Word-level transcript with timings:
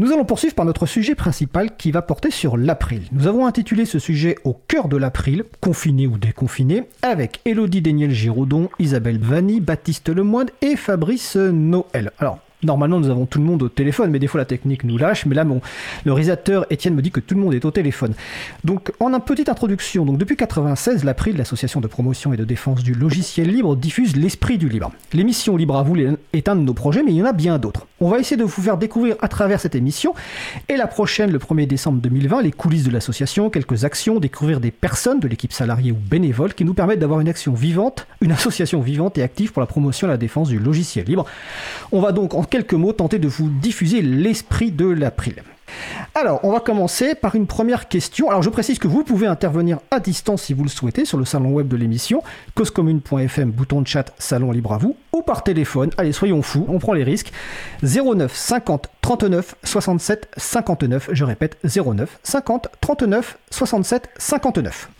Nous 0.00 0.12
allons 0.12 0.24
poursuivre 0.24 0.54
par 0.54 0.64
notre 0.64 0.86
sujet 0.86 1.14
principal 1.14 1.76
qui 1.76 1.90
va 1.90 2.00
porter 2.00 2.30
sur 2.30 2.56
l'April. 2.56 3.02
Nous 3.12 3.26
avons 3.26 3.44
intitulé 3.44 3.84
ce 3.84 3.98
sujet 3.98 4.34
Au 4.44 4.54
cœur 4.54 4.88
de 4.88 4.96
l'April, 4.96 5.44
confiné 5.60 6.06
ou 6.06 6.16
déconfiné, 6.16 6.84
avec 7.02 7.42
Elodie 7.44 7.82
Daniel 7.82 8.10
Giraudon, 8.10 8.70
Isabelle 8.78 9.18
Vanni, 9.18 9.60
Baptiste 9.60 10.08
Lemoine 10.08 10.48
et 10.62 10.76
Fabrice 10.76 11.36
Noël. 11.36 12.12
Normalement, 12.62 13.00
nous 13.00 13.10
avons 13.10 13.26
tout 13.26 13.38
le 13.38 13.44
monde 13.44 13.62
au 13.62 13.68
téléphone, 13.68 14.10
mais 14.10 14.18
des 14.18 14.26
fois 14.26 14.38
la 14.38 14.44
technique 14.44 14.84
nous 14.84 14.98
lâche. 14.98 15.26
Mais 15.26 15.34
là, 15.34 15.44
mon, 15.44 15.60
le 16.04 16.12
réalisateur 16.12 16.66
Étienne 16.70 16.94
me 16.94 17.02
dit 17.02 17.10
que 17.10 17.20
tout 17.20 17.34
le 17.34 17.40
monde 17.40 17.54
est 17.54 17.64
au 17.64 17.70
téléphone. 17.70 18.14
Donc, 18.64 18.92
en 19.00 19.12
une 19.12 19.20
petite 19.20 19.48
introduction, 19.48 20.04
donc 20.04 20.18
depuis 20.18 20.36
96, 20.36 21.04
l'April, 21.04 21.36
l'association 21.36 21.80
de 21.80 21.86
promotion 21.86 22.32
et 22.32 22.36
de 22.36 22.44
défense 22.44 22.82
du 22.82 22.94
logiciel 22.94 23.48
libre, 23.48 23.76
diffuse 23.76 24.16
l'esprit 24.16 24.58
du 24.58 24.68
libre. 24.68 24.92
L'émission 25.12 25.56
Libre 25.56 25.76
à 25.76 25.82
vous 25.82 25.96
est 26.32 26.48
un 26.48 26.56
de 26.56 26.60
nos 26.60 26.74
projets, 26.74 27.02
mais 27.02 27.12
il 27.12 27.16
y 27.16 27.22
en 27.22 27.26
a 27.26 27.32
bien 27.32 27.58
d'autres. 27.58 27.86
On 28.00 28.08
va 28.08 28.18
essayer 28.18 28.36
de 28.36 28.44
vous 28.44 28.62
faire 28.62 28.78
découvrir 28.78 29.16
à 29.20 29.28
travers 29.28 29.60
cette 29.60 29.74
émission 29.74 30.14
et 30.68 30.76
la 30.76 30.86
prochaine, 30.86 31.30
le 31.30 31.38
1er 31.38 31.66
décembre 31.66 32.00
2020, 32.00 32.42
les 32.42 32.52
coulisses 32.52 32.84
de 32.84 32.90
l'association, 32.90 33.50
quelques 33.50 33.84
actions, 33.84 34.20
découvrir 34.20 34.60
des 34.60 34.70
personnes 34.70 35.20
de 35.20 35.28
l'équipe 35.28 35.52
salariée 35.52 35.92
ou 35.92 35.96
bénévole 35.96 36.54
qui 36.54 36.64
nous 36.64 36.74
permettent 36.74 36.98
d'avoir 36.98 37.20
une 37.20 37.28
action 37.28 37.52
vivante, 37.52 38.06
une 38.20 38.32
association 38.32 38.80
vivante 38.80 39.18
et 39.18 39.22
active 39.22 39.52
pour 39.52 39.60
la 39.60 39.66
promotion 39.66 40.06
et 40.06 40.10
la 40.10 40.16
défense 40.16 40.48
du 40.48 40.58
logiciel 40.58 41.06
libre. 41.06 41.26
On 41.92 42.00
va 42.00 42.12
donc 42.12 42.34
en 42.34 42.42
quelques 42.50 42.74
mots 42.74 42.92
tenter 42.92 43.18
de 43.18 43.28
vous 43.28 43.48
diffuser 43.48 44.02
l'esprit 44.02 44.72
de 44.72 44.86
l'April. 44.86 45.42
Alors, 46.14 46.40
on 46.42 46.52
va 46.52 46.60
commencer 46.60 47.14
par 47.14 47.34
une 47.34 47.46
première 47.46 47.88
question. 47.88 48.28
Alors, 48.28 48.42
je 48.42 48.50
précise 48.50 48.78
que 48.78 48.88
vous 48.88 49.04
pouvez 49.04 49.26
intervenir 49.26 49.78
à 49.90 50.00
distance 50.00 50.42
si 50.42 50.54
vous 50.54 50.62
le 50.62 50.68
souhaitez 50.68 51.04
sur 51.04 51.18
le 51.18 51.24
salon 51.24 51.50
web 51.50 51.68
de 51.68 51.76
l'émission, 51.76 52.22
causecommune.fm, 52.54 53.50
bouton 53.50 53.80
de 53.80 53.86
chat, 53.86 54.12
salon 54.18 54.50
libre 54.50 54.72
à 54.72 54.78
vous, 54.78 54.96
ou 55.12 55.22
par 55.22 55.42
téléphone. 55.42 55.90
Allez, 55.98 56.12
soyons 56.12 56.42
fous, 56.42 56.66
on 56.68 56.78
prend 56.78 56.92
les 56.92 57.04
risques. 57.04 57.32
09 57.82 58.34
50 58.34 58.88
39 59.00 59.54
67 59.64 60.28
59. 60.36 61.10
Je 61.12 61.24
répète, 61.24 61.58
09 61.64 62.18
50 62.22 62.68
39 62.80 63.38
67 63.50 64.08
59. 64.18 64.90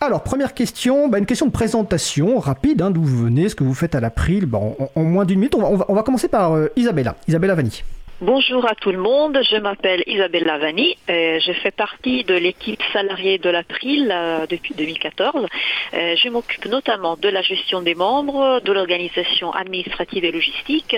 Alors, 0.00 0.22
première 0.22 0.54
question, 0.54 1.08
bah, 1.08 1.18
une 1.18 1.26
question 1.26 1.46
de 1.46 1.52
présentation 1.52 2.38
rapide, 2.38 2.82
hein, 2.82 2.90
d'où 2.90 3.02
vous 3.02 3.24
venez, 3.24 3.48
ce 3.48 3.54
que 3.54 3.64
vous 3.64 3.74
faites 3.74 3.94
à 3.94 4.00
l'April, 4.00 4.46
bah, 4.46 4.58
en, 4.94 5.02
moins 5.02 5.24
d'une 5.24 5.38
minute. 5.38 5.54
On 5.54 5.76
va, 5.76 6.02
commencer 6.02 6.28
par 6.28 6.52
euh, 6.52 6.68
Isabella, 6.76 7.16
Isabella 7.26 7.54
Vanni. 7.54 7.82
Bonjour 8.20 8.66
à 8.66 8.74
tout 8.74 8.90
le 8.90 8.98
monde, 8.98 9.38
je 9.48 9.56
m'appelle 9.58 10.02
Isabelle 10.08 10.42
Lavani, 10.42 10.96
et 11.08 11.38
je 11.38 11.52
fais 11.52 11.70
partie 11.70 12.24
de 12.24 12.34
l'équipe 12.34 12.82
salariée 12.92 13.38
de 13.38 13.48
l'April 13.48 14.10
euh, 14.10 14.44
depuis 14.48 14.74
2014. 14.74 15.46
Euh, 15.94 16.16
je 16.16 16.28
m'occupe 16.28 16.66
notamment 16.66 17.16
de 17.16 17.28
la 17.28 17.42
gestion 17.42 17.80
des 17.80 17.94
membres, 17.94 18.60
de 18.64 18.72
l'organisation 18.72 19.52
administrative 19.52 20.24
et 20.24 20.32
logistique 20.32 20.96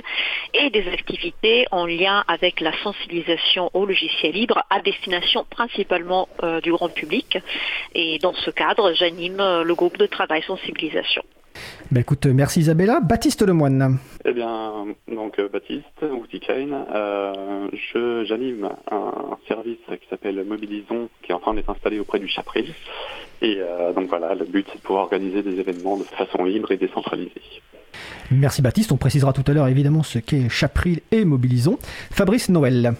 et 0.55 0.71
des 0.71 0.89
activités 0.89 1.67
en 1.73 1.85
lien 1.85 2.25
avec 2.27 2.59
la 2.61 2.73
sensibilisation 2.83 3.71
au 3.75 3.85
logiciel 3.85 4.33
libre 4.33 4.63
à 4.71 4.81
destination 4.81 5.45
principalement 5.51 6.27
euh, 6.43 6.63
du 6.63 6.73
grand 6.73 6.89
public. 6.89 7.37
Et 7.95 8.19
dans 8.19 8.33
ce 8.33 8.51
cadre, 8.51 8.95
j'anime 8.95 9.63
le 9.63 9.75
groupe 9.75 9.99
de 9.99 10.07
travail 10.07 10.43
sensibilisation. 10.45 11.23
Ben 11.91 12.01
écoute, 12.01 12.27
merci 12.27 12.61
Isabella. 12.61 13.01
Baptiste 13.01 13.43
Lemoine. 13.43 13.99
Eh 14.25 14.33
bien, 14.33 14.87
donc 15.09 15.39
euh, 15.39 15.49
Baptiste, 15.49 15.85
ou 16.03 16.25
euh, 17.97 18.25
j'anime 18.25 18.71
un 18.91 19.37
service 19.49 19.79
qui 19.89 20.09
s'appelle 20.09 20.45
Mobilisons, 20.45 21.09
qui 21.23 21.33
est 21.33 21.35
en 21.35 21.41
train 21.41 21.55
d'être 21.55 21.71
installé 21.71 21.99
auprès 21.99 22.19
du 22.19 22.29
Chapril. 22.29 22.73
Et 23.43 23.57
euh, 23.59 23.93
donc 23.93 24.09
voilà, 24.09 24.35
le 24.35 24.45
but 24.45 24.67
c'est 24.71 24.79
de 24.79 24.83
pouvoir 24.83 25.05
organiser 25.05 25.43
des 25.43 25.59
événements 25.59 25.97
de 25.97 26.05
façon 26.05 26.45
libre 26.45 26.71
et 26.73 26.77
décentralisée. 26.77 27.33
Merci 28.31 28.63
Baptiste, 28.63 28.93
on 28.93 28.97
précisera 28.97 29.33
tout 29.33 29.45
à 29.49 29.53
l'heure 29.53 29.67
évidemment 29.67 30.05
ce 30.05 30.21
qu'est 30.21 30.49
Chapril 30.49 31.01
et 31.11 31.25
Mobilisons. 31.25 31.79
Fabrice 32.13 32.49
Noël. 32.49 32.95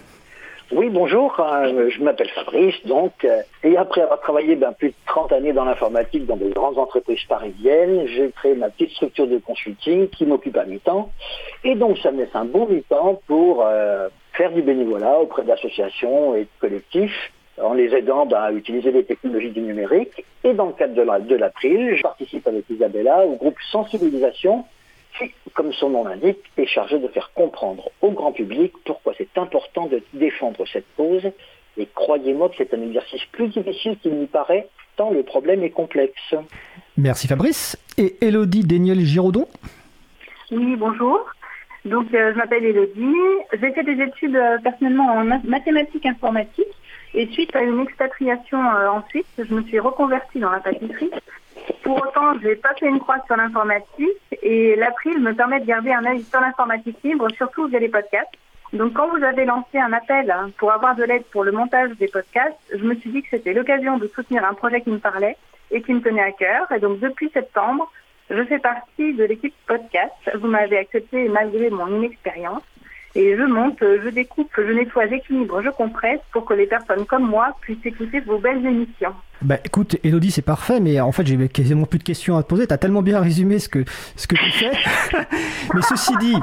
Oui, 0.73 0.89
bonjour, 0.89 1.37
euh, 1.37 1.89
je 1.89 2.01
m'appelle 2.01 2.29
Fabrice, 2.29 2.75
donc, 2.85 3.25
euh, 3.25 3.41
et 3.61 3.75
après 3.75 4.03
avoir 4.03 4.21
travaillé 4.21 4.55
ben, 4.55 4.71
plus 4.71 4.89
de 4.89 4.95
30 5.05 5.33
années 5.33 5.51
dans 5.51 5.65
l'informatique 5.65 6.25
dans 6.25 6.37
des 6.37 6.51
grandes 6.51 6.77
entreprises 6.77 7.25
parisiennes, 7.27 8.07
j'ai 8.07 8.31
créé 8.31 8.55
ma 8.55 8.69
petite 8.69 8.91
structure 8.91 9.27
de 9.27 9.37
consulting 9.39 10.07
qui 10.07 10.25
m'occupe 10.25 10.55
à 10.55 10.63
mi-temps, 10.63 11.09
et 11.65 11.75
donc 11.75 11.97
ça 11.97 12.13
me 12.13 12.19
laisse 12.19 12.33
un 12.35 12.45
bon 12.45 12.67
mi-temps 12.69 13.21
pour 13.27 13.65
euh, 13.65 14.07
faire 14.31 14.53
du 14.53 14.61
bénévolat 14.61 15.19
auprès 15.19 15.43
d'associations 15.43 16.35
et 16.35 16.43
de 16.43 16.49
collectifs, 16.61 17.33
en 17.61 17.73
les 17.73 17.93
aidant 17.93 18.25
ben, 18.25 18.39
à 18.39 18.53
utiliser 18.53 18.91
les 18.91 19.03
technologies 19.03 19.51
du 19.51 19.59
numérique, 19.59 20.23
et 20.45 20.53
dans 20.53 20.67
le 20.67 20.73
cadre 20.73 20.93
de 20.93 21.35
l'April, 21.35 21.97
je 21.97 22.01
participe 22.01 22.47
avec 22.47 22.69
Isabella 22.69 23.25
au 23.25 23.35
groupe 23.35 23.57
Sensibilisation, 23.73 24.63
qui, 25.17 25.31
comme 25.53 25.73
son 25.73 25.89
nom 25.89 26.05
l'indique, 26.05 26.39
est 26.57 26.65
chargé 26.65 26.99
de 26.99 27.07
faire 27.07 27.31
comprendre 27.33 27.89
au 28.01 28.11
grand 28.11 28.31
public 28.31 28.73
pourquoi 28.85 29.13
c'est 29.17 29.37
important 29.37 29.87
de 29.87 30.01
défendre 30.13 30.65
cette 30.71 30.85
cause. 30.95 31.29
Et 31.77 31.87
croyez-moi 31.93 32.49
que 32.49 32.55
c'est 32.57 32.73
un 32.73 32.81
exercice 32.81 33.23
plus 33.31 33.47
difficile 33.47 33.97
qu'il 34.01 34.13
n'y 34.15 34.27
paraît, 34.27 34.67
tant 34.97 35.11
le 35.11 35.23
problème 35.23 35.63
est 35.63 35.69
complexe. 35.69 36.35
Merci 36.97 37.27
Fabrice. 37.27 37.77
Et 37.97 38.15
Elodie 38.21 38.63
Daniel-Giraudon 38.63 39.47
Oui, 40.51 40.75
bonjour. 40.75 41.19
Donc, 41.85 42.13
euh, 42.13 42.31
je 42.33 42.37
m'appelle 42.37 42.63
Elodie. 42.63 43.15
J'ai 43.53 43.71
fait 43.71 43.83
des 43.83 44.03
études 44.03 44.35
euh, 44.35 44.57
personnellement 44.63 45.13
en 45.13 45.23
mathématiques 45.43 46.05
informatiques. 46.05 46.67
Et 47.13 47.27
suite 47.27 47.55
à 47.55 47.61
une 47.61 47.81
expatriation 47.81 48.59
euh, 48.59 48.87
en 48.87 49.03
Suisse, 49.09 49.25
je 49.37 49.53
me 49.53 49.63
suis 49.63 49.79
reconvertie 49.79 50.39
dans 50.39 50.51
la 50.51 50.59
pâtisserie. 50.59 51.11
Pour 51.83 51.97
autant, 51.97 52.39
je 52.39 52.47
n'ai 52.47 52.55
pas 52.55 52.73
fait 52.75 52.87
une 52.87 52.99
croix 52.99 53.17
sur 53.25 53.35
l'informatique 53.35 54.07
et 54.41 54.75
l'April 54.75 55.19
me 55.19 55.33
permet 55.33 55.59
de 55.59 55.65
garder 55.65 55.91
un 55.91 56.05
œil 56.05 56.21
sur 56.23 56.39
l'informatique 56.39 56.97
libre, 57.03 57.27
surtout 57.31 57.67
via 57.67 57.79
les 57.79 57.89
podcasts. 57.89 58.29
Donc 58.73 58.93
quand 58.93 59.09
vous 59.09 59.23
avez 59.23 59.45
lancé 59.45 59.79
un 59.79 59.91
appel 59.91 60.33
pour 60.57 60.71
avoir 60.71 60.95
de 60.95 61.03
l'aide 61.03 61.25
pour 61.25 61.43
le 61.43 61.51
montage 61.51 61.91
des 61.97 62.07
podcasts, 62.07 62.57
je 62.71 62.83
me 62.83 62.95
suis 62.95 63.09
dit 63.09 63.21
que 63.21 63.29
c'était 63.31 63.53
l'occasion 63.53 63.97
de 63.97 64.07
soutenir 64.07 64.45
un 64.45 64.53
projet 64.53 64.81
qui 64.81 64.91
me 64.91 64.99
parlait 64.99 65.35
et 65.71 65.81
qui 65.81 65.93
me 65.93 66.01
tenait 66.01 66.21
à 66.21 66.31
cœur. 66.31 66.71
Et 66.71 66.79
donc 66.79 66.99
depuis 66.99 67.29
septembre, 67.33 67.91
je 68.29 68.43
fais 68.43 68.59
partie 68.59 69.13
de 69.13 69.25
l'équipe 69.25 69.53
podcast. 69.67 70.13
Vous 70.35 70.47
m'avez 70.47 70.77
accepté 70.77 71.27
malgré 71.29 71.69
mon 71.69 71.87
inexpérience. 71.87 72.63
Et 73.13 73.35
je 73.35 73.43
monte, 73.43 73.79
je 73.81 74.07
découpe, 74.07 74.53
je 74.55 74.71
nettoie, 74.71 75.07
j'équilibre, 75.07 75.61
je 75.61 75.69
compresse 75.69 76.21
pour 76.31 76.45
que 76.45 76.53
les 76.53 76.67
personnes 76.67 77.05
comme 77.05 77.27
moi 77.27 77.57
puissent 77.59 77.85
écouter 77.85 78.21
vos 78.21 78.37
belles 78.37 78.65
émissions. 78.65 79.15
Bah 79.43 79.57
écoute, 79.65 79.97
Elodie, 80.03 80.29
c'est 80.29 80.43
parfait, 80.43 80.79
mais 80.79 80.99
en 80.99 81.11
fait, 81.11 81.25
j'ai 81.25 81.47
quasiment 81.47 81.85
plus 81.85 81.97
de 81.97 82.03
questions 82.03 82.37
à 82.37 82.43
te 82.43 82.47
poser. 82.47 82.67
Tu 82.67 82.73
as 82.73 82.77
tellement 82.77 83.01
bien 83.01 83.19
résumé 83.19 83.57
ce 83.57 83.69
que, 83.69 83.83
ce 84.15 84.27
que 84.27 84.35
tu 84.35 84.51
fais. 84.51 84.71
mais 85.73 85.81
ceci 85.81 86.11
dit, 86.19 86.35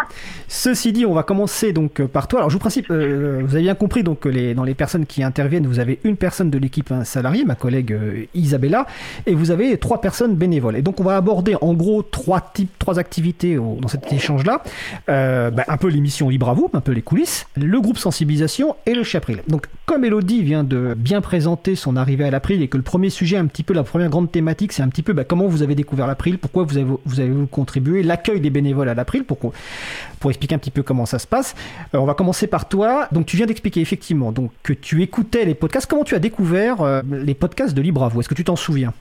ceci 0.48 0.92
dit, 0.92 1.06
on 1.06 1.14
va 1.14 1.22
commencer 1.22 1.72
donc 1.72 2.02
par 2.06 2.26
toi. 2.26 2.40
Alors, 2.40 2.50
je 2.50 2.54
vous 2.54 2.60
principe, 2.60 2.90
euh, 2.90 3.40
vous 3.44 3.54
avez 3.54 3.62
bien 3.62 3.76
compris, 3.76 4.02
donc 4.02 4.24
les, 4.24 4.52
dans 4.54 4.64
les 4.64 4.74
personnes 4.74 5.06
qui 5.06 5.22
interviennent, 5.22 5.66
vous 5.66 5.78
avez 5.78 6.00
une 6.02 6.16
personne 6.16 6.50
de 6.50 6.58
l'équipe 6.58 6.90
un 6.90 7.04
salarié, 7.04 7.44
ma 7.44 7.54
collègue 7.54 7.92
euh, 7.92 8.24
Isabella, 8.34 8.86
et 9.26 9.34
vous 9.34 9.52
avez 9.52 9.78
trois 9.78 10.00
personnes 10.00 10.34
bénévoles. 10.34 10.76
Et 10.76 10.82
donc, 10.82 10.98
on 10.98 11.04
va 11.04 11.16
aborder 11.16 11.54
en 11.60 11.74
gros 11.74 12.02
trois 12.02 12.40
types, 12.40 12.78
trois 12.80 12.98
activités 12.98 13.54
dans 13.56 13.88
cet 13.88 14.12
échange-là. 14.12 14.62
Euh, 15.08 15.50
bah, 15.50 15.64
un 15.68 15.76
peu 15.76 15.88
l'émission 15.88 16.28
Libre 16.28 16.48
à 16.48 16.54
vous, 16.54 16.68
un 16.72 16.80
peu 16.80 16.92
les 16.92 17.02
coulisses, 17.02 17.46
le 17.56 17.80
groupe 17.80 17.98
sensibilisation 17.98 18.74
et 18.86 18.94
le 18.94 19.04
chapril. 19.04 19.42
Donc, 19.46 19.66
comme 19.88 20.04
Elodie 20.04 20.42
vient 20.42 20.64
de 20.64 20.92
bien 20.94 21.22
présenter 21.22 21.74
son 21.74 21.96
arrivée 21.96 22.24
à 22.24 22.30
l'April 22.30 22.60
et 22.60 22.68
que 22.68 22.76
le 22.76 22.82
premier 22.82 23.08
sujet, 23.08 23.38
un 23.38 23.46
petit 23.46 23.62
peu 23.62 23.72
la 23.72 23.84
première 23.84 24.10
grande 24.10 24.30
thématique, 24.30 24.74
c'est 24.74 24.82
un 24.82 24.88
petit 24.90 25.02
peu 25.02 25.14
bah, 25.14 25.24
comment 25.24 25.46
vous 25.46 25.62
avez 25.62 25.74
découvert 25.74 26.06
l'April, 26.06 26.38
pourquoi 26.38 26.64
vous 26.64 26.76
avez, 26.76 26.86
vous 27.06 27.20
avez 27.20 27.32
contribué, 27.50 28.02
l'accueil 28.02 28.38
des 28.38 28.50
bénévoles 28.50 28.90
à 28.90 28.94
l'April, 28.94 29.24
pour, 29.24 29.38
pour 29.38 30.30
expliquer 30.30 30.54
un 30.54 30.58
petit 30.58 30.70
peu 30.70 30.82
comment 30.82 31.06
ça 31.06 31.18
se 31.18 31.26
passe. 31.26 31.56
Euh, 31.94 31.98
on 31.98 32.04
va 32.04 32.12
commencer 32.12 32.46
par 32.46 32.68
toi. 32.68 33.08
Donc 33.12 33.24
tu 33.24 33.38
viens 33.38 33.46
d'expliquer 33.46 33.80
effectivement 33.80 34.30
donc, 34.30 34.52
que 34.62 34.74
tu 34.74 35.00
écoutais 35.02 35.46
les 35.46 35.54
podcasts. 35.54 35.88
Comment 35.88 36.04
tu 36.04 36.14
as 36.14 36.18
découvert 36.18 36.82
euh, 36.82 37.00
les 37.10 37.34
podcasts 37.34 37.74
de 37.74 37.80
Libre 37.80 38.04
à 38.04 38.08
vous? 38.08 38.20
Est-ce 38.20 38.28
que 38.28 38.34
tu 38.34 38.44
t'en 38.44 38.56
souviens? 38.56 38.92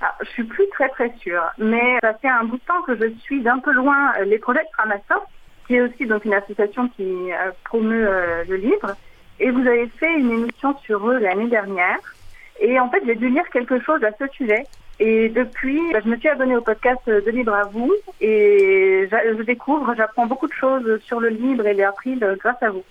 Ah, 0.00 0.16
je 0.20 0.30
suis 0.30 0.44
plus 0.44 0.68
très 0.72 0.88
très 0.88 1.12
sûre, 1.20 1.44
mais 1.58 2.00
ça 2.02 2.14
fait 2.14 2.28
un 2.28 2.42
bout 2.42 2.56
de 2.56 2.62
temps 2.66 2.82
que 2.88 2.96
je 2.96 3.08
suis 3.22 3.40
d'un 3.40 3.60
peu 3.60 3.72
loin 3.72 4.14
euh, 4.18 4.24
les 4.24 4.38
projets 4.38 4.64
de 4.64 4.68
Framasoft, 4.72 5.28
qui 5.68 5.76
est 5.76 5.80
aussi 5.80 6.06
donc 6.06 6.24
une 6.24 6.34
association 6.34 6.88
qui 6.96 7.06
promeut 7.62 8.08
le 8.48 8.56
livre. 8.56 8.96
Et 9.42 9.50
vous 9.50 9.66
avez 9.66 9.88
fait 9.88 10.14
une 10.14 10.30
émission 10.30 10.74
sur 10.84 11.10
eux 11.10 11.18
l'année 11.18 11.48
dernière. 11.48 11.98
Et 12.60 12.78
en 12.78 12.88
fait, 12.88 13.02
j'ai 13.04 13.16
dû 13.16 13.28
lire 13.28 13.48
quelque 13.52 13.80
chose 13.80 14.02
à 14.04 14.12
ce 14.12 14.28
sujet. 14.28 14.66
Et 15.00 15.28
depuis, 15.30 15.80
bah, 15.92 15.98
je 16.04 16.08
me 16.08 16.16
suis 16.16 16.28
abonnée 16.28 16.56
au 16.56 16.60
podcast 16.60 17.00
de 17.08 17.28
Libre 17.28 17.52
à 17.52 17.64
vous 17.64 17.92
et 18.20 19.08
je 19.10 19.42
découvre, 19.42 19.94
j'apprends 19.96 20.26
beaucoup 20.26 20.46
de 20.46 20.52
choses 20.52 21.00
sur 21.02 21.18
le 21.18 21.28
libre 21.28 21.66
et 21.66 21.74
les 21.74 21.82
euh, 21.82 22.36
grâce 22.36 22.62
à 22.62 22.70
vous. 22.70 22.84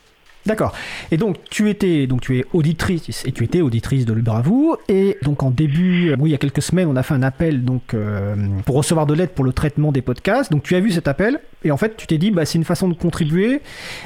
D'accord. 0.46 0.74
Et 1.12 1.18
donc 1.18 1.38
tu 1.50 1.70
étais 1.70 2.08
donc 2.08 2.22
tu 2.22 2.40
es 2.40 2.46
auditrice 2.54 3.26
et 3.26 3.32
tu 3.32 3.44
étais 3.44 3.62
auditrice 3.62 4.06
de 4.06 4.14
Libre 4.14 4.36
à 4.36 4.42
vous 4.42 4.76
et 4.88 5.18
donc 5.22 5.44
en 5.44 5.52
début 5.52 6.12
euh, 6.12 6.16
il 6.20 6.32
y 6.32 6.34
a 6.34 6.38
quelques 6.38 6.62
semaines 6.62 6.88
on 6.88 6.96
a 6.96 7.04
fait 7.04 7.14
un 7.14 7.24
appel 7.24 7.64
donc 7.64 7.94
euh, 7.94 8.36
pour 8.66 8.76
recevoir 8.76 9.06
de 9.06 9.14
l'aide 9.14 9.32
pour 9.32 9.46
le 9.46 9.54
traitement 9.54 9.92
des 9.92 10.02
podcasts. 10.02 10.52
Donc 10.52 10.64
tu 10.64 10.76
as 10.76 10.80
vu 10.80 10.92
cet 10.92 11.08
appel 11.08 11.40
et 11.64 11.72
en 11.72 11.78
fait 11.78 11.96
tu 11.96 12.08
t'es 12.08 12.18
dit 12.18 12.32
bah 12.32 12.46
c'est 12.46 12.58
une 12.58 12.66
façon 12.66 12.90
de 12.90 12.96
contribuer 12.96 13.62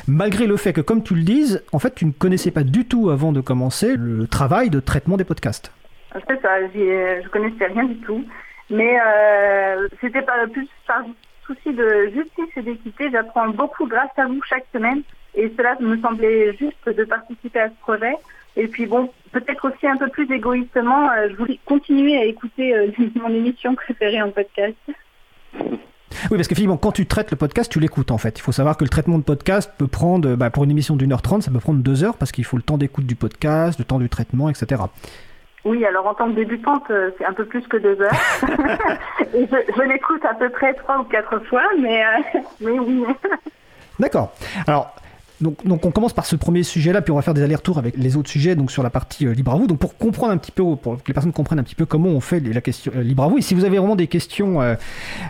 malgré 0.08 0.46
le 0.46 0.58
fait 0.58 0.74
que 0.74 0.82
comme 0.82 1.04
tu 1.04 1.16
le 1.16 1.24
dises 1.24 1.64
en 1.72 1.80
fait 1.80 1.96
tu 1.96 2.06
ne 2.06 2.12
connaissais 2.12 2.52
pas 2.52 2.64
du 2.64 2.86
tout 2.86 3.10
avant 3.10 3.32
de 3.32 3.42
commencer 3.42 3.96
le 3.96 4.28
travail 4.28 4.70
de 4.70 4.80
traitement 4.80 5.18
des 5.18 5.24
podcasts. 5.24 5.72
C'est 6.28 6.42
ça, 6.42 6.50
je 6.74 7.28
connaissais 7.30 7.66
rien 7.66 7.84
du 7.84 7.98
tout. 7.98 8.24
Mais 8.70 8.98
euh, 9.00 9.88
c'était 10.02 10.22
pas 10.22 10.48
plus 10.52 10.68
par 10.88 11.04
souci 11.46 11.74
de 11.74 12.12
justice 12.14 12.58
et 12.58 12.62
d'équité. 12.62 13.10
J'apprends 13.12 13.50
beaucoup 13.50 13.88
grâce 13.88 14.18
à 14.18 14.26
vous 14.26 14.42
chaque 14.48 14.66
semaine 14.74 15.02
Et 15.36 15.52
cela 15.58 15.76
me 15.80 16.00
semblait 16.02 16.56
juste 16.56 16.88
de 16.88 17.04
participer 17.04 17.60
à 17.60 17.70
ce 17.70 17.76
projet. 17.82 18.16
Et 18.56 18.68
puis 18.68 18.86
bon, 18.86 19.10
peut-être 19.32 19.70
aussi 19.70 19.86
un 19.88 19.98
peu 19.98 20.08
plus 20.08 20.32
égoïstement, 20.32 21.10
euh, 21.12 21.28
je 21.30 21.36
voulais 21.36 21.60
continuer 21.66 22.18
à 22.18 22.26
écouter 22.26 22.76
euh, 22.76 22.88
mon 23.16 23.30
émission 23.30 23.76
préférée 23.76 24.22
en 24.22 24.32
podcast. 24.32 24.78
Oui, 26.32 26.38
parce 26.38 26.48
qu'effectivement, 26.48 26.78
quand 26.78 26.94
tu 26.94 27.06
traites 27.06 27.32
le 27.32 27.38
podcast, 27.38 27.72
tu 27.72 27.80
l'écoutes 27.80 28.12
en 28.12 28.18
fait. 28.18 28.40
Il 28.40 28.42
faut 28.42 28.54
savoir 28.54 28.78
que 28.78 28.84
le 28.84 28.90
traitement 28.90 29.18
de 29.18 29.24
podcast 29.24 29.72
peut 29.78 29.88
prendre, 29.88 30.36
bah, 30.36 30.50
pour 30.50 30.64
une 30.64 30.72
émission 30.72 30.96
d'une 30.96 31.12
heure 31.12 31.22
trente, 31.22 31.44
ça 31.44 31.52
peut 31.52 31.60
prendre 31.60 31.84
deux 31.84 32.04
heures 32.04 32.18
parce 32.18 32.32
qu'il 32.32 32.46
faut 32.46 32.56
le 32.56 32.64
temps 32.64 32.78
d'écoute 32.78 33.06
du 33.06 33.16
podcast, 33.16 33.78
le 33.78 33.86
temps 33.86 34.00
du 34.00 34.10
traitement, 34.10 34.50
etc. 34.50 34.82
Oui, 35.66 35.84
alors 35.84 36.06
en 36.06 36.14
tant 36.14 36.30
que 36.30 36.36
débutante, 36.36 36.84
euh, 36.92 37.10
c'est 37.18 37.26
un 37.26 37.34
peu 37.34 37.46
plus 37.46 37.68
que 37.68 37.78
deux 37.78 38.00
heures. 38.00 38.12
Et 39.34 39.48
je, 39.52 39.74
je 39.76 39.82
l'écoute 39.82 40.24
à 40.24 40.36
peu 40.36 40.50
près 40.50 40.74
trois 40.76 41.00
ou 41.00 41.04
quatre 41.06 41.40
fois, 41.46 41.64
mais, 41.80 42.06
euh, 42.06 42.40
mais 42.62 42.80
oui. 42.80 43.04
D'accord. 44.00 44.32
Alors, 44.68 44.96
donc, 45.42 45.58
on 45.66 45.92
commence 45.92 46.14
par 46.14 46.26
ce 46.26 46.36
premier 46.36 46.64
sujet-là, 46.64 47.02
puis 47.02 47.12
on 47.12 47.16
va 47.16 47.22
faire 47.22 47.34
des 47.34 47.42
allers-retours 47.42 47.78
avec 47.78 47.98
les 47.98 48.16
autres 48.16 48.30
sujets, 48.30 48.56
donc 48.56 48.72
sur 48.72 48.84
la 48.84 48.90
partie 48.90 49.28
euh, 49.28 49.34
libre 49.34 49.52
à 49.52 49.56
vous. 49.56 49.68
Donc 49.68 49.80
pour 49.80 49.98
comprendre 49.98 50.32
un 50.32 50.38
petit 50.38 50.52
peu, 50.52 50.64
pour 50.76 50.98
que 50.98 51.08
les 51.08 51.14
personnes 51.14 51.34
comprennent 51.34 51.60
un 51.60 51.64
petit 51.64 51.76
peu 51.76 51.86
comment 51.86 52.10
on 52.10 52.22
fait 52.22 52.40
la 52.40 52.62
question 52.62 52.92
euh, 52.96 53.04
libre 53.04 53.24
à 53.24 53.28
vous. 53.28 53.38
Et 53.38 53.42
si 53.42 53.54
vous 53.54 53.66
avez 53.66 53.78
vraiment 53.78 53.96
des 53.96 54.08
questions, 54.08 54.62
euh, 54.62 54.76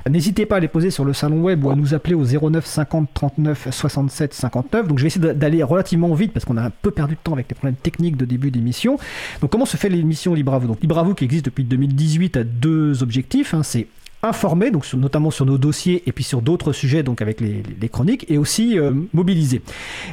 n'hésitez 0.09 0.45
pas 0.45 0.57
à 0.57 0.59
les 0.59 0.67
poser 0.67 0.91
sur 0.91 1.05
le 1.05 1.13
salon 1.13 1.41
web 1.41 1.63
ou 1.63 1.71
à 1.71 1.75
nous 1.75 1.93
appeler 1.93 2.13
au 2.13 2.23
09 2.23 2.65
50 2.65 3.09
39 3.13 3.67
67 3.71 4.33
59. 4.33 4.87
Donc 4.87 4.99
je 4.99 5.03
vais 5.03 5.07
essayer 5.07 5.33
d'aller 5.33 5.63
relativement 5.63 6.13
vite 6.13 6.33
parce 6.33 6.45
qu'on 6.45 6.57
a 6.57 6.63
un 6.63 6.71
peu 6.81 6.91
perdu 6.91 7.15
de 7.15 7.19
temps 7.23 7.33
avec 7.33 7.49
les 7.49 7.55
problèmes 7.55 7.75
techniques 7.75 8.17
de 8.17 8.25
début 8.25 8.51
d'émission. 8.51 8.97
Donc 9.41 9.49
comment 9.49 9.65
se 9.65 9.77
fait 9.77 9.89
l'émission 9.89 10.33
libre 10.33 10.53
à 10.53 10.59
vous? 10.59 10.67
Donc 10.67 10.81
libre 10.81 10.99
à 10.99 11.03
vous 11.03 11.15
qui 11.15 11.23
existe 11.25 11.45
depuis 11.45 11.63
2018 11.63 12.37
a 12.37 12.43
deux 12.43 13.01
objectifs. 13.01 13.53
Hein. 13.53 13.63
c'est 13.63 13.87
informer, 14.27 14.71
donc 14.71 14.91
notamment 14.93 15.31
sur 15.31 15.45
nos 15.45 15.57
dossiers 15.57 16.03
et 16.05 16.11
puis 16.11 16.23
sur 16.23 16.41
d'autres 16.41 16.73
sujets, 16.73 17.03
donc 17.03 17.21
avec 17.21 17.41
les, 17.41 17.89
chroniques, 17.89 18.25
et 18.29 18.37
aussi 18.37 18.77
euh, 18.77 18.91
mobiliser. 19.13 19.61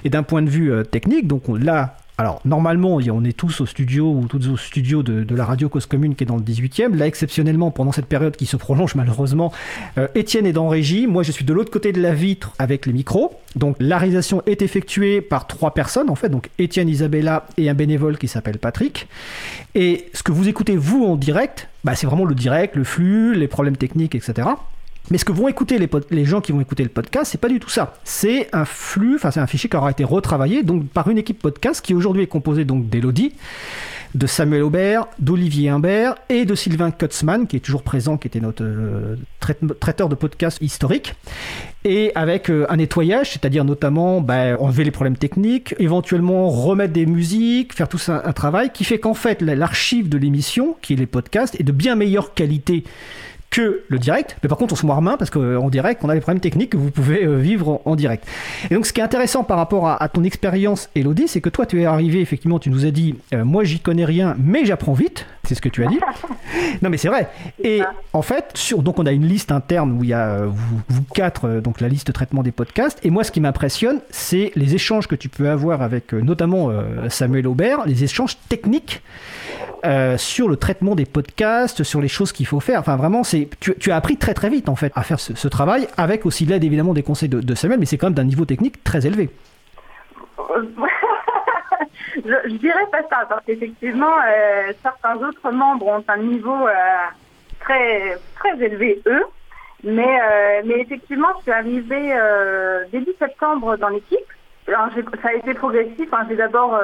Et 0.04 0.10
d'un 0.10 0.22
point 0.22 0.42
de 0.42 0.50
vue 0.50 0.72
euh, 0.72 0.84
technique, 0.84 1.26
donc 1.26 1.44
là, 1.48 1.96
alors 2.18 2.40
normalement, 2.44 2.96
on 2.96 3.24
est 3.24 3.36
tous 3.36 3.62
au 3.62 3.66
studio 3.66 4.12
ou 4.12 4.26
tous 4.28 4.48
au 4.48 4.56
studio 4.56 5.02
de, 5.02 5.34
la 5.34 5.44
radio 5.44 5.68
Cause 5.68 5.86
Commune 5.86 6.14
qui 6.14 6.24
est 6.24 6.26
dans 6.26 6.36
le 6.36 6.42
18e. 6.42 6.94
Là, 6.94 7.06
exceptionnellement, 7.06 7.70
pendant 7.70 7.90
cette 7.90 8.06
période 8.06 8.36
qui 8.36 8.46
se 8.46 8.56
prolonge 8.56 8.94
malheureusement, 8.94 9.52
euh, 9.96 10.08
Étienne 10.14 10.46
est 10.46 10.52
dans 10.52 10.68
régie. 10.68 11.06
Moi, 11.06 11.22
je 11.22 11.32
suis 11.32 11.44
de 11.44 11.52
l'autre 11.52 11.70
côté 11.70 11.92
de 11.92 12.00
la 12.00 12.12
vitre 12.12 12.52
avec 12.58 12.86
les 12.86 12.92
micros. 12.92 13.32
Donc 13.56 13.76
la 13.80 13.98
réalisation 13.98 14.42
est 14.46 14.62
effectuée 14.62 15.20
par 15.20 15.46
trois 15.46 15.72
personnes 15.72 16.10
en 16.10 16.14
fait. 16.14 16.28
Donc 16.28 16.50
Étienne, 16.58 16.88
Isabella 16.88 17.46
et 17.56 17.70
un 17.70 17.74
bénévole 17.74 18.18
qui 18.18 18.28
s'appelle 18.28 18.58
Patrick. 18.58 19.08
Et 19.74 20.10
ce 20.12 20.22
que 20.22 20.32
vous 20.32 20.48
écoutez 20.48 20.76
vous 20.76 21.04
en 21.04 21.16
direct, 21.16 21.68
bah, 21.82 21.94
c'est 21.94 22.06
vraiment 22.06 22.26
le 22.26 22.34
direct, 22.34 22.76
le 22.76 22.84
flux, 22.84 23.34
les 23.34 23.48
problèmes 23.48 23.76
techniques, 23.76 24.14
etc. 24.14 24.48
Mais 25.10 25.18
ce 25.18 25.24
que 25.24 25.32
vont 25.32 25.48
écouter 25.48 25.78
les, 26.10 26.24
gens 26.24 26.40
qui 26.40 26.52
vont 26.52 26.60
écouter 26.60 26.82
le 26.82 26.88
podcast, 26.88 27.30
c'est 27.32 27.40
pas 27.40 27.48
du 27.48 27.58
tout 27.58 27.68
ça. 27.68 27.94
C'est 28.04 28.48
un 28.52 28.64
flux, 28.64 29.16
enfin 29.16 29.30
c'est 29.30 29.40
un 29.40 29.46
fichier 29.46 29.68
qui 29.68 29.76
aura 29.76 29.90
été 29.90 30.04
retravaillé 30.04 30.62
donc 30.62 30.88
par 30.88 31.08
une 31.08 31.18
équipe 31.18 31.40
podcast 31.40 31.84
qui 31.84 31.94
aujourd'hui 31.94 32.22
est 32.22 32.28
composée 32.28 32.64
donc 32.64 32.88
d'Elodie, 32.88 33.34
de 34.14 34.26
Samuel 34.26 34.62
Aubert, 34.62 35.06
d'Olivier 35.18 35.70
Imbert 35.70 36.14
et 36.28 36.44
de 36.44 36.54
Sylvain 36.54 36.90
Kutzmann 36.90 37.46
qui 37.46 37.56
est 37.56 37.60
toujours 37.60 37.82
présent, 37.82 38.16
qui 38.16 38.28
était 38.28 38.40
notre 38.40 38.62
euh, 38.62 39.16
traiteur 39.80 40.08
de 40.08 40.14
podcast 40.14 40.58
historique. 40.60 41.14
Et 41.84 42.12
avec 42.14 42.48
euh, 42.48 42.64
un 42.68 42.76
nettoyage, 42.76 43.32
c'est-à-dire 43.32 43.64
notamment 43.64 44.20
bah, 44.20 44.56
enlever 44.60 44.84
les 44.84 44.92
problèmes 44.92 45.16
techniques, 45.16 45.74
éventuellement 45.78 46.48
remettre 46.48 46.92
des 46.92 47.06
musiques, 47.06 47.74
faire 47.74 47.88
tout 47.88 47.98
ça 47.98 48.22
un 48.24 48.32
travail 48.32 48.70
qui 48.72 48.84
fait 48.84 48.98
qu'en 48.98 49.14
fait 49.14 49.42
l'archive 49.42 50.08
de 50.08 50.16
l'émission, 50.16 50.76
qui 50.80 50.92
est 50.92 50.96
les 50.96 51.06
podcasts, 51.06 51.58
est 51.58 51.64
de 51.64 51.72
bien 51.72 51.96
meilleure 51.96 52.34
qualité 52.34 52.84
que 53.52 53.82
le 53.86 53.98
direct. 53.98 54.36
Mais 54.42 54.48
par 54.48 54.58
contre, 54.58 54.72
on 54.72 54.76
se 54.76 54.86
marre 54.86 55.02
main 55.02 55.16
parce 55.18 55.30
qu'en 55.30 55.68
direct, 55.68 56.02
on 56.02 56.08
a 56.08 56.14
des 56.14 56.20
problèmes 56.20 56.40
techniques 56.40 56.70
que 56.70 56.78
vous 56.78 56.90
pouvez 56.90 57.24
euh, 57.24 57.36
vivre 57.36 57.82
en, 57.84 57.94
direct. 57.94 58.26
Et 58.70 58.74
donc, 58.74 58.86
ce 58.86 58.94
qui 58.94 59.00
est 59.00 59.04
intéressant 59.04 59.44
par 59.44 59.58
rapport 59.58 59.88
à, 59.88 60.08
ton 60.08 60.24
expérience, 60.24 60.88
Elodie, 60.96 61.28
c'est 61.28 61.42
que 61.42 61.50
toi, 61.50 61.66
tu 61.66 61.82
es 61.82 61.84
arrivé, 61.84 62.22
effectivement, 62.22 62.58
tu 62.58 62.70
nous 62.70 62.86
as 62.86 62.90
dit, 62.90 63.14
euh, 63.34 63.44
moi, 63.44 63.62
j'y 63.62 63.78
connais 63.78 64.06
rien, 64.06 64.34
mais 64.42 64.64
j'apprends 64.64 64.94
vite. 64.94 65.26
C'est 65.44 65.54
ce 65.54 65.60
que 65.60 65.68
tu 65.68 65.84
as 65.84 65.88
dit. 65.88 66.00
non, 66.82 66.88
mais 66.88 66.96
c'est 66.96 67.08
vrai. 67.08 67.28
Et 67.62 67.82
en 68.14 68.22
fait, 68.22 68.52
sur, 68.54 68.82
donc, 68.82 68.98
on 68.98 69.04
a 69.04 69.12
une 69.12 69.26
liste 69.26 69.52
interne 69.52 69.92
où 69.92 70.02
il 70.02 70.10
y 70.10 70.14
a 70.14 70.28
euh, 70.28 70.48
vous, 70.88 71.02
quatre, 71.14 71.60
donc 71.60 71.82
la 71.82 71.88
liste 71.88 72.06
de 72.06 72.12
traitement 72.12 72.42
des 72.42 72.52
podcasts. 72.52 73.04
Et 73.04 73.10
moi, 73.10 73.22
ce 73.22 73.32
qui 73.32 73.40
m'impressionne, 73.40 74.00
c'est 74.08 74.50
les 74.54 74.74
échanges 74.74 75.06
que 75.06 75.14
tu 75.14 75.28
peux 75.28 75.50
avoir 75.50 75.82
avec 75.82 76.14
notamment 76.14 76.70
Samuel 77.10 77.46
Aubert, 77.46 77.86
les 77.86 78.04
échanges 78.04 78.38
techniques 78.48 79.02
sur 80.16 80.48
le 80.48 80.56
traitement 80.56 80.94
des 80.94 81.04
podcasts, 81.04 81.82
sur 81.82 82.00
les 82.00 82.08
choses 82.08 82.32
qu'il 82.32 82.46
faut 82.46 82.60
faire. 82.60 82.80
Enfin, 82.80 82.96
vraiment, 82.96 83.24
c'est 83.24 83.41
tu, 83.60 83.90
as 83.90 83.96
appris 83.96 84.16
très 84.16 84.34
très 84.34 84.48
vite 84.48 84.68
en 84.68 84.76
fait 84.76 84.92
à 84.94 85.02
faire 85.02 85.20
ce, 85.20 85.48
travail, 85.48 85.88
avec 85.96 86.26
aussi 86.26 86.44
l'aide 86.44 86.64
évidemment 86.64 86.94
des 86.94 87.02
conseils 87.02 87.28
de, 87.28 87.54
Samuel, 87.54 87.80
mais 87.80 87.86
c'est 87.86 87.98
quand 87.98 88.06
même 88.06 88.14
d'un 88.14 88.24
niveau 88.24 88.44
technique 88.44 88.82
très 88.84 89.06
élevé. 89.06 89.30
je, 92.16 92.56
dirais 92.56 92.86
pas 92.90 93.02
ça, 93.10 93.26
parce 93.28 93.44
qu'effectivement, 93.44 94.14
euh, 94.26 94.72
certains 94.82 95.16
autres 95.16 95.50
membres 95.50 95.86
ont 95.86 96.04
un 96.08 96.16
niveau 96.18 96.66
euh, 96.66 96.72
très 97.60 98.18
très 98.36 98.64
élevé 98.64 99.00
eux. 99.06 99.24
Mais, 99.84 100.20
euh, 100.20 100.62
mais 100.64 100.80
effectivement, 100.80 101.28
je 101.38 101.42
suis 101.42 101.52
arrivée 101.52 102.14
début 102.92 103.14
septembre 103.18 103.76
dans 103.76 103.88
l'équipe. 103.88 104.18
Ça 104.66 105.28
a 105.28 105.32
été 105.34 105.54
progressif. 105.54 106.08
Hein. 106.12 106.24
J'ai 106.28 106.36
d'abord 106.36 106.80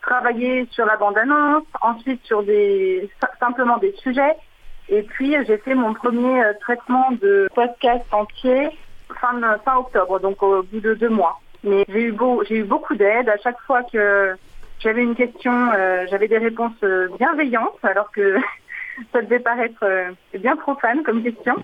travaillé 0.00 0.66
sur 0.70 0.86
la 0.86 0.96
bande-annonce, 0.96 1.64
ensuite 1.82 2.24
sur 2.24 2.42
des 2.42 3.10
simplement 3.38 3.76
des 3.78 3.92
sujets. 4.02 4.36
Et 4.94 5.02
puis, 5.04 5.34
j'ai 5.46 5.56
fait 5.56 5.74
mon 5.74 5.94
premier 5.94 6.44
euh, 6.44 6.52
traitement 6.60 7.12
de 7.12 7.48
podcast 7.54 8.04
entier 8.12 8.68
fin, 9.18 9.40
fin 9.64 9.76
octobre, 9.78 10.20
donc 10.20 10.42
au 10.42 10.62
bout 10.62 10.80
de 10.80 10.92
deux 10.92 11.08
mois. 11.08 11.40
Mais 11.64 11.86
j'ai 11.88 12.02
eu, 12.02 12.62
beaucoup 12.64 12.94
d'aide. 12.94 13.30
À 13.30 13.38
chaque 13.38 13.58
fois 13.60 13.84
que 13.84 14.36
j'avais 14.80 15.02
une 15.02 15.14
question, 15.14 15.70
euh, 15.72 16.04
j'avais 16.10 16.28
des 16.28 16.36
réponses 16.36 16.76
euh, 16.82 17.08
bienveillantes, 17.18 17.82
alors 17.82 18.12
que 18.12 18.36
ça 19.14 19.22
devait 19.22 19.40
paraître 19.40 19.82
bien 20.34 20.56
profane 20.56 21.02
comme 21.04 21.22
question. 21.22 21.56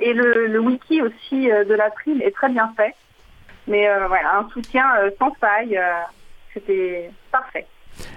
Et 0.00 0.12
le, 0.12 0.46
le 0.46 0.60
wiki 0.60 1.02
aussi 1.02 1.48
de 1.48 1.74
l'April 1.74 2.22
est 2.22 2.36
très 2.36 2.50
bien 2.50 2.72
fait. 2.76 2.94
Mais 3.66 3.88
voilà, 4.06 4.38
un 4.38 4.48
soutien 4.50 4.86
sans 5.18 5.32
faille, 5.40 5.80
c'était 6.52 7.10
parfait. 7.32 7.66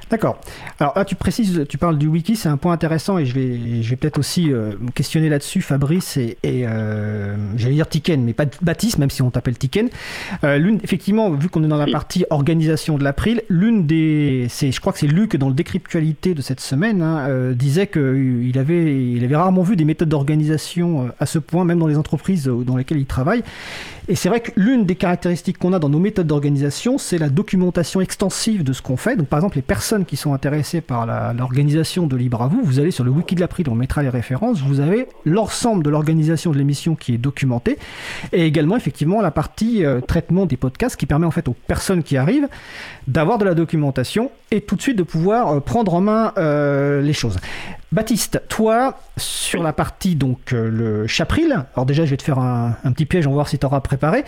D'accord. 0.10 0.40
Alors 0.80 0.94
là, 0.96 1.04
tu 1.04 1.16
précises, 1.16 1.66
tu 1.68 1.78
parles 1.78 1.98
du 1.98 2.08
wiki, 2.08 2.38
c'est 2.38 2.48
un 2.48 2.56
point 2.56 2.72
intéressant 2.72 3.18
et 3.18 3.26
je 3.26 3.34
vais, 3.34 3.82
je 3.82 3.90
vais 3.90 3.98
peut-être 3.98 4.18
aussi 4.18 4.54
euh, 4.54 4.72
me 4.80 4.92
questionner 4.92 5.28
là-dessus, 5.28 5.62
Fabrice 5.62 6.16
et, 6.16 6.38
euh, 6.46 7.36
j'allais 7.58 7.76
dire 7.76 7.90
Tiken, 7.90 8.24
mais 8.24 8.34
pas 8.34 8.46
Baptiste, 8.62 9.00
même 9.00 9.10
si 9.10 9.22
on 9.22 9.32
t'appelle 9.32 9.58
Tiken. 9.58 9.90
Euh, 10.46 10.58
l'une, 10.58 10.80
effectivement, 10.82 11.30
vu 11.32 11.50
qu'on 11.50 11.64
est 11.64 11.68
dans 11.68 11.78
la 11.78 11.88
partie 11.88 12.26
organisation 12.30 12.98
de 12.98 13.04
l'April, 13.04 13.42
l'une 13.50 13.86
des, 13.86 14.48
c'est, 14.50 14.72
je 14.72 14.80
crois 14.80 14.94
que 14.94 15.00
c'est 15.00 15.08
Luc 15.08 15.36
dans 15.36 15.50
le 15.50 15.54
décryptualité 15.54 16.34
de 16.34 16.42
cette 16.42 16.62
semaine, 16.62 17.02
hein, 17.02 17.52
disait 17.54 17.88
qu'il 17.88 18.58
avait, 18.58 19.12
il 19.12 19.24
avait 19.26 19.36
rarement 19.36 19.64
vu 19.64 19.76
des 19.76 19.86
méthodes 19.86 20.10
d'organisation 20.10 21.10
à 21.20 21.26
ce 21.26 21.40
point, 21.40 21.66
même 21.66 21.80
dans 21.80 21.88
les 21.88 21.98
entreprises 21.98 22.46
dans 22.46 22.78
lesquelles 22.78 23.00
il 23.00 23.06
travaille. 23.06 23.44
Et 24.10 24.16
c'est 24.16 24.30
vrai 24.30 24.40
que 24.40 24.52
l'une 24.56 24.86
des 24.86 24.96
caractéristiques 24.96 25.58
qu'on 25.58 25.74
a 25.74 25.80
dans 25.80 25.90
nos 25.90 26.00
méthodes 26.00 26.28
d'organisation, 26.28 26.98
c'est 26.98 27.18
la 27.18 27.28
documentation 27.28 28.00
extensive 28.00 28.64
de 28.64 28.72
ce 28.72 28.82
qu'on 28.82 28.96
fait. 28.96 29.18
Donc 29.18 29.28
par 29.28 29.40
exemple, 29.40 29.58
les 29.58 29.62
personnes 29.62 30.06
qui 30.06 30.16
sont 30.16 30.34
intéressées 30.34 30.80
par 30.80 31.06
l'organisation 31.34 32.08
de 32.08 32.16
Libre 32.16 32.42
à 32.42 32.48
vous, 32.48 32.62
vous 32.64 32.80
allez 32.80 32.92
sur 32.92 33.04
le 33.04 33.12
wiki 33.12 33.36
de 33.36 33.42
l'April, 33.42 33.68
on 33.70 33.76
mettra 33.76 34.04
les 34.04 34.10
références, 34.10 34.62
vous 34.62 34.80
avez 34.80 35.08
l'ensemble 35.26 35.84
de 35.84 35.90
l'organisation 35.90 36.52
de 36.52 36.58
l'émission 36.58 36.96
qui 36.96 37.16
est 37.16 37.18
documentée, 37.18 37.78
et 38.32 38.46
également 38.46 38.78
effectivement 38.78 39.22
la 39.22 39.32
partie 39.32 39.84
euh, 39.84 40.00
traitement 40.00 40.46
des 40.46 40.58
podcasts 40.58 40.96
qui 40.96 41.06
permet 41.06 41.26
en 41.26 41.32
fait 41.32 41.50
aux 41.50 41.56
personnes 41.68 42.02
qui 42.02 42.16
arrivent 42.16 42.48
d'avoir 43.08 43.38
de 43.38 43.46
la 43.46 43.56
documentation 43.56 44.32
et 44.52 44.62
tout 44.62 44.78
de 44.78 44.82
suite 44.82 44.98
de 44.98 45.04
pouvoir 45.04 45.50
euh, 45.50 45.60
prendre 45.60 45.94
en 45.94 46.02
main 46.02 46.32
euh, 46.38 47.02
les 47.02 47.14
choses. 47.14 47.38
Baptiste, 47.94 48.42
toi, 48.50 48.96
sur 49.16 49.64
la 49.64 49.72
partie 49.72 50.16
donc 50.16 50.52
euh, 50.52 50.70
le 50.70 51.08
Chapril, 51.08 51.64
alors 51.74 51.86
déjà 51.86 52.04
je 52.04 52.10
vais 52.10 52.18
te 52.18 52.24
faire 52.24 52.38
un, 52.38 52.74
petit 52.92 53.06
piège, 53.06 53.28
on 53.28 53.30
va 53.30 53.36
voir 53.36 53.48
si 53.48 53.58
tu 53.58 53.66
auras 53.66 53.80
préparé. 53.80 54.26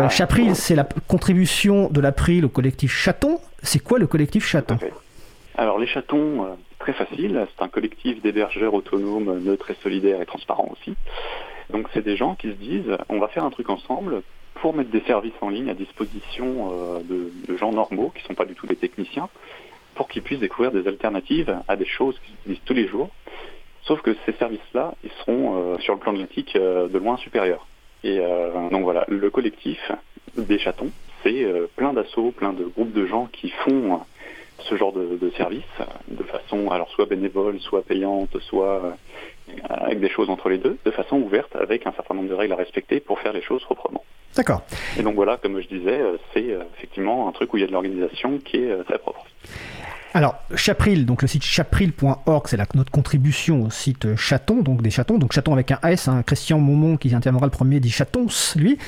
Euh, 0.00 0.08
Chapril, 0.08 0.56
c'est 0.56 0.74
la 0.74 0.82
contribution 1.06 1.88
de 1.88 2.00
l'April 2.00 2.44
au 2.44 2.48
collectif 2.48 2.92
Chaton. 2.92 3.38
C'est 3.62 3.78
quoi 3.78 4.00
le 4.00 4.08
collectif 4.08 4.44
Chaton 4.44 4.76
Alors 5.56 5.78
les 5.78 5.86
Chatons, 5.86 6.46
euh, 6.46 6.54
très 6.80 6.94
facile, 6.94 7.46
c'est 7.56 7.62
un 7.62 7.68
collectif 7.68 8.20
d'hébergeurs 8.22 8.74
autonomes, 8.74 9.38
neutres 9.38 9.70
et 9.70 9.76
solidaires 9.84 10.20
et 10.20 10.26
transparents 10.26 10.72
aussi. 10.72 10.96
Donc 11.70 11.86
c'est 11.94 12.04
des 12.04 12.16
gens 12.16 12.34
qui 12.34 12.48
se 12.48 12.56
disent, 12.56 12.96
on 13.08 13.20
va 13.20 13.28
faire 13.28 13.44
un 13.44 13.50
truc 13.50 13.70
ensemble 13.70 14.22
pour 14.56 14.74
mettre 14.74 14.90
des 14.90 15.02
services 15.02 15.34
en 15.42 15.50
ligne 15.50 15.70
à 15.70 15.74
disposition 15.74 17.00
de, 17.08 17.30
de 17.46 17.56
gens 17.56 17.72
normaux, 17.72 18.10
qui 18.16 18.22
ne 18.22 18.28
sont 18.28 18.34
pas 18.34 18.46
du 18.46 18.54
tout 18.54 18.66
des 18.66 18.74
techniciens, 18.74 19.28
pour 19.96 20.08
qu'ils 20.08 20.22
puissent 20.22 20.40
découvrir 20.40 20.70
des 20.70 20.86
alternatives 20.86 21.58
à 21.66 21.76
des 21.76 21.86
choses 21.86 22.16
qu'ils 22.20 22.34
utilisent 22.34 22.62
tous 22.64 22.74
les 22.74 22.86
jours. 22.86 23.10
Sauf 23.86 24.02
que 24.02 24.14
ces 24.26 24.32
services-là, 24.32 24.94
ils 25.04 25.10
seront 25.20 25.74
euh, 25.74 25.78
sur 25.78 25.94
le 25.94 26.00
plan 26.00 26.12
de 26.12 26.18
l'éthique 26.18 26.56
euh, 26.56 26.88
de 26.88 26.98
loin 26.98 27.16
supérieurs. 27.16 27.66
Et 28.04 28.18
euh, 28.20 28.68
donc 28.70 28.82
voilà, 28.82 29.04
le 29.08 29.30
collectif 29.30 29.80
des 30.36 30.58
chatons, 30.58 30.90
c'est 31.22 31.46
plein 31.76 31.92
d'assauts, 31.92 32.30
plein 32.30 32.52
de 32.52 32.64
groupes 32.64 32.92
de 32.92 33.06
gens 33.06 33.26
qui 33.32 33.48
font 33.48 34.00
ce 34.58 34.76
genre 34.76 34.92
de, 34.92 35.16
de 35.16 35.30
services 35.30 35.64
de 36.08 36.22
façon 36.24 36.70
alors 36.70 36.88
soit 36.90 37.06
bénévole, 37.06 37.58
soit 37.60 37.82
payante, 37.82 38.38
soit 38.40 38.96
avec 39.68 40.00
des 40.00 40.08
choses 40.08 40.30
entre 40.30 40.48
les 40.48 40.58
deux, 40.58 40.76
de 40.84 40.90
façon 40.90 41.16
ouverte, 41.16 41.56
avec 41.56 41.86
un 41.86 41.92
certain 41.92 42.14
nombre 42.14 42.28
de 42.28 42.34
règles 42.34 42.52
à 42.52 42.56
respecter 42.56 43.00
pour 43.00 43.18
faire 43.18 43.32
les 43.32 43.42
choses 43.42 43.62
proprement. 43.64 44.04
D'accord. 44.36 44.62
Et 44.98 45.02
donc 45.02 45.14
voilà, 45.14 45.36
comme 45.38 45.60
je 45.60 45.68
disais, 45.68 46.00
c'est 46.32 46.54
effectivement 46.76 47.28
un 47.28 47.32
truc 47.32 47.52
où 47.54 47.56
il 47.56 47.60
y 47.60 47.64
a 47.64 47.66
de 47.66 47.72
l'organisation 47.72 48.38
qui 48.38 48.58
est 48.58 48.84
très 48.84 48.98
propre. 48.98 49.24
Alors, 50.14 50.36
Chapril, 50.54 51.04
donc 51.04 51.20
le 51.20 51.28
site 51.28 51.44
chapril.org, 51.44 52.46
c'est 52.46 52.74
notre 52.74 52.90
contribution 52.90 53.64
au 53.64 53.70
site 53.70 54.16
Chaton, 54.16 54.62
donc 54.62 54.80
des 54.80 54.90
chatons, 54.90 55.18
donc 55.18 55.32
chaton 55.32 55.52
avec 55.52 55.72
un 55.72 55.78
S, 55.82 56.08
hein. 56.08 56.22
Christian 56.24 56.58
Momon 56.58 56.96
qui 56.96 57.14
interviendra 57.14 57.46
le 57.46 57.50
premier 57.50 57.80
dit 57.80 57.90
chatons, 57.90 58.28
lui, 58.56 58.78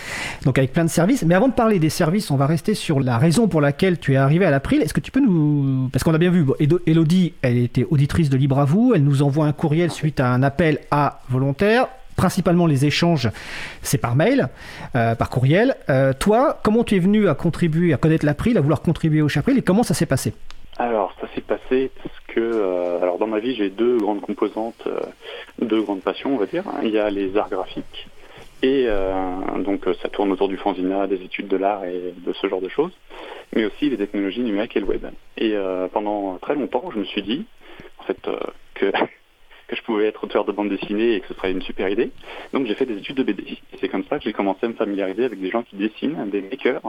donc 0.45 0.57
avec 0.57 0.73
plein 0.73 0.85
de 0.85 0.91
services. 0.91 1.25
Mais 1.25 1.35
avant 1.35 1.49
de 1.49 1.53
parler 1.53 1.79
des 1.79 1.91
services, 1.91 2.31
on 2.31 2.37
va 2.37 2.47
rester 2.47 2.75
sur 2.75 3.01
la 3.01 3.19
raison 3.19 3.47
pour 3.47 3.61
laquelle 3.61 3.99
tu 3.99 4.15
es 4.15 4.17
arrivé 4.17 4.47
à 4.47 4.51
l'April. 4.51 4.81
Est-ce 4.81 4.95
que 4.95 5.01
tu 5.01 5.11
peux 5.11 5.21
nous... 5.21 5.91
Parce 5.93 6.03
qu'on 6.03 6.15
a 6.15 6.19
bien 6.19 6.31
vu, 6.31 6.47
Elodie, 6.87 7.35
elle 7.43 7.59
était 7.59 7.87
auditrice 7.91 8.31
de 8.31 8.37
Libre 8.39 8.59
à 8.59 8.65
vous, 8.65 8.93
elle 8.95 9.05
nous 9.05 9.23
envoie 9.23 9.47
un 9.47 9.53
courriel 9.53 9.91
suite 9.91 10.21
à 10.21 10.31
un 10.31 10.43
appel 10.43 10.79
à 10.91 11.21
volontaires 11.29 11.89
principalement 12.17 12.67
les 12.67 12.85
échanges, 12.85 13.31
c'est 13.81 13.97
par 13.97 14.17
mail, 14.17 14.49
euh, 14.97 15.15
par 15.15 15.31
courriel. 15.31 15.77
Euh, 15.89 16.13
toi, 16.13 16.59
comment 16.65 16.83
tu 16.83 16.97
es 16.97 16.99
venu 16.99 17.29
à 17.29 17.35
contribuer, 17.35 17.95
à 17.95 17.97
connaître 17.97 18.27
l'April, 18.27 18.59
à 18.59 18.61
vouloir 18.61 18.83
contribuer 18.83 19.23
au 19.23 19.29
Chapril 19.29 19.57
et 19.57 19.63
comment 19.63 19.85
ça 19.85 19.95
s'est 19.95 20.05
passé? 20.05 20.35
Alors, 20.79 21.13
ça 21.21 21.27
s'est 21.35 21.41
passé 21.41 21.91
parce 22.01 22.21
que, 22.29 22.39
euh, 22.41 23.03
alors 23.03 23.19
dans 23.19 23.27
ma 23.27 23.41
vie, 23.41 23.57
j'ai 23.57 23.69
deux 23.69 23.99
grandes 23.99 24.21
composantes, 24.21 24.85
euh, 24.87 25.01
deux 25.61 25.83
grandes 25.83 26.03
passions, 26.03 26.35
on 26.35 26.37
va 26.37 26.47
dire. 26.47 26.63
Il 26.85 26.91
y 26.91 26.99
a 26.99 27.11
les 27.11 27.37
arts 27.37 27.51
graphiques, 27.51 28.07
et 28.63 28.85
euh, 28.87 29.59
donc 29.59 29.85
ça 30.01 30.09
tourne 30.09 30.31
autour 30.31 30.47
du 30.47 30.57
fanzina, 30.57 31.09
des 31.09 31.21
études 31.25 31.49
de 31.49 31.57
l'art 31.57 31.85
et 31.85 32.15
de 32.17 32.33
ce 32.33 32.47
genre 32.47 32.61
de 32.61 32.69
choses, 32.69 32.93
mais 33.57 33.65
aussi 33.65 33.91
les 33.91 33.97
technologies 33.97 34.41
numériques 34.41 34.77
et 34.77 34.81
le 34.81 34.87
web. 34.87 35.05
Et 35.37 35.57
pendant 35.93 36.39
très 36.39 36.55
longtemps, 36.55 36.91
je 36.95 37.01
me 37.01 37.05
suis 37.05 37.23
dit, 37.23 37.45
en 37.99 38.05
fait, 38.05 38.31
que 38.75 38.93
que 39.67 39.77
je 39.77 39.83
pouvais 39.83 40.07
être 40.07 40.25
auteur 40.25 40.47
de 40.47 40.53
bande 40.53 40.71
dessinée 40.71 41.17
et 41.17 41.21
que 41.21 41.27
ce 41.27 41.35
serait 41.35 41.51
une 41.51 41.61
super 41.61 41.91
idée. 41.91 42.11
Donc 42.55 42.67
j'ai 42.67 42.75
fait 42.75 42.87
des 42.87 42.97
études 42.97 43.17
de 43.17 43.23
BD. 43.23 43.43
Et 43.73 43.77
c'est 43.81 43.89
comme 43.89 44.05
ça 44.05 44.19
que 44.19 44.25
j'ai 44.25 44.33
commencé 44.33 44.65
à 44.65 44.69
me 44.69 44.75
familiariser 44.75 45.25
avec 45.25 45.41
des 45.41 45.51
gens 45.51 45.63
qui 45.63 45.77
dessinent, 45.77 46.31
des 46.31 46.41
makers, 46.41 46.81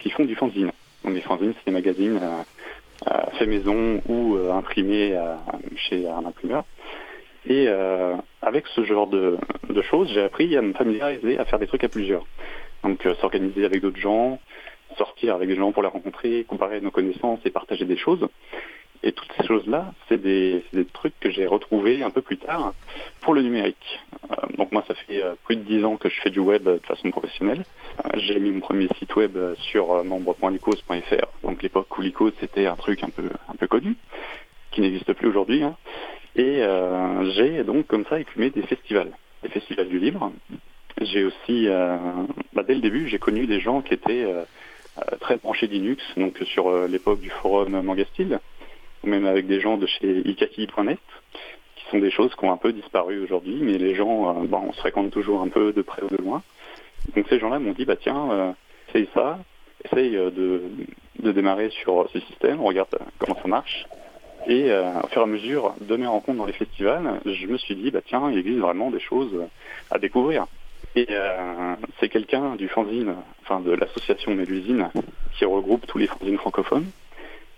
qui 0.00 0.10
font 0.10 0.24
du 0.24 0.34
fanzine. 0.34 0.72
Donc 1.04 1.14
les 1.14 1.20
fanzines, 1.20 1.54
c'est 1.54 1.66
des 1.66 1.72
magazines 1.72 2.18
fait 3.38 3.46
maison 3.46 4.02
ou 4.08 4.36
euh, 4.36 4.52
imprimé 4.52 5.14
euh, 5.14 5.34
chez 5.76 6.08
un 6.08 6.24
imprimeur. 6.24 6.64
Et 7.46 7.66
euh, 7.68 8.16
avec 8.42 8.66
ce 8.68 8.84
genre 8.84 9.06
de, 9.06 9.38
choses, 9.82 10.10
j'ai 10.12 10.22
appris 10.22 10.56
à 10.56 10.62
me 10.62 10.72
familiariser, 10.72 11.38
à 11.38 11.44
faire 11.44 11.58
des 11.58 11.66
trucs 11.66 11.84
à 11.84 11.88
plusieurs. 11.88 12.26
Donc 12.82 13.06
s'organiser 13.20 13.64
avec 13.64 13.82
d'autres 13.82 13.98
gens, 13.98 14.40
sortir 14.96 15.34
avec 15.34 15.48
des 15.48 15.56
gens 15.56 15.70
pour 15.72 15.82
les 15.82 15.88
rencontrer, 15.88 16.44
comparer 16.44 16.80
nos 16.80 16.90
connaissances 16.90 17.40
et 17.44 17.50
partager 17.50 17.84
des 17.84 17.96
choses. 17.96 18.26
Et 19.02 19.12
toutes 19.12 19.32
ces 19.38 19.46
choses-là, 19.46 19.92
c'est 20.08 20.20
des, 20.20 20.64
trucs 20.92 21.18
que 21.20 21.30
j'ai 21.30 21.46
retrouvés 21.46 22.02
un 22.02 22.10
peu 22.10 22.22
plus 22.22 22.38
tard 22.38 22.72
pour 23.20 23.34
le 23.34 23.42
numérique. 23.42 24.00
Euh, 24.30 24.56
donc 24.56 24.72
moi, 24.72 24.84
ça 24.86 24.94
fait 24.94 25.22
euh, 25.22 25.34
plus 25.44 25.56
de 25.56 25.62
dix 25.62 25.84
ans 25.84 25.96
que 25.96 26.08
je 26.08 26.20
fais 26.20 26.30
du 26.30 26.40
web 26.40 26.64
de 26.64 26.80
façon 26.86 27.10
professionnelle. 27.10 27.64
Euh, 28.04 28.10
j'ai 28.14 28.38
mis 28.38 28.50
mon 28.50 28.60
premier 28.60 28.88
site 28.98 29.14
web 29.16 29.36
sur 29.70 30.04
membre.licos.fr, 30.04 31.26
donc 31.42 31.62
l'époque 31.62 31.98
où 31.98 32.02
Licos 32.02 32.32
c'était 32.40 32.66
un 32.66 32.76
truc 32.76 33.02
un 33.02 33.10
peu, 33.10 33.28
un 33.48 33.56
peu 33.56 33.66
connu, 33.66 33.96
qui 34.70 34.80
n'existe 34.80 35.12
plus 35.12 35.28
aujourd'hui. 35.28 35.62
Hein. 35.62 35.76
Et 36.36 36.62
j'ai 37.34 37.64
donc 37.64 37.86
comme 37.86 38.04
ça 38.06 38.20
écumé 38.20 38.50
des 38.50 38.62
festivals, 38.62 39.10
des 39.42 39.48
festivals 39.48 39.88
du 39.88 39.98
libre. 39.98 40.30
J'ai 41.00 41.24
aussi, 41.24 41.66
bah, 42.52 42.62
dès 42.62 42.74
le 42.74 42.80
début, 42.80 43.08
j'ai 43.08 43.18
connu 43.18 43.46
des 43.46 43.58
gens 43.58 43.80
qui 43.80 43.94
étaient 43.94 44.26
très 45.20 45.36
branchés 45.36 45.66
Linux, 45.66 46.04
donc 46.18 46.36
sur 46.44 46.70
l'époque 46.88 47.20
du 47.20 47.30
forum 47.30 47.80
Même 49.06 49.24
avec 49.24 49.46
des 49.46 49.60
gens 49.60 49.76
de 49.76 49.86
chez 49.86 50.28
ikaki.net, 50.28 50.98
qui 51.76 51.84
sont 51.90 51.98
des 51.98 52.10
choses 52.10 52.34
qui 52.34 52.44
ont 52.44 52.52
un 52.52 52.56
peu 52.56 52.72
disparu 52.72 53.22
aujourd'hui, 53.22 53.58
mais 53.62 53.78
les 53.78 53.94
gens, 53.94 54.42
euh, 54.42 54.46
bon, 54.46 54.62
on 54.68 54.72
se 54.72 54.80
fréquente 54.80 55.12
toujours 55.12 55.40
un 55.42 55.48
peu 55.48 55.72
de 55.72 55.80
près 55.80 56.02
ou 56.02 56.08
de 56.08 56.16
loin. 56.16 56.42
Donc 57.14 57.26
ces 57.28 57.38
gens-là 57.38 57.60
m'ont 57.60 57.72
dit, 57.72 57.84
bah 57.84 57.94
tiens, 57.94 58.30
euh, 58.32 58.52
essaye 58.88 59.08
ça, 59.14 59.38
essaye 59.84 60.16
euh, 60.16 60.30
de, 60.30 60.62
de, 61.20 61.30
démarrer 61.30 61.70
sur 61.70 62.08
ce 62.12 62.18
système, 62.18 62.60
regarde 62.60 62.88
comment 63.18 63.36
ça 63.40 63.46
marche. 63.46 63.86
Et 64.48 64.70
au 65.02 65.08
fur 65.08 65.22
et 65.22 65.24
à 65.24 65.26
mesure 65.26 65.74
de 65.80 65.96
mes 65.96 66.06
rencontres 66.06 66.38
dans 66.38 66.46
les 66.46 66.52
festivals, 66.52 67.20
je 67.24 67.46
me 67.48 67.58
suis 67.58 67.74
dit, 67.74 67.90
bah 67.90 67.98
tiens, 68.06 68.30
il 68.30 68.38
existe 68.38 68.60
vraiment 68.60 68.92
des 68.92 69.00
choses 69.00 69.44
à 69.90 69.98
découvrir. 69.98 70.46
Et 70.94 71.08
c'est 71.98 72.08
quelqu'un 72.08 72.54
du 72.54 72.68
fanzine, 72.68 73.16
enfin 73.42 73.58
de 73.58 73.72
l'association 73.72 74.36
Mélusine, 74.36 74.88
qui 75.36 75.44
regroupe 75.44 75.84
tous 75.88 75.98
les 75.98 76.06
fanzines 76.06 76.38
francophones, 76.38 76.86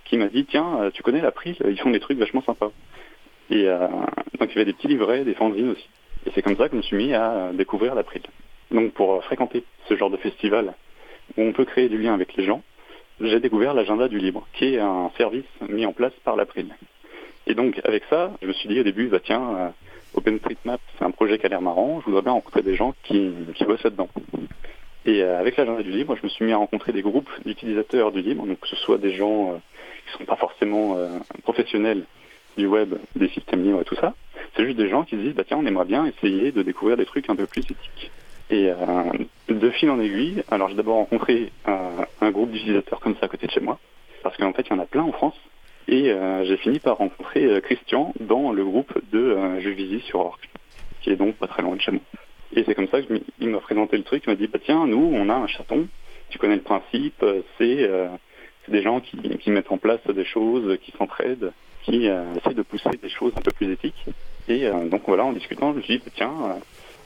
qui 0.09 0.17
m'a 0.17 0.29
dit 0.29 0.45
tiens, 0.45 0.81
euh, 0.81 0.91
tu 0.91 1.03
connais 1.03 1.21
l'April, 1.21 1.57
ils 1.65 1.79
font 1.79 1.91
des 1.91 2.01
trucs 2.01 2.19
vachement 2.19 2.43
sympas. 2.43 2.73
Et 3.51 3.69
euh, 3.69 3.87
donc 4.39 4.51
il 4.51 4.55
y 4.55 4.57
avait 4.57 4.65
des 4.65 4.73
petits 4.73 4.89
livrets, 4.89 5.25
des 5.25 5.35
fanzines 5.35 5.71
aussi. 5.71 5.89
Et 6.27 6.31
c'est 6.35 6.43
comme 6.43 6.57
ça 6.57 6.67
que 6.69 6.73
je 6.73 6.79
me 6.79 6.83
suis 6.83 6.97
mis 6.97 7.15
à 7.15 7.51
découvrir 7.53 7.95
l'April. 7.95 8.23
Donc 8.71 8.93
pour 8.93 9.23
fréquenter 9.25 9.65
ce 9.89 9.97
genre 9.97 10.11
de 10.11 10.17
festival 10.17 10.75
où 11.37 11.43
on 11.43 11.53
peut 11.53 11.65
créer 11.65 11.89
du 11.89 11.99
lien 11.99 12.15
avec 12.15 12.35
les 12.37 12.45
gens, 12.45 12.63
j'ai 13.21 13.41
découvert 13.41 13.75
l'agenda 13.75 14.09
du 14.09 14.19
libre, 14.19 14.47
qui 14.55 14.75
est 14.75 14.79
un 14.79 15.11
service 15.17 15.45
mis 15.69 15.87
en 15.87 15.93
place 15.93 16.13
par 16.25 16.37
l'April. 16.37 16.75
Et 17.47 17.55
donc 17.55 17.81
avec 17.85 18.05
ça, 18.11 18.33
je 18.43 18.47
me 18.47 18.53
suis 18.53 18.69
dit 18.69 18.81
au 18.81 18.85
début, 18.85 19.09
bah 19.09 19.21
tiens, 19.23 19.57
euh, 19.57 19.69
OpenStreetMap, 20.15 20.81
c'est 20.99 21.05
un 21.05 21.11
projet 21.11 21.39
qui 21.39 21.47
a 21.47 21.49
l'air 21.49 21.63
marrant, 21.63 22.01
je 22.01 22.07
voudrais 22.07 22.23
bien 22.23 22.33
rencontrer 22.33 22.63
des 22.63 22.77
gens 22.77 22.95
qui, 23.05 23.31
qui 23.55 23.65
bossent 23.65 23.83
là-dedans. 23.83 24.09
Et 25.09 25.23
avec 25.23 25.57
l'agenda 25.57 25.83
du 25.83 25.91
libre, 25.91 26.15
je 26.17 26.23
me 26.23 26.29
suis 26.29 26.45
mis 26.45 26.53
à 26.53 26.59
rencontrer 26.59 26.93
des 26.93 27.01
groupes 27.01 27.31
d'utilisateurs 27.47 28.13
du 28.13 28.21
libre, 28.21 28.45
donc 28.45 28.61
que 28.61 28.69
ce 28.69 28.77
soit 28.77 28.99
des 28.99 29.13
gens 29.13 29.59
qui 30.05 30.19
sont 30.19 30.27
pas 30.27 30.37
forcément 30.37 30.99
euh, 30.99 31.09
professionnels 31.45 32.05
du 32.59 32.67
web, 32.67 32.95
des 33.17 33.29
systèmes 33.29 33.65
libres 33.65 33.81
et 33.81 33.85
tout 33.85 33.95
ça. 33.95 34.13
C'est 34.55 34.67
juste 34.67 34.77
des 34.77 34.91
gens 34.91 35.05
qui 35.05 35.17
se 35.17 35.21
disent, 35.23 35.35
bah 35.35 35.45
tiens, 35.49 35.57
on 35.57 35.65
aimerait 35.65 35.87
bien 35.87 36.05
essayer 36.05 36.53
de 36.53 36.63
découvrir 36.63 36.99
des 36.99 37.07
trucs 37.07 37.31
un 37.31 37.37
peu 37.37 37.47
plus 37.47 37.63
éthiques. 37.63 38.11
Et 38.51 38.71
euh, 38.71 38.75
de 39.49 39.71
fil 39.71 39.89
en 39.89 39.99
aiguille, 39.99 40.43
alors 40.51 40.69
j'ai 40.69 40.75
d'abord 40.75 40.97
rencontré 40.97 41.53
euh, 41.69 42.05
un 42.21 42.31
groupe 42.31 42.51
d'utilisateurs 42.51 43.01
comme 43.01 43.15
ça 43.15 43.25
à 43.25 43.29
côté 43.29 43.47
de 43.47 43.53
chez 43.53 43.61
moi, 43.61 43.79
parce 44.23 44.37
qu'en 44.37 44.53
fait 44.53 44.67
il 44.69 44.71
y 44.71 44.77
en 44.77 44.83
a 44.83 44.85
plein 44.85 45.05
en 45.05 45.13
France, 45.13 45.41
et 45.89 46.13
j'ai 46.45 46.59
fini 46.59 46.81
par 46.81 46.99
rencontrer 46.99 47.63
Christian 47.63 48.13
dans 48.21 48.53
le 48.53 48.63
groupe 48.63 48.93
de 49.11 49.59
Jeux 49.61 50.01
sur 50.01 50.21
Orc, 50.21 50.39
qui 51.01 51.09
est 51.09 51.17
donc 51.17 51.37
pas 51.37 51.47
très 51.47 51.63
loin 51.63 51.77
de 51.77 51.81
chez 51.81 51.93
moi. 51.93 52.03
Et 52.55 52.65
c'est 52.65 52.75
comme 52.75 52.89
ça 52.89 53.01
qu'il 53.03 53.49
m'a 53.51 53.61
présenté 53.61 53.97
le 53.97 54.05
truc, 54.05 54.23
il 54.27 54.31
m'a 54.31 54.37
dit, 54.37 54.47
bah 54.47 54.59
tiens, 54.65 54.87
nous 54.87 55.11
on 55.13 55.29
a 55.29 55.35
un 55.35 55.47
chaton, 55.47 55.87
tu 56.31 56.39
connais 56.39 56.57
le 56.57 56.63
principe, 56.63 57.25
c'est 57.59 57.89
des 58.71 58.83
gens 58.83 59.01
qui, 59.01 59.51
mettent 59.51 59.73
en 59.73 59.79
place 59.79 60.01
des 60.07 60.25
choses, 60.25 60.79
qui 60.83 60.93
s'entraident, 60.93 61.53
qui 61.83 62.09
euh, 62.09 62.35
essaient 62.35 62.55
de 62.55 62.63
pousser 62.63 62.91
des 63.03 63.09
choses 63.09 63.33
un 63.37 63.41
peu 63.41 63.51
plus 63.51 63.73
éthiques. 63.73 64.05
Et 64.49 64.67
euh, 64.67 64.89
donc 64.89 65.03
voilà, 65.07 65.25
en 65.25 65.33
discutant, 65.33 65.73
je 65.73 65.79
me 65.79 65.83
suis 65.83 65.99
dit, 65.99 66.05
tiens, 66.15 66.35
euh, 66.43 66.55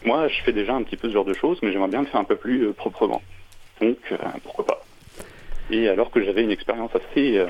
moi 0.05 0.29
je 0.29 0.43
fais 0.43 0.53
déjà 0.53 0.75
un 0.75 0.83
petit 0.83 0.97
peu 0.97 1.09
ce 1.09 1.13
genre 1.13 1.25
de 1.25 1.35
choses, 1.35 1.59
mais 1.63 1.73
j'aimerais 1.73 1.89
bien 1.89 2.01
le 2.01 2.07
faire 2.07 2.21
un 2.21 2.25
peu 2.25 2.37
plus 2.37 2.73
proprement. 2.73 3.23
Donc 3.81 3.99
pourquoi 4.45 4.67
pas 4.67 4.85
Et 5.71 5.89
alors 5.89 6.11
que 6.11 6.23
j'avais 6.23 6.43
une 6.43 6.53
expérience 6.53 6.91
assez, 6.95 7.45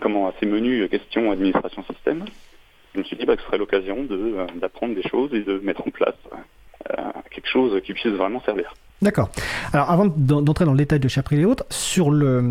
comment, 0.00 0.28
assez 0.28 0.46
menue 0.46 0.88
question 0.88 1.32
administration 1.32 1.84
système, 1.84 2.24
je 2.94 3.00
me 3.00 3.04
suis 3.04 3.16
dit 3.16 3.24
bah, 3.24 3.34
que 3.34 3.42
ce 3.42 3.46
serait 3.48 3.58
l'occasion 3.58 4.06
d'apprendre 4.54 4.94
des 4.94 5.02
choses 5.02 5.34
et 5.34 5.40
de 5.40 5.58
mettre 5.58 5.86
en 5.86 5.90
place 5.90 6.14
quelque 7.30 7.48
chose 7.48 7.80
qui 7.84 7.92
puisse 7.92 8.12
vraiment 8.12 8.40
servir. 8.42 8.72
D'accord. 9.02 9.30
Alors 9.72 9.90
avant 9.90 10.06
d'entrer 10.06 10.64
dans 10.64 10.70
le 10.70 10.78
détail 10.78 11.00
de 11.00 11.08
Chapril 11.08 11.40
et 11.40 11.44
autres, 11.44 11.64
sur 11.70 12.12
le 12.12 12.44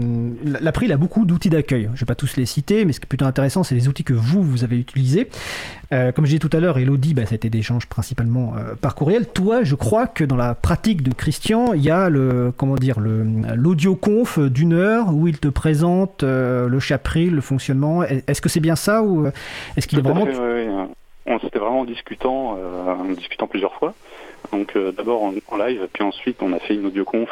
l'April 0.43 0.91
a 0.91 0.97
beaucoup 0.97 1.25
d'outils 1.25 1.49
d'accueil. 1.49 1.83
Je 1.83 1.89
ne 1.91 1.95
vais 1.95 2.05
pas 2.05 2.15
tous 2.15 2.35
les 2.35 2.45
citer, 2.45 2.83
mais 2.83 2.91
ce 2.91 2.99
qui 2.99 3.05
est 3.05 3.07
plutôt 3.07 3.25
intéressant, 3.25 3.63
c'est 3.63 3.73
les 3.73 3.87
outils 3.87 4.03
que 4.03 4.11
vous 4.11 4.43
vous 4.43 4.65
avez 4.65 4.77
utilisés. 4.77 5.29
Euh, 5.93 6.11
comme 6.11 6.25
je 6.25 6.31
disais 6.31 6.39
tout 6.39 6.49
à 6.51 6.59
l'heure, 6.59 6.77
Elodie, 6.77 7.13
bah, 7.13 7.25
ça 7.25 7.33
a 7.33 7.35
été 7.35 7.49
des 7.49 7.59
échanges 7.59 7.85
principalement 7.87 8.53
euh, 8.57 8.75
par 8.75 8.95
courriel. 8.95 9.27
Toi, 9.27 9.63
je 9.63 9.75
crois 9.75 10.07
que 10.07 10.25
dans 10.25 10.35
la 10.35 10.53
pratique 10.53 11.03
de 11.03 11.13
Christian, 11.13 11.71
il 11.73 11.83
y 11.83 11.89
a 11.89 12.09
le 12.09 12.51
comment 12.55 12.75
dire 12.75 12.99
le 12.99 13.25
l'audio 13.55 13.95
conf 13.95 14.37
d'une 14.37 14.73
heure 14.73 15.13
où 15.13 15.29
il 15.29 15.39
te 15.39 15.47
présente 15.47 16.23
euh, 16.23 16.67
le 16.67 16.79
Chapril, 16.81 17.33
le 17.33 17.41
fonctionnement. 17.41 18.03
Est-ce 18.03 18.41
que 18.41 18.49
c'est 18.49 18.59
bien 18.59 18.75
ça 18.75 19.03
ou 19.03 19.25
est-ce 19.77 19.87
qu'il 19.87 19.99
est 19.99 20.01
vraiment 20.01 20.23
oui, 20.23 20.33
oui. 20.37 20.67
On 21.25 21.39
s'était 21.39 21.59
vraiment 21.59 21.81
en 21.81 21.85
discutant, 21.85 22.57
en 22.57 23.05
discutant 23.05 23.47
plusieurs 23.47 23.73
fois. 23.75 23.93
Donc 24.51 24.75
euh, 24.75 24.91
d'abord 24.91 25.23
en, 25.23 25.57
live, 25.57 25.87
puis 25.93 26.03
ensuite 26.03 26.41
on 26.41 26.51
a 26.53 26.59
fait 26.59 26.75
une 26.75 26.85
audioconf 26.85 27.29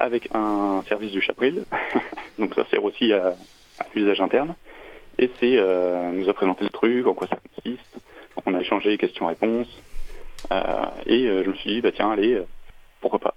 avec 0.00 0.28
un 0.34 0.82
service 0.88 1.12
du 1.12 1.20
Chapril. 1.20 1.64
Donc 2.38 2.54
ça 2.54 2.64
sert 2.70 2.82
aussi 2.84 3.12
à, 3.12 3.34
à 3.78 3.86
l'usage 3.94 4.20
interne. 4.20 4.54
Et 5.18 5.30
c'est 5.40 5.56
euh, 5.56 6.10
nous 6.12 6.28
a 6.28 6.32
présenté 6.32 6.64
le 6.64 6.70
truc, 6.70 7.06
en 7.06 7.14
quoi 7.14 7.26
ça 7.28 7.36
consiste. 7.54 7.98
On 8.46 8.54
a 8.54 8.60
échangé 8.60 8.96
questions-réponses. 8.98 9.82
Euh, 10.52 10.84
et 11.06 11.26
je 11.26 11.48
me 11.48 11.54
suis 11.54 11.74
dit, 11.74 11.80
bah 11.80 11.90
tiens, 11.92 12.12
allez, 12.12 12.40
pourquoi 13.00 13.18
pas. 13.18 13.34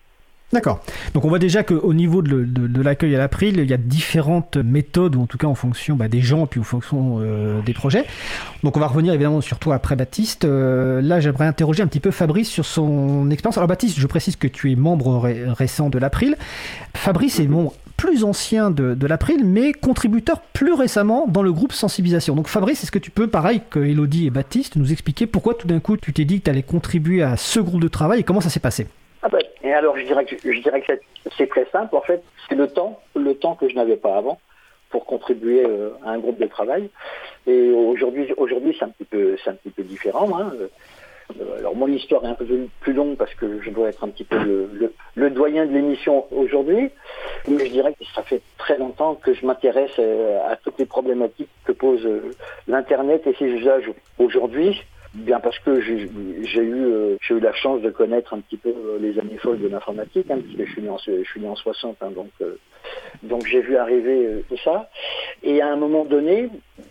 D'accord. 0.53 0.81
Donc 1.13 1.23
on 1.23 1.29
voit 1.29 1.39
déjà 1.39 1.63
qu'au 1.63 1.93
niveau 1.93 2.21
de, 2.21 2.81
l'accueil 2.81 3.15
à 3.15 3.19
l'April, 3.19 3.57
il 3.57 3.69
y 3.69 3.73
a 3.73 3.77
différentes 3.77 4.57
méthodes, 4.57 5.15
ou 5.15 5.21
en 5.21 5.25
tout 5.25 5.37
cas 5.37 5.47
en 5.47 5.55
fonction 5.55 5.95
bah, 5.95 6.09
des 6.09 6.21
gens, 6.21 6.45
puis 6.45 6.59
en 6.59 6.63
fonction 6.63 7.19
euh, 7.21 7.61
des 7.61 7.73
projets. 7.73 8.05
Donc 8.63 8.75
on 8.75 8.79
va 8.79 8.87
revenir 8.87 9.13
évidemment 9.13 9.41
sur 9.41 9.59
toi 9.59 9.75
après 9.75 9.95
Baptiste. 9.95 10.43
Euh, 10.43 11.01
là 11.01 11.21
j'aimerais 11.21 11.45
interroger 11.45 11.83
un 11.83 11.87
petit 11.87 12.01
peu 12.01 12.11
Fabrice 12.11 12.49
sur 12.49 12.65
son 12.65 13.29
expérience. 13.31 13.57
Alors 13.57 13.69
Baptiste, 13.69 13.97
je 13.97 14.07
précise 14.07 14.35
que 14.35 14.47
tu 14.47 14.71
es 14.71 14.75
membre 14.75 15.31
récent 15.53 15.89
de 15.89 15.97
l'April. 15.97 16.35
Fabrice 16.93 17.39
est 17.39 17.47
membre 17.47 17.73
plus 17.95 18.23
ancien 18.23 18.71
de, 18.71 18.95
de 18.95 19.07
l'April, 19.07 19.45
mais 19.45 19.73
contributeur 19.73 20.41
plus 20.41 20.73
récemment 20.73 21.27
dans 21.27 21.43
le 21.43 21.53
groupe 21.53 21.71
sensibilisation. 21.71 22.35
Donc 22.35 22.47
Fabrice, 22.47 22.83
est-ce 22.83 22.91
que 22.91 22.99
tu 22.99 23.11
peux, 23.11 23.27
pareil 23.27 23.61
que 23.69 23.79
Elodie 23.79 24.25
et 24.25 24.31
Baptiste, 24.31 24.75
nous 24.75 24.91
expliquer 24.91 25.27
pourquoi 25.27 25.53
tout 25.53 25.67
d'un 25.67 25.79
coup 25.79 25.97
tu 25.97 26.11
t'es 26.11 26.25
dit 26.25 26.39
que 26.39 26.45
tu 26.45 26.49
allais 26.49 26.63
contribuer 26.63 27.21
à 27.21 27.37
ce 27.37 27.59
groupe 27.59 27.81
de 27.81 27.87
travail 27.87 28.21
et 28.21 28.23
comment 28.23 28.41
ça 28.41 28.49
s'est 28.49 28.59
passé? 28.59 28.87
Ah 29.23 29.29
ben, 29.29 29.41
et 29.63 29.73
alors 29.73 29.97
je 29.97 30.05
dirais 30.05 30.25
que 30.25 30.93
c'est 31.37 31.47
très 31.47 31.65
simple 31.65 31.95
en 31.95 32.01
fait, 32.01 32.23
c'est 32.49 32.55
le 32.55 32.67
temps, 32.67 32.99
le 33.15 33.35
temps 33.35 33.55
que 33.55 33.69
je 33.69 33.75
n'avais 33.75 33.97
pas 33.97 34.17
avant 34.17 34.39
pour 34.89 35.05
contribuer 35.05 35.63
euh, 35.65 35.91
à 36.03 36.11
un 36.11 36.19
groupe 36.19 36.39
de 36.39 36.47
travail. 36.47 36.89
Et 37.47 37.71
aujourd'hui, 37.71 38.33
aujourd'hui 38.37 38.75
c'est 38.77 38.85
un 38.85 38.89
petit 38.89 39.05
peu, 39.05 39.37
un 39.45 39.53
petit 39.53 39.69
peu 39.69 39.83
différent. 39.83 40.29
Hein. 40.37 40.51
Euh, 40.59 41.59
alors 41.59 41.75
mon 41.75 41.87
histoire 41.87 42.25
est 42.25 42.29
un 42.29 42.33
peu 42.33 42.45
plus 42.81 42.93
longue 42.93 43.15
parce 43.15 43.33
que 43.35 43.61
je 43.61 43.69
dois 43.69 43.89
être 43.89 44.03
un 44.03 44.09
petit 44.09 44.25
peu 44.25 44.37
le, 44.37 44.91
le, 45.15 45.29
doyen 45.29 45.65
de 45.65 45.71
l'émission 45.71 46.25
aujourd'hui, 46.31 46.89
mais 47.47 47.65
je 47.67 47.71
dirais 47.71 47.93
que 47.93 48.03
ça 48.13 48.23
fait 48.23 48.41
très 48.57 48.77
longtemps 48.77 49.15
que 49.15 49.33
je 49.33 49.45
m'intéresse 49.45 49.91
euh, 49.99 50.39
à 50.49 50.55
toutes 50.57 50.77
les 50.79 50.85
problématiques 50.85 51.49
que 51.63 51.71
pose 51.71 52.07
l'Internet 52.67 53.25
et 53.27 53.33
ses 53.35 53.45
usages 53.45 53.89
aujourd'hui. 54.17 54.81
Bien 55.13 55.41
parce 55.41 55.59
que 55.59 55.81
j'ai 55.81 55.93
eu, 55.93 56.85
euh, 56.85 57.17
j'ai 57.21 57.33
eu 57.33 57.41
la 57.41 57.51
chance 57.53 57.81
de 57.81 57.89
connaître 57.89 58.33
un 58.33 58.39
petit 58.39 58.55
peu 58.55 58.69
euh, 58.69 58.97
les 58.97 59.19
années 59.19 59.37
folles 59.37 59.59
de 59.59 59.67
l'informatique, 59.67 60.31
hein, 60.31 60.39
puisque 60.41 60.65
je 60.65 60.71
suis 60.71 60.81
né 60.81 60.89
en, 60.89 60.97
je 60.97 61.23
suis 61.23 61.41
né 61.41 61.49
en 61.49 61.55
60, 61.55 61.97
hein, 62.01 62.11
donc 62.15 62.29
euh, 62.41 62.57
donc 63.21 63.45
j'ai 63.45 63.59
vu 63.59 63.75
arriver 63.75 64.41
tout 64.47 64.57
ça. 64.63 64.89
Et 65.43 65.61
à 65.61 65.67
un 65.67 65.75
moment 65.75 66.05
donné, 66.05 66.47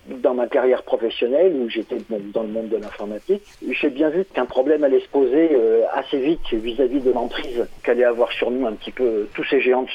dans 0.07 0.35
ma 0.35 0.49
carrière 0.49 0.83
professionnelle, 0.83 1.55
où 1.55 1.71
j'étais 1.71 1.97
dans 2.11 2.43
le 2.43 2.49
monde 2.49 2.69
de 2.69 2.77
l'informatique, 2.77 3.43
j'ai 3.71 3.89
bien 3.89 4.11
vu 4.11 4.27
qu'un 4.27 4.45
problème 4.45 4.85
allait 4.85 5.01
se 5.01 5.09
poser 5.09 5.57
assez 5.93 6.19
vite 6.19 6.53
vis-à-vis 6.53 7.01
de 7.01 7.11
l'emprise 7.11 7.67
qu'allait 7.83 8.05
avoir 8.05 8.31
sur 8.33 8.51
nous 8.51 8.67
un 8.67 8.75
petit 8.75 8.93
peu 8.93 9.29
tous 9.35 9.45
ces 9.45 9.61
géants 9.61 9.87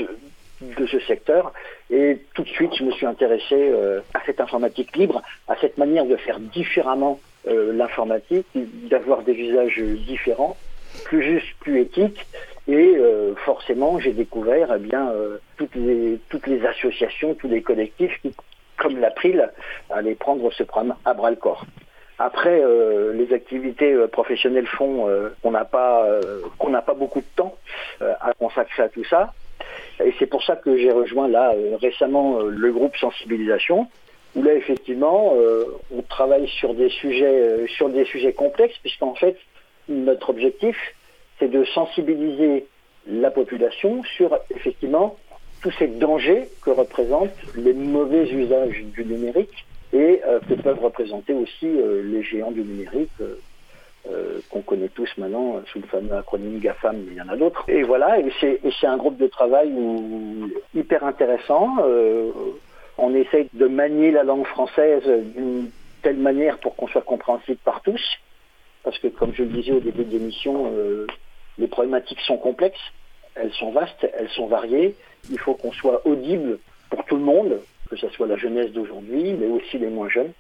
de, 0.62 0.86
ce 0.86 1.00
secteur. 1.02 1.54
Et 1.90 2.20
tout 2.34 2.44
de 2.44 2.50
suite, 2.50 2.76
je 2.76 2.84
me 2.84 2.92
suis 2.92 3.06
intéressé 3.06 3.72
à 4.14 4.20
cette 4.26 4.42
informatique 4.42 4.98
libre, 4.98 5.22
à 5.48 5.56
cette 5.62 5.78
manière 5.78 6.06
de 6.06 6.18
faire 6.18 6.40
différemment 6.40 7.20
euh, 7.20 7.35
l'informatique, 7.48 8.48
d'avoir 8.90 9.22
des 9.22 9.34
usages 9.34 9.80
différents, 9.80 10.58
plus 11.04 11.24
justes, 11.24 11.56
plus 11.60 11.82
éthiques. 11.82 12.26
Et 12.68 12.96
euh, 12.98 13.36
forcément, 13.36 14.00
j'ai 14.00 14.14
découvert 14.14 14.70
eh 14.76 14.80
bien 14.80 15.12
euh, 15.12 15.38
toutes 15.58 15.76
les 15.76 16.66
associations, 16.66 17.36
tous 17.36 17.48
les 17.48 17.62
collectifs 17.62 18.20
qui, 18.22 18.34
comme 18.78 19.00
l'April, 19.00 19.52
allaient 19.90 20.16
prendre 20.16 20.52
ce 20.52 20.64
problème 20.64 20.96
à 21.06 21.14
bras 21.14 21.30
le 21.30 21.36
corps. 21.36 21.66
Après, 22.18 22.64
les 23.14 23.34
activités 23.34 23.94
professionnelles 24.10 24.68
font 24.68 25.10
qu'on 25.44 25.52
n'a 25.52 25.66
pas 25.66 26.08
qu'on 26.58 26.70
n'a 26.70 26.82
pas 26.82 26.94
beaucoup 26.94 27.20
de 27.20 27.26
temps 27.36 27.58
à 28.00 28.32
consacrer 28.40 28.84
à 28.84 28.90
tout 28.90 29.04
ça. 29.04 29.34
Et 30.02 30.14
c'est 30.18 30.26
pour 30.26 30.42
ça 30.42 30.56
que 30.56 30.78
j'ai 30.78 30.92
rejoint 30.92 31.28
là 31.28 31.54
récemment 31.82 32.40
le 32.40 32.72
groupe 32.72 32.96
sensibilisation, 32.96 33.88
où 34.36 34.44
là 34.44 34.54
effectivement 34.54 35.34
euh, 35.36 35.66
on 35.92 36.02
travaille 36.02 36.48
sur 36.48 36.74
des 36.74 36.90
sujets 36.90 37.26
euh, 37.26 37.68
sur 37.68 37.90
des 37.90 38.06
sujets 38.06 38.34
complexes 38.34 38.78
puisqu'en 38.82 39.16
fait 39.16 39.38
notre 39.88 40.30
objectif 40.30 40.78
c'est 41.40 41.50
de 41.50 41.64
sensibiliser 41.66 42.66
la 43.08 43.32
population 43.32 44.04
sur 44.18 44.38
effectivement 44.56 45.18
tous 45.62 45.72
ces 45.80 45.88
dangers 45.88 46.48
que 46.64 46.70
représentent 46.70 47.30
les 47.56 47.74
mauvais 47.74 48.30
usages 48.30 48.84
du 48.84 49.06
numérique 49.06 49.66
et 49.94 50.22
euh, 50.26 50.40
que 50.48 50.56
peuvent 50.56 50.84
représenter 50.84 51.34
aussi 51.34 51.68
les 51.68 52.24
géants 52.24 52.52
du 52.52 52.62
numérique 52.62 53.12
qu'on 54.52 54.62
connaît 54.62 54.90
tous 54.90 55.10
maintenant 55.18 55.62
sous 55.72 55.80
le 55.80 55.88
fameux 55.88 56.14
acronyme 56.14 56.60
GAFAM, 56.60 56.96
mais 56.96 57.14
il 57.14 57.18
y 57.18 57.22
en 57.22 57.30
a 57.30 57.36
d'autres. 57.36 57.64
Et 57.68 57.82
voilà, 57.82 58.20
et 58.20 58.32
c'est 58.40 58.86
un 58.86 58.98
groupe 58.98 59.18
de 59.18 59.26
travail 59.26 59.74
hyper 60.76 61.04
intéressant 61.04 61.78
on 62.98 63.14
essaye 63.14 63.50
de 63.54 63.68
manier 63.68 64.12
la 64.12 64.24
langue 64.24 64.46
française 64.46 65.04
d'une 65.36 65.70
telle 66.02 66.18
manière 66.18 66.58
pour 66.60 66.76
qu'on 66.76 66.88
soit 66.88 67.02
compréhensible 67.02 67.60
par 67.64 67.82
tous, 67.82 68.02
parce 68.84 68.98
que 69.00 69.08
comme 69.08 69.34
je 69.34 69.44
le 69.44 69.50
disais 69.50 69.72
au 69.72 69.80
début 69.80 70.06
de 70.06 70.12
l'émission, 70.12 70.72
euh, 70.72 71.08
les 71.58 71.68
problématiques 71.68 72.22
sont 72.22 72.38
complexes, 72.38 72.80
elles 73.36 73.52
sont 73.54 73.72
vastes, 73.72 74.08
elles 74.18 74.30
sont 74.30 74.48
variées, 74.48 74.96
il 75.30 75.40
faut 75.40 75.56
qu'on 75.56 75.72
soit 75.72 76.06
audible 76.06 76.60
pour 76.90 77.04
tout 77.06 77.16
le 77.16 77.24
monde, 77.24 77.60
que 77.90 77.96
ce 77.96 78.08
soit 78.10 78.28
la 78.28 78.38
jeunesse 78.38 78.72
d'aujourd'hui, 78.72 79.34
mais 79.34 79.48
aussi 79.48 79.78
les 79.78 79.90
moins 79.90 80.10
jeunes. 80.10 80.32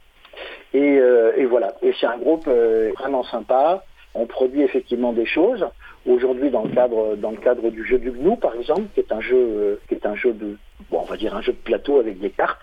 Et, 0.73 0.99
euh, 0.99 1.45
voilà, 1.49 1.73
et 1.81 1.93
c'est 1.99 2.05
un 2.05 2.17
groupe 2.17 2.45
euh, 2.47 2.91
vraiment 2.97 3.23
sympa, 3.23 3.83
on 4.13 4.25
produit 4.27 4.61
effectivement 4.61 5.13
des 5.13 5.25
choses. 5.25 5.65
Aujourd'hui, 6.05 6.51
dans 6.51 6.63
le 6.63 6.69
cadre 6.69 7.15
dans 7.15 7.31
le 7.31 7.37
cadre 7.37 7.69
du 7.69 7.83
jeu 7.83 7.97
du 7.97 8.11
GNU, 8.11 8.37
par 8.37 8.55
exemple, 8.55 8.83
qui 8.93 8.99
est 8.99 9.11
un 9.11 9.21
jeu 9.21 9.79
qui 9.87 9.95
est 9.95 10.05
un 10.05 10.15
jeu 10.15 10.33
de 10.33 10.57
bon, 10.89 11.01
on 11.01 11.05
va 11.05 11.17
dire 11.17 11.35
un 11.35 11.41
jeu 11.41 11.53
de 11.53 11.57
plateau 11.57 11.99
avec 11.99 12.19
des 12.19 12.31
cartes. 12.31 12.61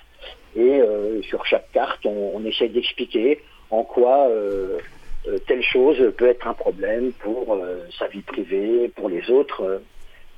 Et 0.54 0.80
euh, 0.80 1.22
sur 1.22 1.44
chaque 1.46 1.70
carte, 1.72 2.04
on, 2.04 2.32
on 2.34 2.44
essaye 2.44 2.70
d'expliquer 2.70 3.42
en 3.70 3.84
quoi 3.84 4.28
euh, 4.28 4.78
euh, 5.26 5.38
telle 5.46 5.62
chose 5.62 5.96
peut 6.18 6.28
être 6.28 6.46
un 6.46 6.54
problème 6.54 7.12
pour 7.12 7.58
sa 7.98 8.08
vie 8.08 8.22
privée, 8.22 8.88
pour 8.88 9.08
les 9.08 9.30
autres, 9.30 9.82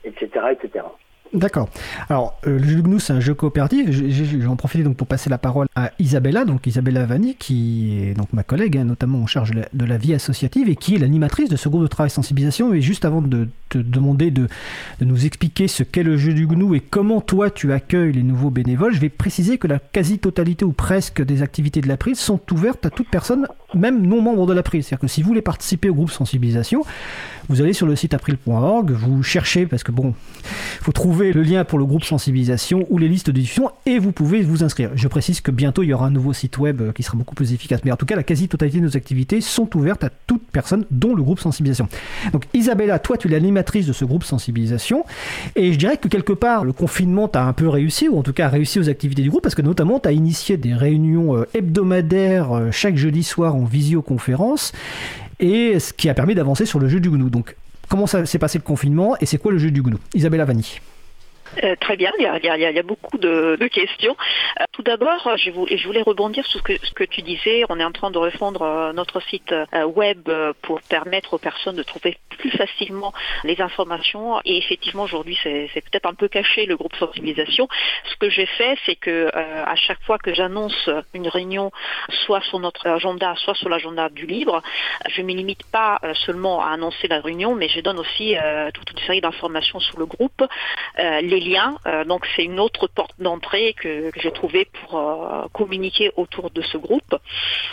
etc., 0.05 0.29
etc. 0.53 0.85
D'accord. 1.33 1.69
Alors, 2.09 2.39
euh, 2.47 2.59
le 2.59 2.65
jeu 2.65 2.81
GNU, 2.81 3.01
c'est 3.01 3.13
un 3.13 3.21
jeu 3.21 3.35
coopératif. 3.35 3.91
J'en 4.41 4.55
profite 4.55 4.85
donc 4.85 4.97
pour 4.97 5.09
passer 5.09 5.29
la 5.29 5.39
parole 5.39 5.67
à 5.75 5.91
Isabella, 5.99 6.45
donc 6.45 6.67
Isabella 6.67 7.07
Vanni, 7.07 7.35
qui 7.35 7.99
est 7.99 8.15
donc 8.15 8.33
ma 8.33 8.45
collègue, 8.45 8.77
hein, 8.77 8.85
notamment 8.85 9.19
en 9.19 9.27
charge 9.27 9.51
de 9.51 9.85
la, 9.85 9.97
vie 9.97 10.15
associative 10.15 10.69
et 10.69 10.77
qui 10.77 10.95
est 10.95 10.99
l'animatrice 10.99 11.49
de 11.49 11.57
ce 11.57 11.69
groupe 11.69 11.83
de 11.83 11.89
travail 11.89 12.11
sensibilisation. 12.11 12.73
Et 12.73 12.81
juste 12.81 13.05
avant 13.05 13.21
de 13.21 13.49
te 13.69 13.79
demander 13.79 14.31
de, 14.31 14.47
nous 15.01 15.27
expliquer 15.27 15.67
ce 15.67 15.83
qu'est 15.83 16.05
le 16.05 16.17
jeu 16.17 16.35
du 16.35 16.47
GNU 16.47 16.77
et 16.77 16.81
comment 16.81 17.21
toi 17.21 17.51
tu 17.51 17.73
accueilles 17.73 18.13
les 18.13 18.23
nouveaux 18.23 18.51
bénévoles, 18.51 18.95
je 18.95 19.01
vais 19.01 19.09
préciser 19.09 19.59
que 19.59 19.67
la 19.67 19.81
quasi-totalité 19.81 20.65
ou 20.65 20.73
presque 20.73 21.23
des 21.23 21.43
activités 21.43 21.81
de 21.81 21.89
l'April 21.89 22.15
sont 22.15 22.41
ouvertes 22.53 22.87
à 22.87 22.91
toute 22.91 23.09
personne, 23.09 23.49
même 23.77 24.07
non 24.07 24.21
membre 24.21 24.47
de 24.47 24.53
l'April. 24.53 24.83
C'est-à-dire 24.83 25.01
que 25.01 25.09
si 25.09 25.23
vous 25.23 25.29
voulez 25.29 25.43
participer 25.43 25.89
au 25.89 25.95
groupe 25.95 26.11
sensibilisation, 26.11 26.83
vous 27.49 27.61
allez 27.61 27.75
sur 27.75 27.87
le 27.87 27.95
site 27.95 28.15
april.org, 28.15 28.93
vous 28.93 29.23
cherchez, 29.23 29.67
parce 29.67 29.83
que 29.83 29.93
bon, 29.93 30.15
faut 30.81 30.93
trouver 30.93 31.33
le 31.33 31.43
lien 31.43 31.65
pour 31.65 31.79
le 31.79 31.85
groupe 31.85 32.05
sensibilisation 32.05 32.87
ou 32.89 32.99
les 32.99 33.09
listes 33.09 33.27
de 33.27 33.33
diffusion 33.33 33.71
et 33.87 33.99
vous 33.99 34.13
pouvez 34.13 34.43
vous 34.43 34.65
inscrire. 34.65 34.91
Je 34.95 35.09
précise 35.09 35.41
que 35.41 35.51
bientôt 35.51 35.83
il 35.83 35.89
y 35.89 35.95
aura 35.95 36.07
un 36.07 36.11
nouveau 36.11 36.33
site 36.33 36.59
web 36.59 36.81
euh, 36.81 36.93
qui 36.93 37.03
sera 37.03 37.19
beaucoup 37.19 37.35
plus 37.35 37.53
efficace. 37.53 37.81
Mais 37.85 37.93
en 37.93 37.97
tout 37.97 38.07
cas, 38.07 38.17
la 38.17 38.23
quasi-totalité 38.23 38.79
de 38.79 38.85
nos 38.85 38.97
activités 38.97 39.41
sont 39.41 39.77
ouvertes 39.77 40.05
à 40.05 40.11
toute 40.27 40.43
personne, 40.53 40.87
dont 40.91 41.15
le 41.15 41.23
groupe 41.23 41.41
sensibilisation. 41.41 41.89
Donc 42.33 42.45
Isabella, 42.55 42.99
toi 42.99 43.17
tu 43.17 43.29
es 43.29 43.31
l'animatrice 43.31 43.87
de 43.87 43.93
ce 43.93 44.05
groupe 44.05 44.25
sensibilisation 44.25 45.05
et 45.57 45.73
je 45.73 45.79
dirais 45.79 45.97
que 45.97 46.09
quelque 46.09 46.33
part 46.33 46.65
le 46.65 46.73
confinement 46.73 47.29
t'a 47.29 47.45
un 47.45 47.53
peu 47.53 47.69
réussi, 47.69 48.09
ou 48.09 48.19
en 48.19 48.23
tout 48.23 48.33
cas 48.33 48.49
réussi 48.49 48.79
aux 48.79 48.89
activités 48.89 49.23
du 49.23 49.31
groupe, 49.31 49.43
parce 49.43 49.55
que 49.55 49.63
notamment 49.63 50.01
tu 50.01 50.09
as 50.09 50.13
initié 50.13 50.57
des 50.57 50.75
réunions 50.75 51.37
euh, 51.37 51.45
hebdomadaires 51.55 52.53
euh, 52.53 52.71
chaque 52.71 52.97
jeudi 52.97 53.23
soir 53.23 53.55
en 53.55 53.63
visioconférence 53.64 54.72
et 55.40 55.79
ce 55.79 55.92
qui 55.92 56.09
a 56.09 56.14
permis 56.14 56.35
d'avancer 56.35 56.66
sur 56.66 56.79
le 56.79 56.88
jeu 56.88 57.00
du 57.00 57.11
GNU. 57.11 57.31
Donc, 57.31 57.57
comment 57.88 58.07
s'est 58.07 58.38
passé 58.38 58.59
le 58.59 58.64
confinement 58.64 59.16
et 59.20 59.27
c'est 59.27 59.38
quoi 59.38 59.53
le 59.53 59.59
jeu 59.59 59.70
du 59.70 59.83
GNU 59.83 59.96
Isabella 60.14 60.44
Vanni. 60.44 60.81
Euh, 61.62 61.77
très 61.81 61.97
bien, 61.97 62.11
il 62.19 62.25
y 62.25 62.79
a, 62.79 62.83
beaucoup 62.83 63.19
de, 63.19 63.57
questions. 63.69 64.17
Euh, 64.61 64.64
tout 64.73 64.83
d'abord, 64.83 65.37
je, 65.37 65.51
voulais 65.51 66.03
rebondir 66.03 66.47
sur 66.47 66.61
ce 66.61 66.93
que, 66.93 67.05
tu 67.05 67.23
disais. 67.23 67.64
On 67.69 67.79
est 67.79 67.85
en 67.85 67.93
train 67.93 68.11
de 68.11 68.19
refondre 68.19 68.62
euh, 68.62 68.93
notre 68.93 69.21
site 69.21 69.55
web 69.95 70.29
pour 70.62 70.81
permettre 70.83 71.35
aux 71.35 71.38
personnes 71.38 71.77
de 71.77 71.83
trouver 71.83 72.19
plus 72.38 72.51
facilement 72.51 73.12
les 73.45 73.61
informations. 73.61 74.40
Et 74.45 74.57
effectivement, 74.57 75.05
aujourd'hui, 75.05 75.38
c'est 75.43 75.69
peut-être 75.75 76.07
un 76.07 76.14
peu 76.14 76.29
caché 76.29 76.67
le 76.67 76.77
groupe 76.77 76.95
sensibilisation. 76.97 77.69
Ce 78.11 78.17
que 78.17 78.29
j'ai 78.29 78.47
fait, 78.47 78.77
c'est 78.87 78.97
que 78.97 79.31
à 79.35 79.77
chaque 79.77 80.03
fois 80.03 80.19
que 80.19 80.35
j'annonce 80.35 80.90
une 81.14 81.29
réunion, 81.29 81.71
soit 82.25 82.40
sur 82.43 82.59
notre 82.59 82.87
agenda, 82.88 83.35
soit 83.37 83.55
sur 83.55 83.69
l'agenda 83.69 84.09
du 84.09 84.27
livre, 84.27 84.62
je 85.09 85.21
ne 85.23 85.27
me 85.27 85.33
limite 85.33 85.64
pas 85.71 86.01
seulement 86.27 86.62
à 86.62 86.71
annoncer 86.71 87.09
la 87.09 87.21
réunion, 87.21 87.55
mais 87.55 87.69
je 87.69 87.81
donne 87.81 87.99
aussi 87.99 88.37
toute 88.73 88.90
une 88.90 89.07
série 89.07 89.21
d'informations 89.21 89.81
sur 89.81 89.99
le 89.99 90.07
groupe, 90.07 90.43
Euh, 91.87 92.05
donc 92.05 92.27
c'est 92.35 92.45
une 92.45 92.61
autre 92.61 92.87
porte 92.87 93.15
d'entrée 93.19 93.75
que, 93.75 94.11
j'ai 94.17 94.31
trouvée 94.33 94.67
pour 94.67 94.99
euh, 94.99 95.47
communiquer 95.53 96.11
autour 96.17 96.51
de 96.51 96.63
ce 96.63 96.77
groupe. 96.77 97.15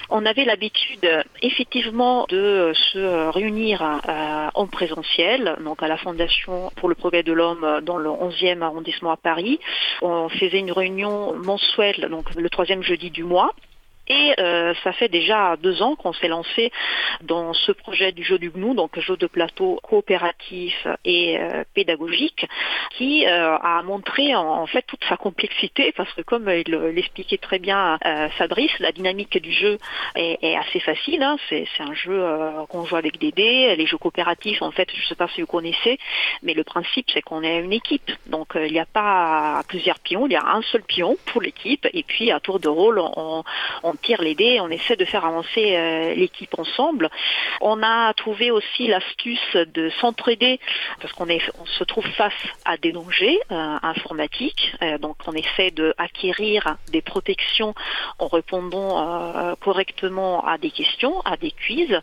On 0.09 0.25
avait 0.25 0.45
l'habitude 0.45 1.07
effectivement 1.41 2.25
de 2.29 2.71
se 2.93 3.29
réunir 3.29 3.81
euh, 3.81 4.49
en 4.53 4.67
présentiel, 4.67 5.57
donc 5.63 5.81
à 5.83 5.87
la 5.87 5.97
Fondation 5.97 6.71
pour 6.75 6.89
le 6.89 6.95
progrès 6.95 7.23
de 7.23 7.33
l'homme 7.33 7.81
dans 7.83 7.97
le 7.97 8.09
11e 8.09 8.61
arrondissement 8.61 9.11
à 9.11 9.17
Paris. 9.17 9.59
On 10.01 10.29
faisait 10.29 10.59
une 10.59 10.71
réunion 10.71 11.33
mensuelle, 11.35 12.07
donc 12.09 12.33
le 12.35 12.49
troisième 12.49 12.83
jeudi 12.83 13.09
du 13.09 13.23
mois. 13.23 13.51
Et 14.07 14.33
euh, 14.39 14.73
ça 14.83 14.93
fait 14.93 15.09
déjà 15.09 15.55
deux 15.57 15.81
ans 15.81 15.95
qu'on 15.95 16.13
s'est 16.13 16.27
lancé 16.27 16.71
dans 17.21 17.53
ce 17.53 17.71
projet 17.71 18.11
du 18.11 18.23
jeu 18.23 18.39
du 18.39 18.49
GNU, 18.49 18.73
donc 18.75 18.99
jeu 18.99 19.15
de 19.15 19.27
plateau 19.27 19.79
coopératif 19.83 20.87
et 21.05 21.37
euh, 21.39 21.63
pédagogique, 21.73 22.47
qui 22.97 23.25
euh, 23.25 23.57
a 23.57 23.81
montré 23.83 24.35
en, 24.35 24.65
fait 24.65 24.81
toute 24.83 25.03
sa 25.07 25.17
complexité, 25.17 25.91
parce 25.95 26.11
que 26.13 26.21
comme 26.21 26.49
il 26.49 26.71
l'expliquait 26.93 27.37
très 27.37 27.59
bien 27.59 27.99
Fabrice, 28.37 28.71
la 28.79 28.91
dynamique 28.91 29.37
du 29.41 29.51
jeu 29.51 29.77
est, 30.15 30.55
assez 30.55 30.79
facile. 30.79 31.21
Hein. 31.21 31.37
C'est, 31.49 31.67
un 31.79 31.93
jeu 31.93 32.23
qu'on 32.69 32.85
joue 32.85 32.95
avec 32.95 33.17
des 33.17 33.31
dés. 33.31 33.75
Les 33.75 33.85
jeux 33.85 33.97
coopératifs, 33.97 34.61
en 34.61 34.71
fait, 34.71 34.89
je 34.93 35.01
ne 35.01 35.05
sais 35.05 35.15
pas 35.15 35.27
si 35.29 35.41
vous 35.41 35.47
connaissez, 35.47 35.97
mais 36.43 36.53
le 36.53 36.63
principe 36.63 37.09
c'est 37.11 37.21
qu'on 37.21 37.43
est 37.43 37.59
une 37.59 37.73
équipe. 37.73 38.11
Donc 38.27 38.53
il 38.55 38.71
n'y 38.71 38.79
a 38.79 38.85
pas 38.85 39.61
plusieurs 39.67 39.99
pions, 39.99 40.27
il 40.27 40.33
y 40.33 40.35
a 40.35 40.45
un 40.45 40.61
seul 40.63 40.83
pion 40.83 41.17
pour 41.27 41.41
l'équipe, 41.41 41.87
et 41.93 42.03
puis 42.03 42.31
à 42.31 42.39
tour 42.39 42.59
de 42.59 42.67
rôle, 42.67 42.99
on 42.99 43.43
on 43.83 43.90
tire 43.95 44.21
les 44.21 44.35
dés, 44.35 44.59
on 44.59 44.69
essaie 44.69 44.95
de 44.95 45.05
faire 45.05 45.25
avancer 45.25 46.13
l'équipe 46.15 46.57
ensemble. 46.57 47.09
On 47.61 47.81
a 47.83 48.13
trouvé 48.13 48.51
aussi 48.51 48.87
l'astuce 48.87 49.55
de 49.55 49.89
s'entraider 50.01 50.59
parce 50.99 51.13
qu'on 51.13 51.27
on 51.27 51.65
se 51.65 51.83
trouve 51.83 52.07
face 52.07 52.33
à 52.65 52.77
des 52.77 52.91
dangers 52.91 53.39
informatiques. 53.49 54.73
donc 54.99 55.17
on 55.27 55.33
essaie 55.33 55.71
de 55.71 55.93
acquérir 55.97 56.77
des 56.91 57.01
protections 57.01 57.73
en 58.19 58.27
répondant 58.27 59.55
correctement 59.59 60.45
à 60.45 60.57
des 60.57 60.71
questions, 60.71 61.21
à 61.21 61.37
des 61.37 61.51
quiz. 61.51 62.01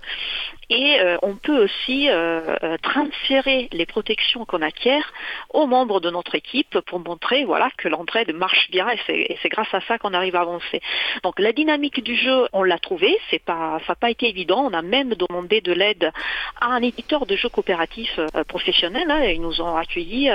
Et 0.71 1.01
euh, 1.01 1.17
on 1.23 1.35
peut 1.35 1.65
aussi 1.65 2.11
euh, 2.11 2.55
euh, 2.63 2.77
transférer 2.83 3.69
les 3.73 3.87
protections 3.87 4.45
qu'on 4.45 4.61
acquiert 4.61 5.13
aux 5.49 5.67
membres 5.67 5.99
de 6.01 6.11
notre 6.11 6.35
équipe 6.35 6.79
pour 6.81 7.01
montrer 7.01 7.47
voilà, 7.47 7.71
que 7.79 7.89
l'entraide 7.89 8.35
marche 8.35 8.71
bien 8.71 8.87
et 9.09 9.39
c'est 9.43 9.49
grâce 9.49 9.73
à 9.73 9.81
ça 9.83 9.97
qu'on 9.97 10.13
arrive 10.13 10.37
à 10.37 10.41
avancer. 10.41 10.83
Donc 11.23 11.39
la 11.39 11.53
dynamique 11.53 12.03
du 12.05 12.15
jeu, 12.15 12.49
on 12.53 12.63
l'a 12.65 12.79
trouvée, 12.79 13.17
c'est 13.31 13.43
pas, 13.43 13.81
ça 13.87 13.93
n'a 13.93 13.95
pas 13.95 14.11
été 14.11 14.29
évident. 14.29 14.63
On 14.63 14.75
a 14.75 14.83
même 14.83 15.15
demandé 15.15 15.63
de 15.63 15.73
l'aide 15.73 16.13
à 16.61 16.67
un 16.67 16.83
éditeur 16.83 17.25
de 17.25 17.35
jeux 17.35 17.49
coopératifs 17.49 18.21
professionnels. 18.49 19.11
Hein, 19.11 19.25
ils 19.25 19.41
nous 19.41 19.63
ont 19.63 19.75
accueillis 19.75 20.29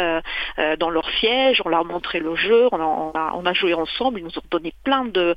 dans 0.79 0.89
leur 0.89 1.07
siège, 1.19 1.61
on 1.63 1.69
leur 1.69 1.81
a 1.81 1.83
montré 1.83 2.19
le 2.19 2.35
jeu, 2.35 2.69
on 2.71 2.79
a, 2.79 3.33
on 3.35 3.45
a, 3.45 3.53
joué 3.53 3.75
ensemble, 3.75 4.19
ils 4.19 4.25
nous 4.25 4.37
ont 4.37 4.49
donné 4.49 4.73
plein 4.83 5.05
de 5.05 5.35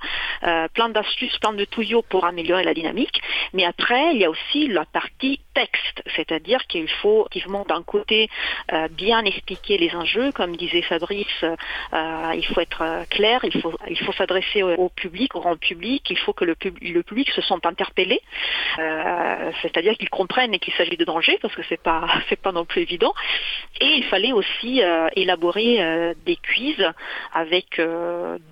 plein 0.73 0.89
d'astuces, 0.89 1.37
plein 1.39 1.53
de 1.53 1.65
tuyaux 1.67 2.03
pour 2.03 2.25
améliorer 2.25 2.65
la 2.65 2.73
dynamique. 2.73 3.21
Mais 3.53 3.65
après, 3.65 4.15
il 4.15 4.21
y 4.21 4.25
a 4.25 4.31
aussi 4.31 4.69
la 4.69 4.86
partie 4.93 5.41
texte, 5.55 6.03
c'est-à-dire 6.15 6.67
qu'il 6.67 6.89
faut 6.89 7.27
effectivement 7.31 7.65
d'un 7.69 7.83
côté 7.83 8.29
euh, 8.73 8.89
bien 8.89 9.25
expliquer 9.25 9.79
les 9.79 9.95
enjeux, 9.95 10.33
comme 10.33 10.57
disait 10.57 10.83
Fabrice, 10.83 11.45
euh, 11.45 12.33
il 12.35 12.45
faut 12.47 12.61
être 12.61 12.83
euh, 12.83 13.05
clair, 13.11 13.41
il 13.45 13.61
faut 13.61 13.73
il 13.89 13.99
faut 13.99 14.13
s'adresser 14.13 14.63
au, 14.63 14.89
public, 14.89 15.35
au 15.35 15.41
grand 15.41 15.57
public, 15.57 16.03
il 16.11 16.19
faut 16.19 16.33
que 16.33 16.45
le, 16.45 16.57
le 16.83 17.03
public 17.03 17.31
se 17.31 17.41
sente 17.43 17.67
interpellé, 17.67 18.21
c'est-à-dire 19.63 19.95
qu'il 19.97 20.09
comprenne 20.09 20.59
qu'il 20.59 20.75
s'agit 20.75 20.97
de 20.97 21.05
danger, 21.05 21.39
parce 21.41 21.55
que 21.55 21.63
c'est 21.69 21.83
pas 21.83 22.07
pas 22.43 22.53
non 22.53 22.65
plus 22.65 22.83
évident. 22.83 23.15
Et 23.81 23.87
il 23.87 24.05
fallait 24.05 24.33
aussi 24.33 24.83
élaborer 25.15 26.15
des 26.25 26.37
quiz 26.37 26.77
avec 27.33 27.81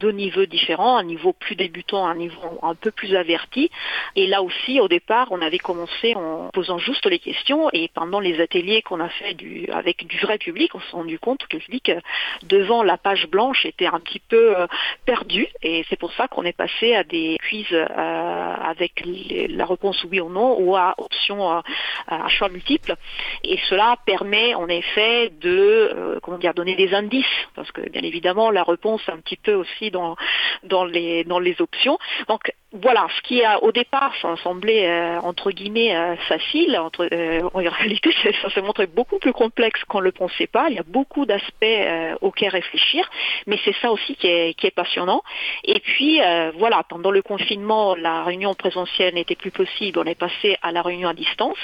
deux 0.00 0.12
niveaux 0.12 0.46
différents, 0.46 0.96
un 0.96 1.04
niveau 1.04 1.32
plus 1.32 1.56
débutant, 1.56 2.06
un 2.06 2.14
niveau 2.14 2.58
un 2.62 2.74
peu 2.74 2.90
plus 2.90 3.14
averti. 3.14 3.70
Et 4.16 4.26
là 4.26 4.42
aussi, 4.42 4.80
au 4.80 4.88
départ, 4.88 5.28
on 5.30 5.40
avait 5.40 5.58
commencé 5.58 6.14
en 6.24 6.50
posant 6.50 6.78
juste 6.78 7.06
les 7.06 7.18
questions 7.18 7.68
et 7.72 7.88
pendant 7.88 8.20
les 8.20 8.40
ateliers 8.40 8.82
qu'on 8.82 9.00
a 9.00 9.08
fait 9.08 9.36
avec 9.72 10.06
du 10.06 10.18
vrai 10.18 10.38
public, 10.38 10.74
on 10.74 10.80
s'est 10.80 10.92
rendu 10.92 11.18
compte 11.18 11.46
que 11.46 11.56
le 11.56 11.62
public 11.62 11.88
euh, 11.90 12.00
devant 12.44 12.82
la 12.82 12.96
page 12.96 13.26
blanche 13.28 13.64
était 13.66 13.86
un 13.86 14.00
petit 14.00 14.20
peu 14.20 14.58
euh, 14.58 14.66
perdu. 15.04 15.46
Et 15.62 15.84
c'est 15.88 15.98
pour 15.98 16.12
ça 16.14 16.28
qu'on 16.28 16.44
est 16.44 16.56
passé 16.56 16.94
à 16.94 17.04
des 17.04 17.38
quiz 17.48 17.66
euh, 17.72 17.84
avec 17.86 19.02
la 19.04 19.66
réponse 19.66 20.04
oui 20.04 20.20
ou 20.20 20.30
non 20.30 20.60
ou 20.60 20.76
à 20.76 20.94
option 20.98 21.62
à 22.08 22.28
choix 22.28 22.48
multiple 22.48 22.94
et 23.42 23.58
cela 23.68 23.96
permet 24.06 24.54
en 24.54 24.68
effet 24.68 25.30
de 25.40 26.18
comment 26.22 26.38
dire 26.38 26.54
donner 26.54 26.76
des 26.76 26.94
indices. 26.94 27.24
Parce 27.54 27.70
que 27.72 27.88
bien 27.88 28.02
évidemment 28.02 28.50
la 28.50 28.62
réponse 28.62 29.02
est 29.08 29.12
un 29.12 29.18
petit 29.18 29.36
peu 29.36 29.54
aussi 29.54 29.90
dans 29.90 30.16
dans 30.62 30.84
les 30.84 31.24
dans 31.24 31.38
les 31.38 31.60
options. 31.60 31.98
Donc 32.28 32.52
voilà, 32.82 33.06
ce 33.16 33.22
qui 33.22 33.42
a 33.44 33.62
au 33.62 33.72
départ 33.72 34.12
ça 34.20 34.36
semblait 34.42 35.18
entre 35.22 35.50
guillemets 35.50 35.94
facile, 36.28 36.76
entre, 36.78 37.08
euh, 37.12 37.48
en 37.54 37.58
réalité 37.58 38.10
ça 38.42 38.50
s'est 38.50 38.62
montré 38.62 38.86
beaucoup 38.86 39.18
plus 39.18 39.32
complexe 39.32 39.82
qu'on 39.84 39.98
ne 39.98 40.04
le 40.04 40.12
pensait 40.12 40.46
pas. 40.46 40.68
Il 40.68 40.76
y 40.76 40.78
a 40.78 40.84
beaucoup 40.86 41.26
d'aspects 41.26 41.62
euh, 41.62 42.14
auxquels 42.20 42.50
réfléchir, 42.50 43.08
mais 43.46 43.58
c'est 43.64 43.74
ça 43.80 43.90
aussi 43.90 44.16
qui 44.16 44.26
est, 44.26 44.54
qui 44.54 44.66
est 44.66 44.74
passionnant. 44.74 45.22
Et 45.64 45.80
puis 45.80 46.20
euh, 46.20 46.52
voilà, 46.56 46.82
pendant 46.88 47.10
le 47.10 47.22
confinement, 47.22 47.94
la 47.94 48.24
réunion 48.24 48.54
présentielle 48.54 49.14
n'était 49.14 49.36
plus 49.36 49.50
possible, 49.50 49.98
on 49.98 50.04
est 50.04 50.18
passé 50.18 50.56
à 50.62 50.72
la 50.72 50.82
réunion 50.82 51.08
à 51.08 51.14
distance. 51.14 51.58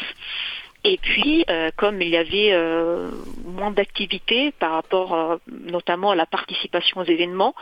Et 0.82 0.96
puis, 0.96 1.44
euh, 1.50 1.70
comme 1.76 2.00
il 2.00 2.08
y 2.08 2.16
avait 2.16 2.52
euh, 2.52 3.10
moins 3.44 3.70
d'activités 3.70 4.50
par 4.52 4.72
rapport 4.72 5.12
euh, 5.14 5.36
notamment 5.46 6.10
à 6.10 6.14
la 6.14 6.24
participation 6.24 7.00
aux 7.00 7.04
événements, 7.04 7.54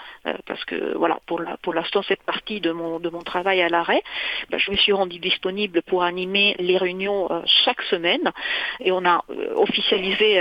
parce 0.46 0.64
que 0.64 0.96
voilà, 0.96 1.18
pour 1.26 1.74
l'instant 1.74 2.02
cette 2.02 2.22
partie 2.22 2.60
de 2.60 2.70
mon 2.70 3.00
de 3.00 3.08
mon 3.08 3.22
travail 3.22 3.60
à 3.62 3.68
l'arrêt, 3.68 4.02
bah, 4.50 4.58
je 4.58 4.70
me 4.70 4.76
suis 4.76 4.92
rendue 4.92 5.18
disponible 5.18 5.82
pour 5.82 6.02
animer 6.02 6.54
les 6.58 6.76
réunions 6.76 7.28
chaque 7.64 7.82
semaine, 7.82 8.32
et 8.80 8.92
on 8.92 9.04
a 9.04 9.24
officialisé 9.56 10.40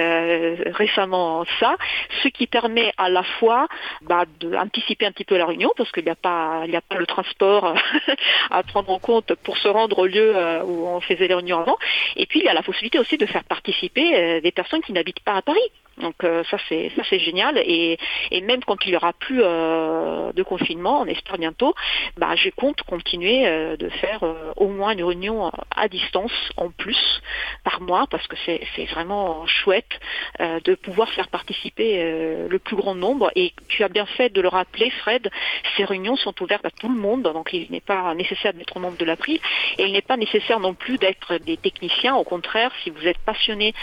récemment 0.71 1.45
ça, 1.59 1.77
ce 2.21 2.27
qui 2.27 2.47
permet 2.47 2.91
à 2.97 3.09
la 3.09 3.23
fois 3.23 3.67
bah, 4.01 4.25
d'anticiper 4.39 5.05
un 5.05 5.11
petit 5.11 5.25
peu 5.25 5.37
la 5.37 5.45
réunion, 5.45 5.71
parce 5.77 5.91
qu'il 5.91 6.03
n'y 6.03 6.11
a 6.11 6.15
pas 6.15 6.63
a 6.63 6.81
pas 6.81 6.97
le 6.97 7.05
transport 7.05 7.75
à 8.51 8.63
prendre 8.63 8.91
en 8.91 8.99
compte 8.99 9.33
pour 9.43 9.57
se 9.57 9.67
rendre 9.67 9.99
au 9.99 10.05
lieu 10.05 10.35
où 10.65 10.87
on 10.87 10.99
faisait 10.99 11.27
les 11.27 11.33
réunions 11.33 11.59
avant, 11.59 11.77
et 12.15 12.25
puis 12.25 12.39
il 12.39 12.45
y 12.45 12.49
a 12.49 12.53
possibilité 12.67 12.99
aussi 12.99 13.17
de 13.17 13.25
faire 13.25 13.45
participer 13.45 14.07
euh, 14.15 14.41
des 14.41 14.51
personnes 14.51 14.81
qui 14.81 14.91
n'habitent 14.91 15.21
pas 15.21 15.35
à 15.35 15.41
Paris. 15.41 15.69
Donc 16.01 16.23
euh, 16.23 16.43
ça 16.49 16.57
c'est 16.69 16.91
ça 16.95 17.01
c'est 17.09 17.19
génial. 17.19 17.57
Et, 17.57 17.97
et, 18.31 18.41
même 18.41 18.63
quand 18.63 18.85
il 18.85 18.91
y 18.91 18.95
aura 18.95 19.13
plus 19.13 19.41
euh, 19.43 20.31
de 20.31 20.43
confinement, 20.43 21.01
on 21.01 21.05
espère 21.05 21.37
bientôt, 21.37 21.73
bah, 22.17 22.35
je 22.35 22.49
compte 22.49 22.83
continuer 22.83 23.47
euh, 23.47 23.77
de 23.77 23.89
faire 23.89 24.23
au 24.57 24.67
moins 24.67 24.93
une 24.93 25.03
réunion 25.03 25.51
à 25.75 25.87
distance 25.87 26.31
en 26.57 26.69
plus 26.69 27.21
par 27.63 27.81
mois 27.81 28.05
parce 28.09 28.27
que 28.27 28.35
c'est 28.45 28.85
vraiment 28.85 29.45
chouette 29.47 29.99
de 30.39 30.75
pouvoir 30.75 31.09
faire 31.09 31.27
participer 31.29 32.47
le 32.47 32.59
plus 32.59 32.75
grand 32.75 32.95
nombre. 32.95 33.31
Et 33.35 33.53
tu 33.67 33.83
as 33.83 33.89
bien 33.89 34.05
fait 34.05 34.29
de 34.29 34.41
le 34.41 34.47
rappeler 34.47 34.89
Fred, 35.01 35.29
ces 35.75 35.83
réunions 35.83 36.15
sont 36.15 36.41
ouvertes 36.41 36.65
à 36.65 36.71
tout 36.71 36.89
le 36.89 36.99
monde 36.99 37.23
donc 37.23 37.49
il 37.53 37.67
n'est 37.71 37.79
pas 37.79 38.13
nécessaire 38.13 38.53
d'être 38.53 38.79
membre 38.79 38.97
de 38.97 39.05
l'April 39.05 39.39
et 39.77 39.85
il 39.85 39.91
n'est 39.91 40.01
pas 40.01 40.17
nécessaire 40.17 40.59
non 40.59 40.73
plus 40.73 40.97
d'être 40.97 41.37
des 41.37 41.57
techniciens, 41.57 42.15
au 42.15 42.23
contraire 42.23 42.71
si 42.83 42.89
vous 42.89 43.05
êtes 43.07 43.19
passionné 43.19 43.73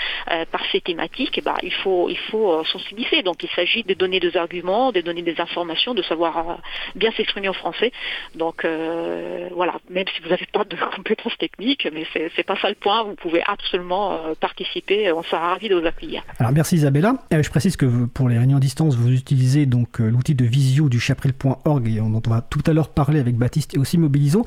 par 0.50 0.61
ces 0.72 0.81
thématiques, 0.81 1.42
bah, 1.44 1.57
il 1.62 1.72
faut 1.72 2.04
il 2.09 2.19
faut 2.31 2.53
euh, 2.53 2.64
sensibiliser. 2.64 3.23
Donc 3.23 3.43
il 3.43 3.49
s'agit 3.51 3.83
de 3.83 3.95
donner 3.95 4.21
des 4.21 4.37
arguments, 4.37 4.93
de 4.93 5.01
donner 5.01 5.23
des 5.23 5.40
informations, 5.40 5.95
de 5.95 6.03
savoir 6.03 6.38
euh, 6.38 6.55
bien 6.95 7.11
s'exprimer 7.12 7.49
en 7.49 7.53
français. 7.53 7.93
Donc 8.35 8.64
euh, 8.64 9.49
voilà, 9.55 9.75
même 9.90 10.05
si 10.14 10.23
vous 10.23 10.29
n'avez 10.29 10.47
pas 10.53 10.64
de 10.64 10.77
compétences 10.97 11.37
techniques, 11.38 11.88
mais 11.93 12.05
c'est 12.12 12.47
pas 12.47 12.57
ça 12.61 12.69
le 12.69 12.75
point, 12.75 13.05
vous 13.05 13.14
pouvez 13.14 13.43
absolument 13.47 14.19
participer, 14.40 15.12
on 15.12 15.23
sera 15.23 15.51
ravis 15.51 15.69
de 15.69 15.75
vous 15.75 15.87
accueillir. 15.87 16.23
Alors 16.38 16.53
merci 16.53 16.77
Isabella. 16.77 17.14
je 17.31 17.49
précise 17.51 17.77
que 17.77 18.07
pour 18.07 18.29
les 18.29 18.38
réunions 18.38 18.57
à 18.57 18.61
distance, 18.61 18.97
vous 18.97 19.12
utilisez 19.12 19.67
donc 19.67 19.99
l'outil 19.99 20.35
de 20.35 20.45
visio 20.45 20.88
du 20.88 21.01
chapril.org 21.01 21.97
dont 21.97 22.23
on 22.27 22.31
va 22.31 22.43
tout 22.43 22.62
à 22.67 22.73
l'heure 22.73 22.88
parler 22.88 23.21
avec 23.21 23.37
Baptiste 23.37 23.75
et 23.75 23.79
aussi 23.79 23.99
Mobilisons. 23.99 24.45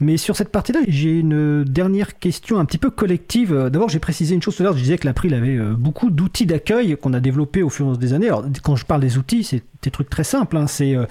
Mais 0.00 0.16
sur 0.16 0.36
cette 0.36 0.50
partie-là, 0.50 0.80
j'ai 0.88 1.18
une 1.18 1.64
dernière 1.64 2.18
question 2.18 2.58
un 2.58 2.64
petit 2.64 2.78
peu 2.78 2.90
collective. 2.90 3.68
D'abord, 3.70 3.88
j'ai 3.88 3.98
précisé 3.98 4.34
une 4.34 4.42
chose 4.42 4.56
tout 4.56 4.62
à 4.62 4.64
l'heure, 4.64 4.76
je 4.76 4.82
disais 4.82 4.98
que 4.98 5.06
l'April 5.06 5.34
avait 5.34 5.58
beaucoup 5.58 6.10
d'outils 6.10 6.46
d'accueil 6.46 6.96
qu'on 7.00 7.12
a 7.12 7.20
développé 7.20 7.62
au 7.62 7.70
fur 7.70 7.86
et 7.86 7.88
à 7.88 7.90
mesure 7.90 7.98
des 7.98 8.12
années. 8.12 8.26
Alors, 8.28 8.44
quand 8.62 8.76
je 8.76 8.84
parle 8.84 9.00
des 9.00 9.18
outils, 9.18 9.44
c'est 9.44 9.62
des 9.82 9.90
trucs 9.90 10.10
très 10.10 10.24
simples. 10.24 10.56
Hein. 10.56 10.66
C'est 10.66 10.94
euh, 10.94 11.06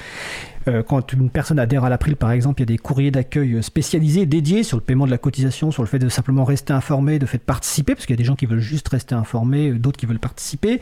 quand 0.88 1.14
une 1.14 1.30
personne 1.30 1.60
adhère 1.60 1.84
à 1.84 1.90
l'April, 1.90 2.16
par 2.16 2.32
exemple, 2.32 2.62
il 2.62 2.64
y 2.64 2.68
a 2.68 2.74
des 2.74 2.78
courriers 2.78 3.12
d'accueil 3.12 3.62
spécialisés, 3.62 4.26
dédiés 4.26 4.64
sur 4.64 4.78
le 4.78 4.84
paiement 4.84 5.06
de 5.06 5.12
la 5.12 5.18
cotisation, 5.18 5.72
sur 5.72 5.84
le 5.84 5.88
fait 5.88 6.00
de 6.00 6.10
simplement 6.10 6.44
rester 6.44 6.74
informé, 6.74 7.20
de 7.20 7.26
fait 7.26 7.38
participer, 7.38 7.96
parce 7.96 8.06
qu'il 8.06 8.14
y 8.14 8.18
a 8.18 8.22
des 8.22 8.26
gens 8.26 8.36
qui 8.36 8.46
veulent 8.46 8.60
juste 8.60 8.88
rester 8.90 9.16
informés, 9.16 9.72
d'autres 9.72 9.98
qui 9.98 10.06
veulent 10.06 10.20
participer. 10.20 10.80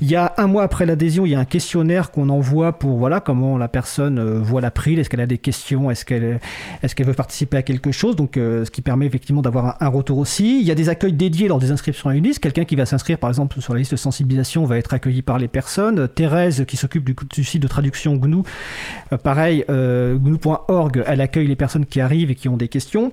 Il 0.00 0.10
y 0.10 0.16
a 0.16 0.34
un 0.36 0.46
mois 0.46 0.62
après 0.62 0.86
l'adhésion, 0.86 1.26
il 1.26 1.30
y 1.30 1.34
a 1.34 1.40
un 1.40 1.44
questionnaire 1.44 2.10
qu'on 2.10 2.28
envoie 2.28 2.78
pour 2.78 2.98
voilà 2.98 3.20
comment 3.20 3.58
la 3.58 3.68
personne 3.68 4.18
euh, 4.18 4.40
voit 4.40 4.60
l'April, 4.60 4.98
est-ce 4.98 5.10
qu'elle 5.10 5.20
a 5.20 5.26
des 5.26 5.38
questions, 5.38 5.90
est-ce 5.90 6.04
qu'elle 6.04 6.40
veut 7.06 7.14
participer 7.14 7.56
à 7.56 7.62
quelque 7.62 7.92
chose, 7.92 8.16
donc 8.16 8.36
euh, 8.36 8.64
ce 8.64 8.70
qui 8.70 8.82
permet 8.82 9.06
effectivement 9.06 9.42
d'avoir 9.42 9.76
un, 9.80 9.88
retour 9.88 10.18
aussi. 10.18 10.60
Il 10.60 10.66
y 10.66 10.70
a 10.70 10.74
des 10.74 10.88
accueils 10.88 11.12
dédiés 11.12 11.48
lors 11.48 11.58
des 11.58 11.70
inscriptions 11.70 12.10
à 12.10 12.14
une 12.14 12.24
liste. 12.24 12.40
Quelqu'un 12.40 12.64
qui 12.64 12.76
va 12.76 12.86
s'inscrire, 12.86 13.18
par 13.18 13.30
exemple, 13.30 13.60
sur 13.60 13.72
la 13.72 13.78
liste 13.78 13.92
de 13.92 13.96
sensibilisation 13.96 14.64
va 14.64 14.76
être 14.78 14.92
accueilli 14.92 15.22
par 15.22 15.38
les 15.38 15.48
personnes. 15.48 16.08
Thérèse, 16.08 16.64
qui 16.66 16.76
s'occupe 16.76 17.04
du, 17.04 17.16
du, 17.34 17.44
site 17.44 17.62
de 17.62 17.68
traduction 17.68 18.14
GNU, 18.16 18.42
pareil, 19.28 19.62
GNU.org, 19.68 21.04
elle 21.06 21.20
accueille 21.20 21.48
les 21.48 21.54
personnes 21.54 21.84
qui 21.84 22.00
arrivent 22.00 22.30
et 22.30 22.34
qui 22.34 22.48
ont 22.48 22.56
des 22.56 22.68
questions. 22.68 23.12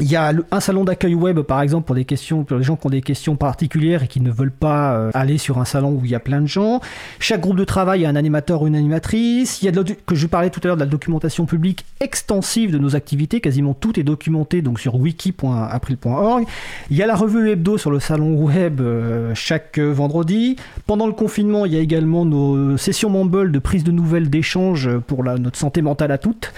Il 0.00 0.08
y 0.08 0.14
a 0.14 0.32
un 0.52 0.60
salon 0.60 0.84
d'accueil 0.84 1.16
web, 1.16 1.40
par 1.40 1.60
exemple, 1.60 1.86
pour 1.86 1.96
des 1.96 2.04
questions, 2.04 2.44
pour 2.44 2.56
les 2.56 2.62
gens 2.62 2.76
qui 2.76 2.86
ont 2.86 2.90
des 2.90 3.02
questions 3.02 3.34
particulières 3.34 4.04
et 4.04 4.06
qui 4.06 4.20
ne 4.20 4.30
veulent 4.30 4.52
pas 4.52 4.92
euh, 4.92 5.10
aller 5.12 5.38
sur 5.38 5.58
un 5.58 5.64
salon 5.64 5.98
où 6.00 6.04
il 6.04 6.10
y 6.10 6.14
a 6.14 6.20
plein 6.20 6.40
de 6.40 6.46
gens. 6.46 6.80
Chaque 7.18 7.40
groupe 7.40 7.56
de 7.56 7.64
travail 7.64 8.06
a 8.06 8.08
un 8.08 8.14
animateur 8.14 8.62
ou 8.62 8.68
une 8.68 8.76
animatrice. 8.76 9.60
Il 9.60 9.66
y 9.66 9.68
a 9.68 9.72
de 9.72 9.82
que 9.82 10.14
je 10.14 10.26
parlais 10.28 10.50
tout 10.50 10.60
à 10.62 10.68
l'heure 10.68 10.76
de 10.76 10.82
la 10.82 10.88
documentation 10.88 11.46
publique 11.46 11.84
extensive 11.98 12.70
de 12.70 12.78
nos 12.78 12.94
activités. 12.94 13.40
Quasiment 13.40 13.74
tout 13.74 13.98
est 13.98 14.04
documenté 14.04 14.62
donc 14.62 14.78
sur 14.78 14.94
wiki.april.org. 14.94 16.44
Il 16.90 16.96
y 16.96 17.02
a 17.02 17.06
la 17.06 17.16
revue 17.16 17.50
hebdo 17.50 17.76
sur 17.76 17.90
le 17.90 17.98
salon 17.98 18.34
web 18.34 18.80
euh, 18.80 19.34
chaque 19.34 19.80
vendredi. 19.80 20.56
Pendant 20.86 21.08
le 21.08 21.12
confinement, 21.12 21.66
il 21.66 21.74
y 21.74 21.76
a 21.76 21.80
également 21.80 22.24
nos 22.24 22.76
sessions 22.76 23.10
Mumble 23.10 23.50
de 23.50 23.58
prise 23.58 23.82
de 23.82 23.90
nouvelles, 23.90 24.30
d'échange 24.30 24.90
pour 25.06 25.24
la, 25.24 25.38
notre 25.38 25.58
santé 25.58 25.82
mentale 25.82 26.12
à 26.12 26.18
toutes 26.18 26.52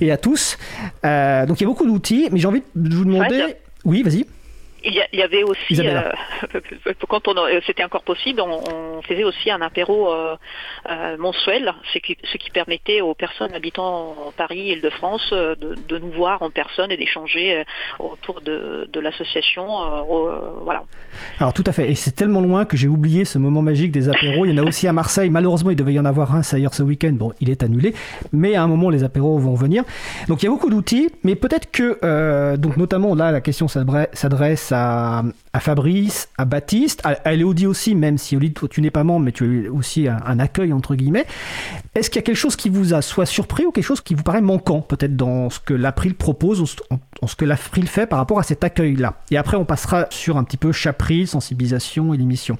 et 0.00 0.12
à 0.12 0.16
tous. 0.16 0.58
Euh, 1.04 1.46
donc 1.46 1.60
il 1.60 1.64
y 1.64 1.66
a 1.66 1.68
beaucoup 1.68 1.86
d'outils, 1.86 2.28
mais 2.30 2.38
j'ai 2.38 2.46
envie 2.46 2.62
de 2.74 2.83
vous 2.88 3.04
demandais. 3.04 3.58
Oui, 3.84 4.02
vas-y. 4.02 4.26
Il 4.84 5.18
y, 5.18 5.22
avait 5.22 5.42
aussi, 5.42 5.80
euh, 5.80 6.12
quand 7.08 7.28
on, 7.28 7.34
c'était 7.66 7.84
encore 7.84 8.02
possible, 8.02 8.40
on, 8.40 9.00
faisait 9.02 9.24
aussi 9.24 9.50
un 9.50 9.60
apéro 9.60 10.12
euh, 10.12 10.36
euh, 10.90 11.16
mensuel, 11.18 11.72
ce 11.92 11.98
qui, 11.98 12.16
ce 12.24 12.38
qui 12.38 12.50
permettait 12.50 13.00
aux 13.00 13.14
personnes 13.14 13.54
habitant 13.54 14.14
Paris, 14.36 14.72
Île-de-France, 14.72 15.32
de, 15.32 15.76
de, 15.88 15.98
nous 15.98 16.10
voir 16.10 16.42
en 16.42 16.50
personne 16.50 16.90
et 16.90 16.96
d'échanger 16.96 17.64
autour 17.98 18.40
de, 18.40 18.88
de 18.92 19.00
l'association. 19.00 19.66
voilà. 20.62 20.84
Alors 21.38 21.52
tout 21.52 21.64
à 21.66 21.72
fait, 21.72 21.90
et 21.90 21.94
c'est 21.94 22.12
tellement 22.12 22.40
loin 22.40 22.64
que 22.64 22.76
j'ai 22.76 22.88
oublié 22.88 23.24
ce 23.24 23.38
moment 23.38 23.62
magique 23.62 23.92
des 23.92 24.08
apéros. 24.08 24.44
Il 24.44 24.54
y 24.54 24.60
en 24.60 24.64
a 24.64 24.66
aussi 24.66 24.86
à 24.88 24.92
Marseille. 24.92 25.30
Malheureusement, 25.30 25.70
il 25.70 25.76
devait 25.76 25.94
y 25.94 26.00
en 26.00 26.04
avoir 26.04 26.34
un, 26.34 26.42
ailleurs 26.52 26.74
ce 26.74 26.82
week-end. 26.82 27.12
Bon, 27.12 27.32
il 27.40 27.50
est 27.50 27.62
annulé, 27.62 27.94
mais 28.32 28.54
à 28.54 28.62
un 28.62 28.66
moment, 28.66 28.90
les 28.90 29.04
apéros 29.04 29.38
vont 29.38 29.54
venir. 29.54 29.84
Donc 30.28 30.42
il 30.42 30.46
y 30.46 30.48
a 30.48 30.50
beaucoup 30.50 30.70
d'outils, 30.70 31.10
mais 31.22 31.34
peut-être 31.36 31.70
que, 31.70 32.56
donc 32.56 32.76
notamment 32.76 33.14
là, 33.14 33.32
la 33.32 33.40
question 33.40 33.68
s'adresse 33.68 34.73
à, 34.74 35.60
Fabrice, 35.60 36.28
à 36.36 36.44
Baptiste, 36.44 37.00
à, 37.04 37.32
Elodie 37.32 37.66
aussi, 37.66 37.94
même 37.94 38.18
si 38.18 38.34
Elodie, 38.34 38.52
toi, 38.52 38.68
tu 38.68 38.80
n'es 38.80 38.90
pas 38.90 39.04
membre, 39.04 39.24
mais 39.24 39.32
tu 39.32 39.66
as 39.66 39.72
aussi 39.72 40.08
un, 40.08 40.38
accueil, 40.38 40.72
entre 40.72 40.94
guillemets. 40.94 41.26
Est-ce 41.94 42.10
qu'il 42.10 42.20
y 42.20 42.22
a 42.22 42.22
quelque 42.22 42.36
chose 42.36 42.56
qui 42.56 42.68
vous 42.68 42.94
a 42.94 43.02
soit 43.02 43.26
surpris 43.26 43.64
ou 43.64 43.70
quelque 43.70 43.84
chose 43.84 44.00
qui 44.00 44.14
vous 44.14 44.22
paraît 44.22 44.40
manquant, 44.40 44.80
peut-être 44.80 45.16
dans 45.16 45.50
ce 45.50 45.60
que 45.60 45.74
l'April 45.74 46.14
propose, 46.14 46.60
ou 46.60 46.66
en, 46.90 47.26
ce 47.26 47.36
que 47.36 47.44
l'April 47.44 47.88
fait 47.88 48.06
par 48.06 48.18
rapport 48.18 48.38
à 48.38 48.42
cet 48.42 48.64
accueil-là? 48.64 49.14
Et 49.30 49.36
après, 49.36 49.56
on 49.56 49.64
passera 49.64 50.06
sur 50.10 50.36
un 50.36 50.44
petit 50.44 50.56
peu 50.56 50.72
Chapril, 50.72 51.28
sensibilisation 51.28 52.12
et 52.12 52.16
l'émission. 52.16 52.56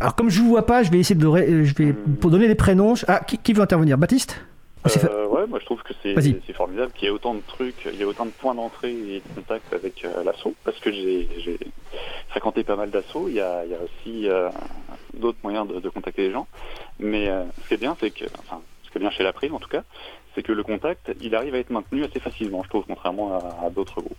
Alors, 0.00 0.14
comme 0.14 0.30
je 0.30 0.38
ne 0.38 0.44
vous 0.44 0.50
vois 0.50 0.66
pas, 0.66 0.82
je 0.82 0.90
vais 0.90 0.98
essayer 0.98 1.18
de. 1.18 1.64
Je 1.64 1.74
vais, 1.74 1.92
pour 1.92 2.30
donner 2.30 2.48
des 2.48 2.54
prénoms. 2.54 2.94
Ah, 3.08 3.20
qui 3.20 3.52
veut 3.52 3.62
intervenir? 3.62 3.98
Baptiste? 3.98 4.40
Euh, 4.86 5.26
ouais, 5.26 5.27
moi 5.48 5.58
je 5.58 5.64
trouve 5.64 5.82
que 5.82 5.94
c'est 6.02 6.52
formidable 6.52 6.92
qu'il 6.92 7.04
y 7.04 7.06
ait 7.08 7.14
autant 7.14 7.34
de 7.34 7.40
trucs, 7.40 7.86
il 7.86 7.96
y 7.96 8.02
ait 8.02 8.04
autant 8.04 8.26
de 8.26 8.30
points 8.30 8.54
d'entrée 8.54 8.92
et 8.92 9.20
de 9.20 9.34
contact 9.34 9.72
avec 9.72 10.04
euh, 10.04 10.22
l'assaut, 10.22 10.54
parce 10.64 10.78
que 10.78 10.92
j'ai 10.92 11.58
fréquenté 12.28 12.64
pas 12.64 12.76
mal 12.76 12.90
d'assauts. 12.90 13.28
Il 13.28 13.34
y 13.34 13.40
a, 13.40 13.64
il 13.64 13.70
y 13.70 13.74
a 13.74 13.78
aussi 13.78 14.28
euh, 14.28 14.50
d'autres 15.14 15.38
moyens 15.42 15.66
de, 15.66 15.80
de, 15.80 15.88
contacter 15.88 16.28
les 16.28 16.32
gens. 16.32 16.46
Mais 16.98 17.28
euh, 17.28 17.44
ce 17.62 17.68
qui 17.68 17.74
est 17.74 17.78
bien, 17.78 17.96
c'est 18.00 18.10
que, 18.10 18.24
enfin, 18.38 18.60
ce 18.84 18.90
qui 18.90 18.98
est 18.98 19.00
bien 19.00 19.10
chez 19.10 19.24
la 19.24 19.32
prime 19.32 19.54
en 19.54 19.58
tout 19.58 19.68
cas, 19.68 19.84
c'est 20.34 20.42
que 20.42 20.52
le 20.52 20.62
contact, 20.62 21.12
il 21.20 21.34
arrive 21.34 21.54
à 21.54 21.58
être 21.58 21.70
maintenu 21.70 22.04
assez 22.04 22.20
facilement, 22.20 22.62
je 22.62 22.68
trouve, 22.68 22.84
contrairement 22.86 23.34
à, 23.34 23.66
à 23.66 23.70
d'autres 23.70 24.00
groupes. 24.00 24.16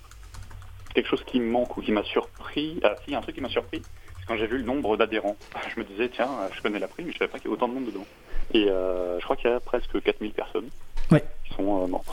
Quelque 0.93 1.07
chose 1.07 1.23
qui 1.25 1.39
me 1.39 1.49
manque 1.49 1.77
ou 1.77 1.81
qui 1.81 1.91
m'a 1.91 2.03
surpris, 2.03 2.79
ah 2.83 2.95
si, 3.05 3.15
un 3.15 3.21
truc 3.21 3.35
qui 3.35 3.41
m'a 3.41 3.49
surpris, 3.49 3.81
quand 4.29 4.37
j'ai 4.37 4.45
vu 4.45 4.59
le 4.59 4.63
nombre 4.63 4.95
d'adhérents. 4.95 5.35
Je 5.73 5.79
me 5.79 5.85
disais, 5.85 6.07
tiens, 6.07 6.29
je 6.55 6.61
connais 6.61 6.77
la 6.77 6.87
prime, 6.87 7.07
mais 7.07 7.13
je 7.13 7.17
savais 7.17 7.31
pas 7.31 7.39
qu'il 7.39 7.49
y 7.49 7.53
avait 7.53 7.55
autant 7.55 7.67
de 7.67 7.73
monde 7.73 7.85
dedans. 7.85 8.05
Et 8.53 8.69
euh, 8.69 9.19
je 9.19 9.23
crois 9.23 9.35
qu'il 9.35 9.49
y 9.49 9.53
a 9.53 9.59
presque 9.59 10.01
4000 10.01 10.31
personnes 10.33 10.69
qui 11.09 11.53
sont 11.55 11.83
euh, 11.83 11.87
mortes. 11.87 12.07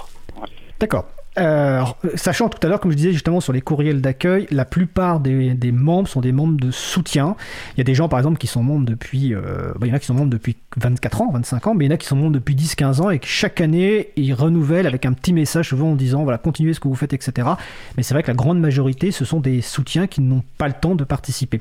D'accord. 0.81 1.07
Euh, 1.39 1.85
sachant 2.15 2.49
tout 2.49 2.65
à 2.67 2.71
l'heure, 2.71 2.81
comme 2.81 2.91
je 2.91 2.97
disais 2.97 3.13
justement 3.13 3.41
sur 3.41 3.53
les 3.53 3.61
courriels 3.61 4.01
d'accueil, 4.01 4.47
la 4.51 4.65
plupart 4.65 5.21
des, 5.21 5.55
membres 5.73 6.09
sont 6.09 6.21
des 6.21 6.33
membres 6.33 6.59
de 6.59 6.71
soutien. 6.71 7.37
Il 7.75 7.79
y 7.79 7.81
a 7.83 7.85
des 7.85 7.95
gens 7.95 8.09
par 8.09 8.19
exemple 8.19 8.39
qui 8.39 8.47
sont 8.47 8.63
membres 8.63 8.87
depuis, 8.87 9.35
euh, 9.35 9.73
bah, 9.79 9.87
il 9.87 9.89
y 9.89 9.93
en 9.93 9.95
a 9.95 9.99
qui 9.99 10.07
sont 10.07 10.15
membres 10.15 10.31
depuis 10.31 10.57
24 10.79 11.23
ans, 11.23 11.31
25 11.33 11.67
ans, 11.67 11.75
mais 11.75 11.85
il 11.85 11.89
y 11.89 11.93
en 11.93 11.95
a 11.95 11.99
qui 11.99 12.07
sont 12.07 12.17
membres 12.17 12.33
depuis 12.33 12.55
10-15 12.55 13.03
ans 13.03 13.11
et 13.11 13.19
que 13.19 13.27
chaque 13.27 13.61
année 13.61 14.09
ils 14.17 14.33
renouvellent 14.33 14.87
avec 14.87 15.05
un 15.05 15.13
petit 15.13 15.33
message 15.33 15.69
souvent 15.69 15.93
en 15.93 15.95
disant 15.95 16.23
voilà 16.23 16.39
continuez 16.39 16.73
ce 16.73 16.81
que 16.81 16.89
vous 16.89 16.95
faites, 16.95 17.13
etc. 17.13 17.49
Mais 17.97 18.03
c'est 18.03 18.15
vrai 18.15 18.23
que 18.23 18.29
la 18.29 18.35
grande 18.35 18.59
majorité 18.59 19.11
ce 19.11 19.25
sont 19.25 19.41
des 19.41 19.61
soutiens 19.61 20.07
qui 20.07 20.23
n'ont 20.23 20.43
pas 20.57 20.69
le 20.69 20.75
temps 20.75 20.95
de 20.95 21.05
participer. 21.05 21.61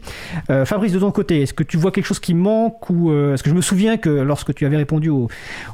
Euh, 0.49 0.65
Fabrice 0.65 0.93
de 0.93 0.99
ton 0.99 1.11
côté, 1.11 1.41
est-ce 1.41 1.53
que 1.53 1.63
tu 1.63 1.75
vois 1.75 1.91
quelque 1.91 2.05
chose 2.05 2.19
qui 2.19 2.33
manque 2.33 2.89
ou 2.89 3.11
est-ce 3.11 3.43
que 3.43 3.49
je 3.49 3.55
me 3.55 3.61
souviens 3.61 3.97
que 3.97 4.09
lorsque 4.09 4.53
tu 4.53 4.65
avais 4.65 4.77
répondu 4.77 5.09
au, 5.09 5.27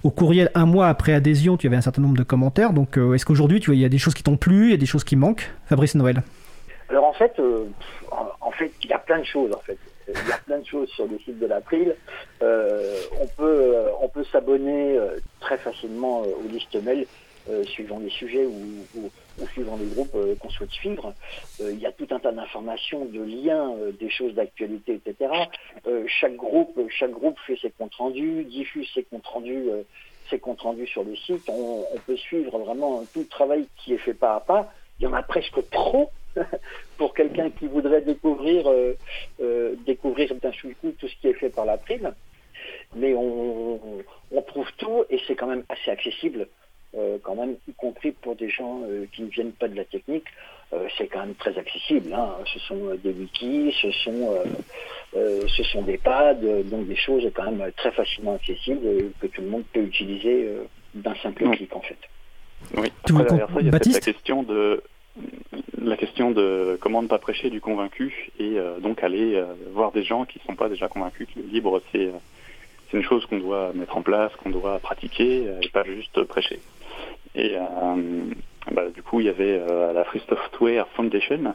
courriel 0.10 0.50
un 0.56 0.66
mois 0.66 0.88
après 0.88 1.14
adhésion, 1.14 1.58
tu 1.58 1.68
avais 1.68 1.76
un 1.76 1.82
certain 1.82 2.02
nombre 2.02 2.18
de 2.18 2.24
commentaires. 2.24 2.74
Donc 2.74 2.98
est-ce 2.98 3.26
qu'aujourd'hui 3.26 3.60
tu 3.60 3.68
vois 3.68 3.76
il 3.76 3.82
y 3.82 3.86
a 3.86 3.90
des 3.92 4.00
choses 4.00 4.16
qui 4.16 4.24
t'ont 4.24 4.38
plu, 4.38 4.68
il 4.68 4.72
y 4.72 4.74
a 4.74 4.78
des 4.78 4.88
choses 4.88 5.04
qui 5.04 5.16
manquent 5.16 5.52
Fabrice 5.68 5.94
Noël 5.94 6.24
Alors 6.90 7.06
en 7.06 7.14
fait, 7.14 7.38
euh, 7.38 7.66
en, 8.10 8.52
fait, 8.52 8.72
il 8.84 8.90
y 8.90 8.94
a 8.94 8.98
plein 8.98 9.20
de 9.20 9.26
choses 9.26 9.54
en 9.54 9.60
fait. 9.60 9.78
Il 10.08 10.28
y 10.28 10.32
a 10.32 10.38
plein 10.38 10.60
de 10.60 10.66
choses 10.66 10.90
sur 10.90 11.06
le 11.06 11.20
site 11.20 11.40
de 11.40 11.46
l'April. 11.46 11.96
Euh, 12.42 12.96
on 13.22 13.28
peut, 13.28 13.76
euh, 13.76 13.90
on 14.02 14.10
peut 14.10 14.26
s'abonner 14.32 14.98
très 15.40 15.58
facilement 15.58 16.22
aux 16.22 16.48
listes 16.50 16.76
mail 16.82 17.06
suivant 17.64 18.00
les 18.00 18.10
sujets 18.10 18.46
ou, 18.46 19.10
suivant 19.54 19.78
les 19.78 19.88
groupes 19.88 20.16
qu'on 20.40 20.50
souhaite 20.50 20.72
suivre. 20.72 21.14
il 21.60 21.80
y 21.80 21.88
a 21.88 21.92
tout 21.92 22.08
un 22.12 22.20
tas 22.20 22.32
d'informations, 22.32 23.06
de 23.06 23.24
liens, 23.24 23.74
des 24.00 24.10
choses 24.10 24.34
d'actualité, 24.36 25.02
etc. 25.04 25.32
chaque 26.08 26.36
groupe, 26.36 26.80
chaque 26.90 27.12
groupe 27.12 27.38
fait 27.48 27.58
ses 27.62 27.72
comptes 27.72 27.96
rendus, 27.96 28.44
diffuse 28.46 28.88
ses 28.94 29.04
comptes 29.04 29.26
rendus 29.26 29.70
compte 30.40 30.62
rendu 30.62 30.88
sur 30.88 31.04
le 31.04 31.16
site, 31.16 31.50
on, 31.50 31.86
peut 32.06 32.18
suivre 32.18 32.58
vraiment 32.60 33.04
tout 33.14 33.20
le 33.20 33.28
travail 33.28 33.68
qui 33.78 33.94
est 33.94 33.98
fait 33.98 34.14
pas 34.14 34.36
à 34.36 34.40
pas. 34.40 34.72
Il 35.00 35.04
y 35.04 35.08
en 35.08 35.14
a 35.14 35.24
presque 35.24 35.70
trop 35.70 36.12
pour 36.98 37.14
quelqu'un 37.14 37.50
qui 37.50 37.68
voudrait 37.68 38.02
découvrir, 38.02 38.70
euh, 38.70 38.98
euh, 39.42 39.76
découvrir 39.86 40.34
d'un 40.36 40.52
seul 40.54 40.76
coup 40.76 40.92
tout 40.98 41.08
ce 41.08 41.16
qui 41.18 41.28
est 41.28 41.34
fait 41.34 41.50
par 41.50 41.66
la 41.66 41.78
prime. 41.78 42.14
Mais 42.96 43.14
on, 43.16 44.04
trouve 44.48 44.72
tout 44.78 45.06
et 45.10 45.20
c'est 45.28 45.36
quand 45.36 45.48
même 45.48 45.64
assez 45.70 45.90
accessible, 45.90 46.48
euh, 46.98 47.18
quand 47.24 47.36
même, 47.36 47.56
y 47.68 47.74
compris 47.74 48.12
pour 48.12 48.36
des 48.36 48.50
gens 48.50 48.82
qui 49.14 49.22
ne 49.22 49.30
viennent 49.30 49.54
pas 49.54 49.70
de 49.70 49.76
la 49.76 49.86
technique. 49.86 50.26
C'est 50.98 51.08
quand 51.08 51.20
même 51.20 51.36
très 51.36 51.58
accessible. 51.58 52.14
Hein. 52.14 52.30
Ce 52.54 52.60
sont 52.60 52.96
des 53.04 53.12
wikis, 53.12 53.74
ce 53.82 53.92
sont 53.92 54.36
euh, 55.16 55.46
ce 55.48 55.64
sont 55.64 55.82
des 55.82 55.98
pads, 55.98 56.36
donc 56.66 56.88
des 56.88 56.96
choses 56.96 57.30
quand 57.34 57.52
même 57.52 57.72
très 57.76 57.92
facilement 57.92 58.36
accessibles 58.36 59.12
que 59.20 59.28
tout 59.28 59.42
le 59.42 59.48
monde 59.48 59.64
peut 59.74 59.82
utiliser 59.82 60.46
euh, 60.46 60.64
d'un 60.94 61.16
simple 61.16 61.50
clic 61.50 61.76
en 61.76 61.82
fait. 61.82 61.98
Oui. 62.78 62.92
Après, 63.04 63.26
derrière 63.26 63.48
ça, 63.48 63.60
il 63.60 63.66
y 63.66 63.70
a 63.70 63.72
la 63.72 64.00
question 64.00 64.44
de 64.44 64.82
la 65.82 65.98
question 65.98 66.32
de 66.32 66.78
comment 66.80 67.02
ne 67.02 67.08
pas 67.08 67.18
prêcher 67.18 67.50
du 67.50 67.60
convaincu 67.60 68.32
et 68.40 68.58
euh, 68.58 68.80
donc 68.80 69.04
aller 69.04 69.44
voir 69.74 69.92
des 69.92 70.04
gens 70.04 70.24
qui 70.24 70.40
ne 70.40 70.44
sont 70.46 70.56
pas 70.56 70.70
déjà 70.70 70.88
convaincus 70.88 71.28
que 71.34 71.42
le 71.42 71.48
libre 71.48 71.82
c'est 71.92 72.10
c'est 72.90 72.98
une 72.98 73.04
chose 73.04 73.26
qu'on 73.26 73.40
doit 73.40 73.72
mettre 73.74 73.98
en 73.98 74.02
place, 74.02 74.34
qu'on 74.38 74.50
doit 74.50 74.80
pratiquer 74.80 75.46
et 75.62 75.70
pas 75.70 75.84
juste 75.84 76.24
prêcher. 76.24 76.60
Et 77.36 77.56
bah, 78.70 78.90
du 78.90 79.02
coup, 79.02 79.20
il 79.20 79.26
y 79.26 79.30
avait 79.30 79.60
la 79.94 80.04
Free 80.04 80.22
Software 80.28 80.88
Foundation 80.96 81.54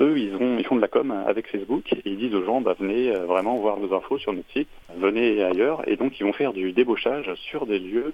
eux, 0.00 0.18
ils, 0.18 0.34
ont, 0.36 0.58
ils 0.58 0.64
font 0.64 0.76
de 0.76 0.80
la 0.80 0.88
com 0.88 1.10
avec 1.26 1.48
Facebook 1.48 1.92
et 1.92 2.02
ils 2.04 2.16
disent 2.16 2.34
aux 2.34 2.44
gens, 2.44 2.60
bah, 2.60 2.74
venez 2.78 3.10
euh, 3.10 3.24
vraiment 3.24 3.56
voir 3.56 3.78
nos 3.78 3.94
infos 3.94 4.18
sur 4.18 4.32
notre 4.32 4.50
site, 4.52 4.68
venez 4.96 5.42
ailleurs. 5.42 5.88
Et 5.88 5.96
donc, 5.96 6.18
ils 6.20 6.24
vont 6.24 6.32
faire 6.32 6.52
du 6.52 6.72
débauchage 6.72 7.32
sur 7.34 7.66
des 7.66 7.78
lieux 7.78 8.12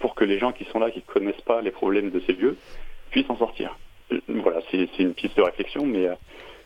pour 0.00 0.14
que 0.14 0.24
les 0.24 0.38
gens 0.38 0.52
qui 0.52 0.64
sont 0.64 0.78
là, 0.78 0.90
qui 0.90 0.98
ne 0.98 1.12
connaissent 1.12 1.40
pas 1.42 1.62
les 1.62 1.70
problèmes 1.70 2.10
de 2.10 2.20
ces 2.20 2.32
lieux, 2.32 2.56
puissent 3.10 3.30
en 3.30 3.36
sortir. 3.36 3.78
Euh, 4.12 4.20
voilà, 4.28 4.60
c'est 4.70 4.98
une 4.98 5.14
piste 5.14 5.36
de 5.36 5.42
réflexion, 5.42 5.86
mais 5.86 6.06
euh, 6.06 6.14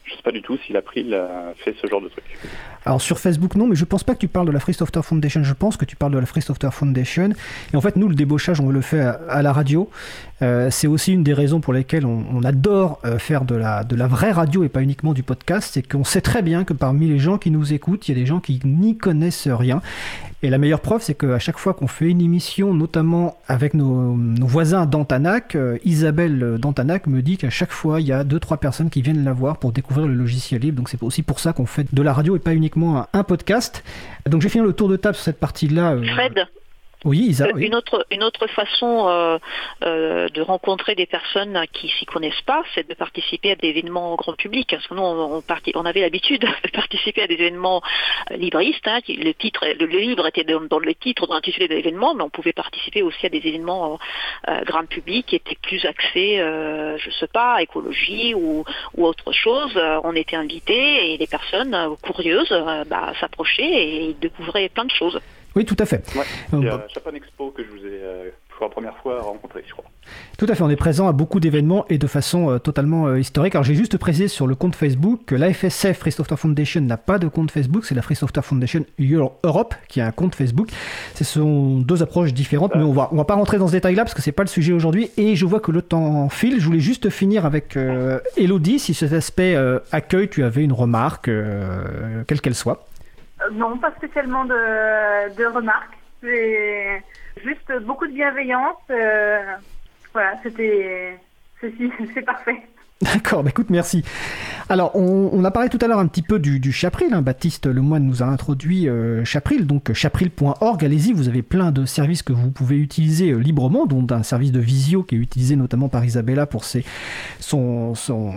je 0.09 0.15
ne 0.15 0.17
sais 0.17 0.23
pas 0.23 0.33
du 0.33 0.43
tout 0.43 0.57
s'il 0.67 0.77
a 0.77 0.83
pris 0.83 1.11
fait 1.57 1.75
ce 1.81 1.87
genre 1.87 2.01
de 2.01 2.09
truc. 2.09 2.25
Alors 2.85 3.03
sur 3.03 3.19
Facebook 3.19 3.55
non, 3.55 3.67
mais 3.67 3.77
je 3.77 3.85
pense 3.85 4.03
pas 4.03 4.15
que 4.15 4.19
tu 4.19 4.29
parles 4.29 4.47
de 4.47 4.53
la 4.53 4.61
Free 4.61 4.73
Software 4.73 5.05
Foundation. 5.05 5.43
Je 5.45 5.53
pense 5.53 5.77
que 5.77 5.85
tu 5.85 5.97
parles 5.97 6.13
de 6.13 6.19
la 6.19 6.27
Free 6.27 6.41
Software 6.41 6.73
Foundation. 6.73 7.31
Et 7.73 7.77
en 7.77 7.81
fait, 7.81 7.97
nous, 7.97 8.09
le 8.09 8.15
débauchage, 8.15 8.61
on 8.61 8.71
le 8.71 8.81
fait 8.81 9.01
à, 9.01 9.43
la 9.43 9.53
radio. 9.53 9.91
Euh, 10.41 10.71
c'est 10.71 10.87
aussi 10.87 11.13
une 11.13 11.23
des 11.23 11.35
raisons 11.35 11.61
pour 11.61 11.73
lesquelles 11.73 12.07
on, 12.07 12.43
adore 12.45 13.01
euh, 13.05 13.19
faire 13.19 13.45
de 13.45 13.57
la, 13.57 13.85
de 13.85 13.97
la 13.97 14.07
vraie 14.07 14.31
radio 14.31 14.65
et 14.65 14.69
pas 14.69 14.81
uniquement 14.81 15.13
du 15.13 15.23
podcast. 15.23 15.71
C'est 15.75 15.87
qu'on 15.87 16.05
sait 16.05 16.21
très 16.21 16.41
bien 16.41 16.65
que 16.65 16.73
parmi 16.73 17.09
les 17.09 17.19
gens 17.19 17.37
qui 17.37 17.51
nous 17.51 17.73
écoutent, 17.73 18.09
il 18.09 18.17
y 18.17 18.19
a 18.19 18.21
des 18.21 18.27
gens 18.27 18.41
qui 18.41 18.61
n'y 18.65 18.97
connaissent 18.97 19.49
rien. 19.49 19.83
Et 20.45 20.51
la 20.51 20.59
meilleure 20.59 20.81
preuve, 20.81 21.03
c'est 21.03 21.19
qu'à 21.19 21.41
chaque 21.41 21.59
fois 21.59 21.75
qu'on 21.75 21.89
fait 21.89 22.09
une 22.09 22.21
émission, 22.21 22.73
notamment 22.73 23.37
avec 23.49 23.75
nos, 23.75 24.17
voisins 24.41 24.87
d'Antanac, 24.87 25.57
euh, 25.57 25.79
Isabelle 25.85 26.59
d'Antanac 26.61 27.09
me 27.09 27.23
dit 27.23 27.39
qu'à 27.39 27.51
chaque 27.51 27.73
fois, 27.73 28.01
il 28.01 28.07
y 28.07 28.13
a 28.13 28.23
deux 28.23 28.39
trois 28.39 28.59
personnes 28.59 28.89
qui 28.89 29.03
viennent 29.03 29.25
la 29.25 29.33
voir 29.33 29.59
pour 29.59 29.73
découvrir 29.73 29.98
le 30.07 30.15
logiciel 30.15 30.61
libre. 30.61 30.79
Donc 30.79 30.89
c'est 30.89 31.03
aussi 31.03 31.23
pour 31.23 31.41
ça 31.41 31.53
qu'on 31.53 31.67
fait 31.67 31.93
de 31.93 32.03
la 32.03 32.13
radio 32.13 32.37
et 32.37 32.39
pas 32.39 32.55
uniquement 32.55 33.07
un, 33.13 33.25
podcast. 33.25 33.85
Donc 34.27 34.43
j'ai 34.43 34.49
fini 34.49 34.65
le 34.65 34.73
tour 34.73 34.89
de 34.89 34.97
table 34.97 35.15
sur 35.17 35.25
cette 35.25 35.41
partie-là. 35.41 35.93
Euh, 35.93 36.05
oui, 37.05 37.33
euh, 37.41 37.53
Une 37.57 37.77
autre 37.77 38.05
une 38.11 38.25
autre 38.25 38.49
façon 38.49 39.07
euh, 39.09 39.39
euh, 39.85 40.29
de 40.31 40.43
rencontrer 40.43 40.97
des 40.97 41.07
personnes 41.07 41.65
qui 41.73 41.89
s'y 41.89 42.07
connaissent 42.07 42.43
pas, 42.45 42.65
c'est 42.75 42.89
de 42.89 42.95
participer 42.95 43.53
à 43.53 43.55
des 43.55 43.69
événements 43.69 44.17
grand 44.17 44.33
public. 44.33 44.69
Parce 44.71 44.87
que 44.89 44.95
nous, 44.95 45.03
on, 45.03 45.43
on, 45.75 45.85
avait 45.85 46.01
l'habitude 46.01 46.41
de 46.65 46.71
participer 46.71 47.23
à 47.23 47.27
des 47.29 47.35
événements 47.35 47.83
libristes. 48.31 48.89
Hein, 48.89 48.99
le 49.07 49.33
titre, 49.33 49.65
le, 49.65 49.87
livre 49.87 50.27
était 50.27 50.43
dans, 50.43 50.79
le 50.81 50.95
titre, 50.95 51.29
dans 51.29 51.35
l'intitulé 51.35 51.69
de 51.69 51.75
l'événement, 51.75 52.15
mais 52.15 52.25
on 52.25 52.31
pouvait 52.31 52.53
participer 52.53 53.03
aussi 53.03 53.27
à 53.27 53.29
des 53.29 53.47
événements 53.47 53.99
grand 54.67 54.87
public 54.87 55.27
qui 55.27 55.37
étaient 55.37 55.59
plus 55.63 55.85
axés, 55.85 56.39
je 56.39 57.11
sais 57.19 57.29
pas, 57.29 57.63
écologie 57.63 58.35
ou, 58.35 58.65
ou 58.97 59.07
autre 59.07 59.33
chose. 59.33 59.79
On 60.03 60.15
était 60.17 60.37
invités 60.37 61.13
et 61.13 61.17
les 61.17 61.27
personnes 61.27 61.77
curieuses 62.03 62.55
bah, 62.87 63.13
s'approchaient 63.21 63.63
et 63.63 64.17
découvraient 64.21 64.69
plein 64.69 64.85
de 64.85 64.91
choses. 64.91 65.21
Oui, 65.59 65.65
tout 65.65 65.77
à 65.81 65.87
fait. 65.87 66.05
il 66.53 66.63
y 66.63 66.69
a 66.69 66.87
Japan 66.87 67.11
Expo 67.15 67.51
que 67.51 67.65
je 67.65 67.69
vous 67.69 67.85
ai, 67.85 68.01
euh, 68.01 68.31
pour 68.59 68.67
la 68.67 68.71
première 68.71 68.97
fois 68.99 69.21
rencontré, 69.23 69.65
je 69.67 69.73
crois. 69.73 69.85
Tout 70.37 70.47
à 70.49 70.55
fait, 70.55 70.63
on 70.63 70.71
est 70.71 70.77
présent 70.77 71.09
à 71.09 71.13
beaucoup 71.13 71.41
d'événements 71.41 71.85
et 71.89 71.99
de 71.99 72.07
façon 72.07 72.49
euh, 72.49 72.59
totalement 72.59 73.09
euh, 73.09 73.19
historique. 73.19 73.57
Alors 73.57 73.65
j'ai 73.65 73.75
juste 73.75 73.99
précisé 73.99 74.29
sur 74.29 74.47
le 74.47 74.55
compte 74.55 74.77
Facebook 74.77 75.23
que 75.27 75.35
l'AFSF 75.35 75.99
Free 75.99 76.13
Software 76.13 76.39
Foundation 76.39 76.81
n'a 76.81 76.97
pas 76.97 77.19
de 77.19 77.27
compte 77.27 77.51
Facebook, 77.51 77.85
c'est 77.85 77.97
la 77.97 78.03
Free 78.03 78.15
Software 78.15 78.45
Foundation 78.45 78.85
Europe 79.43 79.75
qui 79.89 80.01
a 80.01 80.07
un 80.07 80.13
compte 80.13 80.37
Facebook. 80.37 80.69
Ce 81.17 81.25
sont 81.25 81.79
deux 81.79 82.05
approches 82.05 82.33
différentes, 82.33 82.77
mais 82.77 82.85
on 82.85 82.93
va, 82.93 83.09
on 83.11 83.17
va 83.17 83.25
pas 83.25 83.35
rentrer 83.35 83.59
dans 83.59 83.67
ce 83.67 83.73
détail-là 83.73 84.05
parce 84.05 84.15
que 84.15 84.23
c'est 84.23 84.31
pas 84.31 84.45
le 84.45 84.49
sujet 84.49 84.73
aujourd'hui. 84.73 85.11
Et 85.17 85.35
je 85.35 85.45
vois 85.45 85.59
que 85.59 85.73
le 85.73 85.83
temps 85.83 86.29
file. 86.29 86.61
Je 86.61 86.67
voulais 86.67 86.81
juste 86.81 87.11
finir 87.11 87.45
avec 87.47 87.77
euh, 87.77 88.21
Elodie, 88.37 88.79
si 88.79 88.95
cet 88.95 89.13
aspect 89.13 89.57
accueil, 89.91 90.29
tu 90.29 90.45
avais 90.45 90.63
une 90.63 90.73
remarque, 90.73 91.31
quelle 92.27 92.41
qu'elle 92.41 92.55
soit. 92.55 92.87
Non, 93.53 93.79
pas 93.79 93.93
spécialement 93.97 94.45
de, 94.45 95.45
remarques. 95.47 95.99
C'est 96.21 97.03
juste 97.45 97.73
beaucoup 97.83 98.07
de 98.07 98.13
bienveillance. 98.13 98.77
Voilà, 100.13 100.35
c'était. 100.43 101.19
C'est 102.15 102.23
parfait. 102.23 102.63
D'accord, 103.01 103.45
bah 103.45 103.51
écoute, 103.51 103.71
merci. 103.71 104.03
Alors, 104.69 104.97
on, 104.97 105.45
a 105.45 105.51
parlé 105.53 105.69
tout 105.69 105.79
à 105.81 105.87
l'heure 105.87 106.01
un 106.01 106.09
petit 106.09 106.23
peu 106.23 106.41
du, 106.41 106.73
Chapril. 106.73 107.15
Hein. 107.15 107.23
Baptiste 107.23 107.67
Lemoine 107.67 108.05
nous 108.05 108.25
a 108.25 108.27
introduit 108.27 108.89
euh, 108.89 109.25
Chapril, 109.25 109.67
donc 109.67 109.93
chapril.org. 109.93 110.85
Allez-y, 110.85 111.13
vous 111.13 111.29
avez 111.29 111.43
plein 111.43 111.71
de 111.71 111.85
services 111.87 112.23
que 112.23 112.33
vous 112.33 112.51
pouvez 112.51 112.77
utiliser 112.77 113.31
euh, 113.31 113.39
librement, 113.39 113.87
dont 113.87 114.05
un 114.11 114.25
service 114.25 114.51
de 114.51 114.59
visio 114.59 115.05
qui 115.05 115.15
est 115.15 115.19
utilisé 115.19 115.55
notamment 115.55 115.89
par 115.89 116.05
Isabella 116.05 116.47
pour 116.47 116.65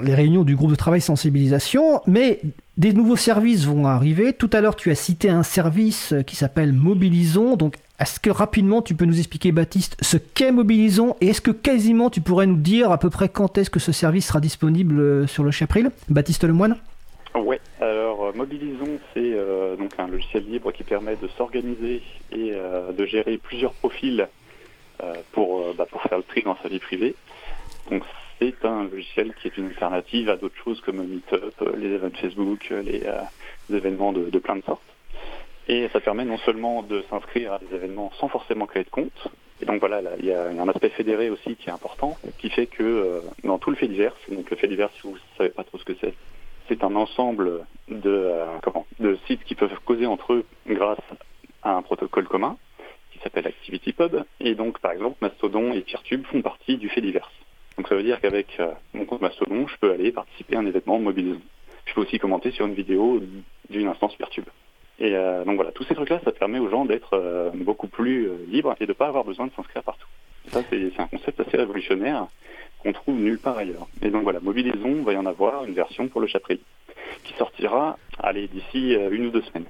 les 0.03 0.15
réunions 0.15 0.43
du 0.43 0.55
groupe 0.55 0.69
de 0.69 0.75
travail 0.75 1.01
sensibilisation. 1.01 2.01
Mais 2.05 2.39
des 2.77 2.93
nouveaux 2.93 3.15
services 3.15 3.65
vont 3.65 3.85
arriver. 3.85 4.33
Tout 4.33 4.49
à 4.53 4.61
l'heure, 4.61 4.75
tu 4.75 4.91
as 4.91 4.95
cité 4.95 5.29
un 5.29 5.43
service 5.43 6.13
qui 6.25 6.35
s'appelle 6.35 6.73
Mobilisons. 6.73 7.55
Donc, 7.55 7.75
est-ce 8.01 8.19
que 8.19 8.31
rapidement 8.31 8.81
tu 8.81 8.95
peux 8.95 9.05
nous 9.05 9.19
expliquer, 9.19 9.51
Baptiste, 9.51 9.95
ce 10.01 10.17
qu'est 10.17 10.51
Mobilisons 10.51 11.15
et 11.21 11.27
est-ce 11.27 11.41
que 11.41 11.51
quasiment 11.51 12.09
tu 12.09 12.19
pourrais 12.19 12.47
nous 12.47 12.55
dire 12.55 12.91
à 12.91 12.97
peu 12.97 13.11
près 13.11 13.29
quand 13.29 13.59
est-ce 13.59 13.69
que 13.69 13.79
ce 13.79 13.91
service 13.91 14.27
sera 14.27 14.39
disponible 14.39 14.99
euh, 14.99 15.27
sur 15.27 15.43
le 15.43 15.51
Chapril? 15.51 15.91
Baptiste 16.09 16.43
Lemoine 16.43 16.77
Oui, 17.35 17.57
alors 17.79 18.25
euh, 18.25 18.31
Mobilisons, 18.33 18.97
c'est 19.13 19.33
euh, 19.33 19.75
donc 19.75 19.91
un 19.99 20.07
logiciel 20.07 20.45
libre 20.49 20.71
qui 20.71 20.83
permet 20.83 21.15
de 21.15 21.27
s'organiser 21.37 22.01
et 22.31 22.53
de 22.97 23.05
gérer 23.05 23.37
plusieurs 23.37 23.73
profils 23.73 24.27
pour, 25.33 25.73
bah, 25.77 25.85
pour 25.91 26.01
faire 26.03 26.17
le 26.17 26.23
tri 26.23 26.41
dans 26.43 26.57
sa 26.63 26.69
vie 26.69 26.79
privée. 26.79 27.13
C'est 28.41 28.67
un 28.67 28.85
logiciel 28.85 29.33
qui 29.35 29.47
est 29.47 29.57
une 29.57 29.67
alternative 29.67 30.29
à 30.29 30.35
d'autres 30.35 30.57
choses 30.63 30.81
comme 30.81 31.03
Meetup, 31.05 31.53
les 31.77 31.87
événements 31.87 32.17
Facebook, 32.19 32.73
les, 32.83 33.03
événements 33.69 34.11
de 34.13 34.39
plein 34.39 34.55
de 34.55 34.63
sortes. 34.63 34.81
Et 35.67 35.87
ça 35.93 35.99
permet 35.99 36.25
non 36.25 36.39
seulement 36.39 36.81
de 36.81 37.03
s'inscrire 37.09 37.53
à 37.53 37.59
des 37.59 37.75
événements 37.75 38.11
sans 38.19 38.27
forcément 38.27 38.65
créer 38.65 38.83
de 38.83 38.89
compte, 38.89 39.29
et 39.61 39.65
donc 39.65 39.79
voilà, 39.79 40.01
il 40.17 40.25
y, 40.25 40.33
a 40.33 40.47
un 40.47 40.67
aspect 40.69 40.89
fédéré 40.89 41.29
aussi 41.29 41.55
qui 41.55 41.69
est 41.69 41.71
important, 41.71 42.17
qui 42.39 42.49
fait 42.49 42.65
que 42.65 42.83
euh, 42.83 43.19
dans 43.43 43.59
tout 43.59 43.69
le 43.69 43.75
fait 43.75 43.87
divers, 43.87 44.15
donc 44.29 44.49
le 44.49 44.57
fait 44.57 44.67
divers, 44.67 44.89
si 44.95 45.01
vous 45.03 45.13
ne 45.13 45.37
savez 45.37 45.49
pas 45.49 45.63
trop 45.63 45.77
ce 45.77 45.85
que 45.85 45.93
c'est, 46.01 46.15
c'est 46.67 46.83
un 46.83 46.95
ensemble 46.95 47.65
de, 47.87 48.09
euh, 48.09 48.45
comment, 48.63 48.87
de 48.99 49.17
sites 49.27 49.43
qui 49.43 49.53
peuvent 49.53 49.77
causer 49.85 50.07
entre 50.07 50.33
eux 50.33 50.45
grâce 50.67 50.97
à 51.61 51.75
un 51.75 51.81
protocole 51.83 52.27
commun 52.27 52.57
qui 53.11 53.19
s'appelle 53.19 53.45
ActivityPub. 53.45 54.23
Et 54.39 54.55
donc, 54.55 54.79
par 54.79 54.93
exemple, 54.93 55.17
Mastodon 55.21 55.73
et 55.73 55.81
Peertube 55.81 56.25
font 56.25 56.41
partie 56.41 56.77
du 56.77 56.89
fait 56.89 57.01
divers. 57.01 57.31
Donc 57.81 57.87
ça 57.87 57.95
veut 57.95 58.03
dire 58.03 58.21
qu'avec 58.21 58.59
euh, 58.59 58.67
mon 58.93 59.05
compte 59.05 59.21
Mastodon, 59.21 59.65
je 59.65 59.75
peux 59.77 59.91
aller 59.91 60.11
participer 60.11 60.55
à 60.55 60.59
un 60.59 60.65
événement 60.67 60.99
mobilisant. 60.99 61.41
Je 61.87 61.95
peux 61.95 62.01
aussi 62.01 62.19
commenter 62.19 62.51
sur 62.51 62.67
une 62.67 62.75
vidéo 62.75 63.19
d'une 63.71 63.87
instance 63.87 64.15
Peertube. 64.17 64.45
Et 64.99 65.15
euh, 65.15 65.43
donc 65.45 65.55
voilà, 65.55 65.71
tous 65.71 65.83
ces 65.85 65.95
trucs-là, 65.95 66.21
ça 66.23 66.31
permet 66.31 66.59
aux 66.59 66.69
gens 66.69 66.85
d'être 66.85 67.15
euh, 67.15 67.49
beaucoup 67.55 67.87
plus 67.87 68.29
libres 68.49 68.75
et 68.79 68.85
de 68.85 68.91
ne 68.91 68.93
pas 68.93 69.07
avoir 69.07 69.23
besoin 69.23 69.47
de 69.47 69.51
s'inscrire 69.53 69.81
partout. 69.81 70.05
ça, 70.49 70.61
c'est 70.69 70.91
un 70.99 71.07
concept 71.07 71.39
assez 71.39 71.57
révolutionnaire 71.57 72.27
qu'on 72.83 72.93
trouve 72.93 73.15
nulle 73.15 73.39
part 73.39 73.57
ailleurs. 73.57 73.87
Et 74.03 74.11
donc 74.11 74.21
voilà, 74.21 74.39
Mobilisons, 74.41 74.97
il 74.97 75.03
va 75.03 75.13
y 75.13 75.17
en 75.17 75.25
avoir 75.25 75.65
une 75.65 75.73
version 75.73 76.07
pour 76.07 76.21
le 76.21 76.27
Chapril 76.27 76.59
qui 77.23 77.33
sortira, 77.33 77.97
allez, 78.19 78.47
d'ici 78.47 78.93
une 78.93 79.25
ou 79.25 79.31
deux 79.31 79.41
semaines. 79.41 79.65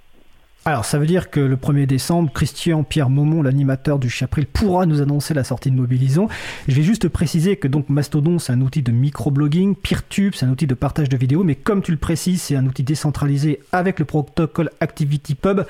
Alors, 0.64 0.86
ça 0.86 1.00
veut 1.00 1.08
dire 1.08 1.32
que 1.32 1.40
le 1.40 1.56
1er 1.56 1.88
décembre, 1.88 2.32
Christian 2.32 2.84
Pierre 2.84 3.10
Maumont, 3.10 3.42
l'animateur 3.42 3.98
du 3.98 4.12
Chapril, 4.12 4.46
pourra 4.46 4.86
nous 4.86 5.02
annoncer 5.02 5.34
la 5.34 5.44
sortie 5.44 5.72
de 5.72 5.76
Mobilisons. 5.76 6.28
Je 6.68 6.76
vais 6.76 6.84
juste 6.84 7.10
préciser 7.10 7.56
que 7.56 7.68
donc 7.68 7.90
Mastodon, 7.90 8.38
c'est 8.38 8.54
un 8.54 8.62
outil 8.62 8.84
de 8.84 8.92
microblogging, 8.92 9.74
Peertube, 9.74 10.36
c'est 10.36 10.46
un 10.46 10.52
outil 10.52 10.68
de 10.68 10.76
partage 10.76 11.10
de 11.10 11.18
vidéos, 11.18 11.44
mais 11.44 11.56
comme 11.56 11.82
tu 11.82 11.90
le 11.90 11.98
précises, 11.98 12.44
c'est 12.44 12.56
un 12.56 12.68
outil 12.68 12.84
décentralisé 12.84 13.60
avec 13.72 13.98
le 13.98 14.06
protocole 14.06 14.70
ActivityPub. 14.82 15.62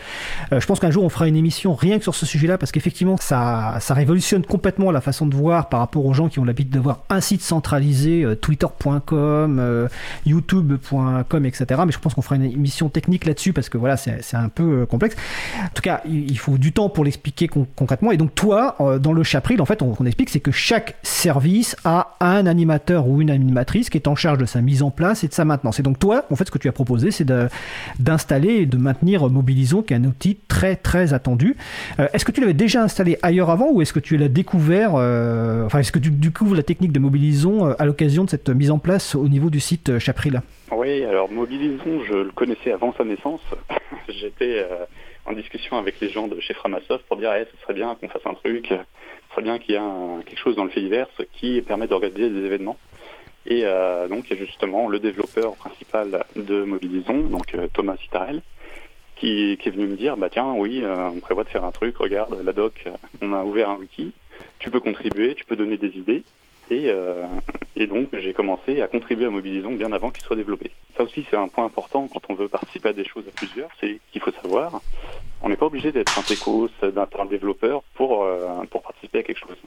Euh, 0.51 0.59
je 0.59 0.65
pense 0.65 0.81
qu'un 0.81 0.91
jour, 0.91 1.05
on 1.05 1.09
fera 1.09 1.29
une 1.29 1.37
émission 1.37 1.73
rien 1.73 1.97
que 1.97 2.03
sur 2.03 2.13
ce 2.13 2.25
sujet-là, 2.25 2.57
parce 2.57 2.73
qu'effectivement, 2.73 3.15
ça, 3.15 3.77
ça 3.79 3.93
révolutionne 3.93 4.45
complètement 4.45 4.91
la 4.91 4.99
façon 4.99 5.25
de 5.25 5.37
voir 5.37 5.69
par 5.69 5.79
rapport 5.79 6.05
aux 6.05 6.13
gens 6.13 6.27
qui 6.27 6.39
ont 6.39 6.43
l'habitude 6.43 6.73
d'avoir 6.73 7.05
un 7.09 7.21
site 7.21 7.43
centralisé, 7.43 8.25
euh, 8.25 8.35
twitter.com, 8.35 9.57
euh, 9.57 9.87
youtube.com, 10.25 11.45
etc. 11.45 11.81
Mais 11.85 11.93
je 11.93 11.99
pense 11.99 12.13
qu'on 12.13 12.21
fera 12.21 12.35
une 12.35 12.43
émission 12.43 12.89
technique 12.89 13.23
là-dessus, 13.23 13.53
parce 13.53 13.69
que 13.69 13.77
voilà, 13.77 13.95
c'est 13.95 14.35
un 14.35 14.49
peu 14.49 14.80
euh, 14.81 14.85
complexe. 14.85 15.15
En 15.63 15.73
tout 15.73 15.81
cas, 15.81 16.01
il 16.05 16.37
faut 16.37 16.57
du 16.57 16.71
temps 16.71 16.89
pour 16.89 17.05
l'expliquer 17.05 17.47
concrètement. 17.47 18.11
Et 18.11 18.17
donc 18.17 18.35
toi, 18.35 18.75
euh, 18.79 18.99
dans 18.99 19.13
le 19.13 19.23
Chapril, 19.23 19.61
en 19.61 19.65
fait, 19.65 19.81
on, 19.81 20.05
explique, 20.05 20.29
c'est 20.29 20.39
que 20.39 20.51
chaque 20.51 20.95
service 21.03 21.75
a 21.85 22.15
un 22.19 22.45
animateur 22.45 23.07
ou 23.07 23.21
une 23.21 23.29
animatrice 23.29 23.89
qui 23.89 23.97
est 23.97 24.07
en 24.07 24.15
charge 24.15 24.37
de 24.37 24.45
sa 24.45 24.61
mise 24.61 24.83
en 24.83 24.91
place 24.91 25.23
et 25.23 25.27
de 25.27 25.33
sa 25.33 25.45
maintenance. 25.45 25.79
Et 25.79 25.83
donc 25.83 25.99
toi, 25.99 26.25
en 26.31 26.35
fait, 26.35 26.45
ce 26.45 26.51
que 26.51 26.57
tu 26.57 26.67
as 26.67 26.71
proposé, 26.71 27.11
c'est 27.11 27.31
d'installer 27.99 28.53
et 28.55 28.65
de 28.65 28.77
maintenir 28.77 29.29
Mobilisons, 29.29 29.81
qui 29.81 29.93
est 29.93 29.97
un 29.97 30.03
outil 30.03 30.37
très 30.47 30.75
très 30.75 31.13
attendu. 31.13 31.55
Euh, 31.99 32.07
est-ce 32.13 32.25
que 32.25 32.31
tu 32.31 32.41
l'avais 32.41 32.53
déjà 32.53 32.83
installé 32.83 33.17
ailleurs 33.21 33.49
avant 33.49 33.71
ou 33.71 33.81
est-ce 33.81 33.93
que 33.93 33.99
tu 33.99 34.17
l'as 34.17 34.27
découvert 34.27 34.93
Enfin, 35.65 35.79
est-ce 35.79 35.91
que 35.91 35.99
tu 35.99 36.11
découvres 36.11 36.55
la 36.55 36.63
technique 36.63 36.91
de 36.91 36.99
Mobilisons 36.99 37.73
à 37.77 37.85
l'occasion 37.85 38.25
de 38.25 38.29
cette 38.29 38.49
mise 38.49 38.71
en 38.71 38.79
place 38.79 39.15
au 39.15 39.27
niveau 39.27 39.49
du 39.49 39.59
site 39.59 39.99
Chapril? 39.99 40.41
Oui, 40.71 41.03
alors 41.03 41.29
Mobilisons, 41.29 42.03
je 42.07 42.13
le 42.13 42.31
connaissais 42.31 42.71
avant 42.71 42.93
sa 42.97 43.03
naissance. 43.03 43.41
J'étais 44.07 44.59
euh, 44.59 44.85
en 45.25 45.33
discussion 45.33 45.77
avec 45.77 45.99
les 45.99 46.09
gens 46.09 46.27
de 46.27 46.39
chez 46.39 46.53
Framasoft 46.53 47.05
pour 47.05 47.17
dire, 47.17 47.33
eh, 47.33 47.45
ce 47.45 47.61
serait 47.61 47.73
bien 47.73 47.95
qu'on 47.95 48.09
fasse 48.09 48.25
un 48.25 48.33
truc, 48.33 48.67
ce 48.69 49.31
serait 49.31 49.41
bien 49.41 49.59
qu'il 49.59 49.75
y 49.75 49.77
ait 49.77 50.23
quelque 50.25 50.39
chose 50.39 50.55
dans 50.55 50.63
le 50.63 50.69
fait 50.69 50.81
divers 50.81 51.07
qui 51.33 51.61
permet 51.61 51.87
d'organiser 51.87 52.29
des 52.29 52.45
événements. 52.45 52.77
Et 53.45 53.61
euh, 53.65 54.07
donc, 54.07 54.29
il 54.29 54.37
y 54.37 54.41
a 54.41 54.45
justement 54.45 54.87
le 54.87 54.99
développeur 54.99 55.55
principal 55.55 56.23
de 56.35 56.63
Mobilisons, 56.63 57.23
donc 57.23 57.55
euh, 57.55 57.67
Thomas 57.73 57.97
Citarel, 57.97 58.41
qui, 59.15 59.53
est 59.53 59.69
venu 59.69 59.87
me 59.87 59.95
dire, 59.95 60.17
bah 60.17 60.29
tiens, 60.31 60.53
oui, 60.53 60.83
on 60.83 61.19
prévoit 61.19 61.43
de 61.43 61.49
faire 61.49 61.63
un 61.63 61.71
truc, 61.71 61.97
regarde, 61.97 62.35
la 62.43 62.53
doc, 62.53 62.85
on 63.21 63.33
a 63.33 63.43
ouvert 63.43 63.69
un 63.69 63.75
wiki, 63.75 64.13
tu 64.57 64.71
peux 64.71 64.79
contribuer, 64.79 65.35
tu 65.35 65.45
peux 65.45 65.55
donner 65.55 65.77
des 65.77 65.95
idées. 65.95 66.23
Euh, 66.71 67.25
et, 67.75 67.87
donc, 67.87 68.09
j'ai 68.13 68.33
commencé 68.33 68.81
à 68.81 68.87
contribuer 68.87 69.25
à 69.25 69.29
Mobilisons 69.29 69.73
bien 69.73 69.91
avant 69.91 70.09
qu'il 70.09 70.23
soit 70.23 70.35
développé. 70.35 70.71
Ça 70.95 71.03
aussi, 71.03 71.25
c'est 71.29 71.35
un 71.35 71.47
point 71.47 71.65
important 71.65 72.07
quand 72.07 72.21
on 72.29 72.35
veut 72.35 72.47
participer 72.47 72.89
à 72.89 72.93
des 72.93 73.05
choses 73.05 73.25
à 73.27 73.31
plusieurs, 73.31 73.69
c'est 73.79 73.99
qu'il 74.11 74.21
faut 74.21 74.31
savoir, 74.31 74.81
on 75.41 75.49
n'est 75.49 75.55
pas 75.55 75.65
obligé 75.65 75.91
d'être 75.91 76.17
un 76.17 76.21
techos, 76.21 76.69
d'un 76.81 77.25
développeur 77.25 77.83
pour, 77.95 78.23
euh, 78.23 78.63
pour 78.69 78.81
participer 78.81 79.19
à 79.19 79.23
quelque 79.23 79.39
chose. 79.39 79.57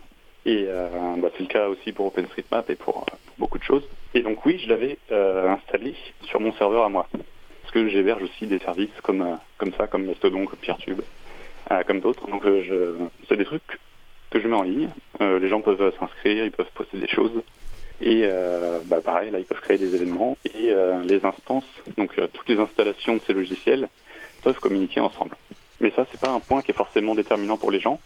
Et 0.46 0.66
euh, 0.68 0.88
bah, 1.18 1.28
c'est 1.34 1.42
le 1.42 1.48
cas 1.48 1.68
aussi 1.68 1.92
pour 1.92 2.06
OpenStreetMap 2.06 2.68
et 2.70 2.76
pour, 2.76 3.06
beaucoup 3.38 3.58
de 3.58 3.64
choses. 3.64 3.86
Et 4.14 4.20
donc 4.20 4.44
oui, 4.46 4.58
je 4.58 4.68
l'avais 4.68 4.98
installé 5.10 5.94
sur 6.22 6.40
mon 6.40 6.52
serveur 6.52 6.84
à 6.84 6.88
moi. 6.88 7.08
Parce 7.62 7.72
que 7.72 7.88
j'héberge 7.88 8.22
aussi 8.22 8.46
des 8.46 8.58
services 8.58 8.90
comme, 9.02 9.38
comme 9.58 9.72
ça, 9.72 9.86
comme 9.86 10.04
Mastodon, 10.04 10.44
comme 10.44 10.58
Peertube, 10.58 11.00
comme 11.86 12.00
d'autres. 12.00 12.28
Donc 12.28 12.44
c'est 13.28 13.36
des 13.36 13.44
trucs 13.44 13.80
que 14.34 14.40
je 14.40 14.48
mets 14.48 14.56
en 14.56 14.62
ligne. 14.62 14.88
Euh, 15.20 15.38
les 15.38 15.48
gens 15.48 15.60
peuvent 15.60 15.92
s'inscrire, 15.98 16.44
ils 16.44 16.50
peuvent 16.50 16.70
poster 16.74 16.98
des 16.98 17.06
choses. 17.06 17.42
Et 18.00 18.22
euh, 18.24 18.80
bah, 18.86 19.00
pareil, 19.00 19.30
là, 19.30 19.38
ils 19.38 19.44
peuvent 19.44 19.60
créer 19.60 19.78
des 19.78 19.94
événements. 19.94 20.36
Et 20.44 20.70
euh, 20.70 21.02
les 21.04 21.24
instances, 21.24 21.64
donc 21.96 22.10
toutes 22.32 22.48
les 22.48 22.58
installations 22.58 23.14
de 23.14 23.20
ces 23.26 23.32
logiciels, 23.32 23.88
peuvent 24.42 24.58
communiquer 24.58 25.00
ensemble. 25.00 25.36
Mais 25.80 25.92
ça, 25.94 26.04
c'est 26.10 26.20
pas 26.20 26.30
un 26.30 26.40
point 26.40 26.62
qui 26.62 26.72
est 26.72 26.74
forcément 26.74 27.14
déterminant 27.14 27.56
pour 27.56 27.70
les 27.70 27.78
gens. 27.78 28.00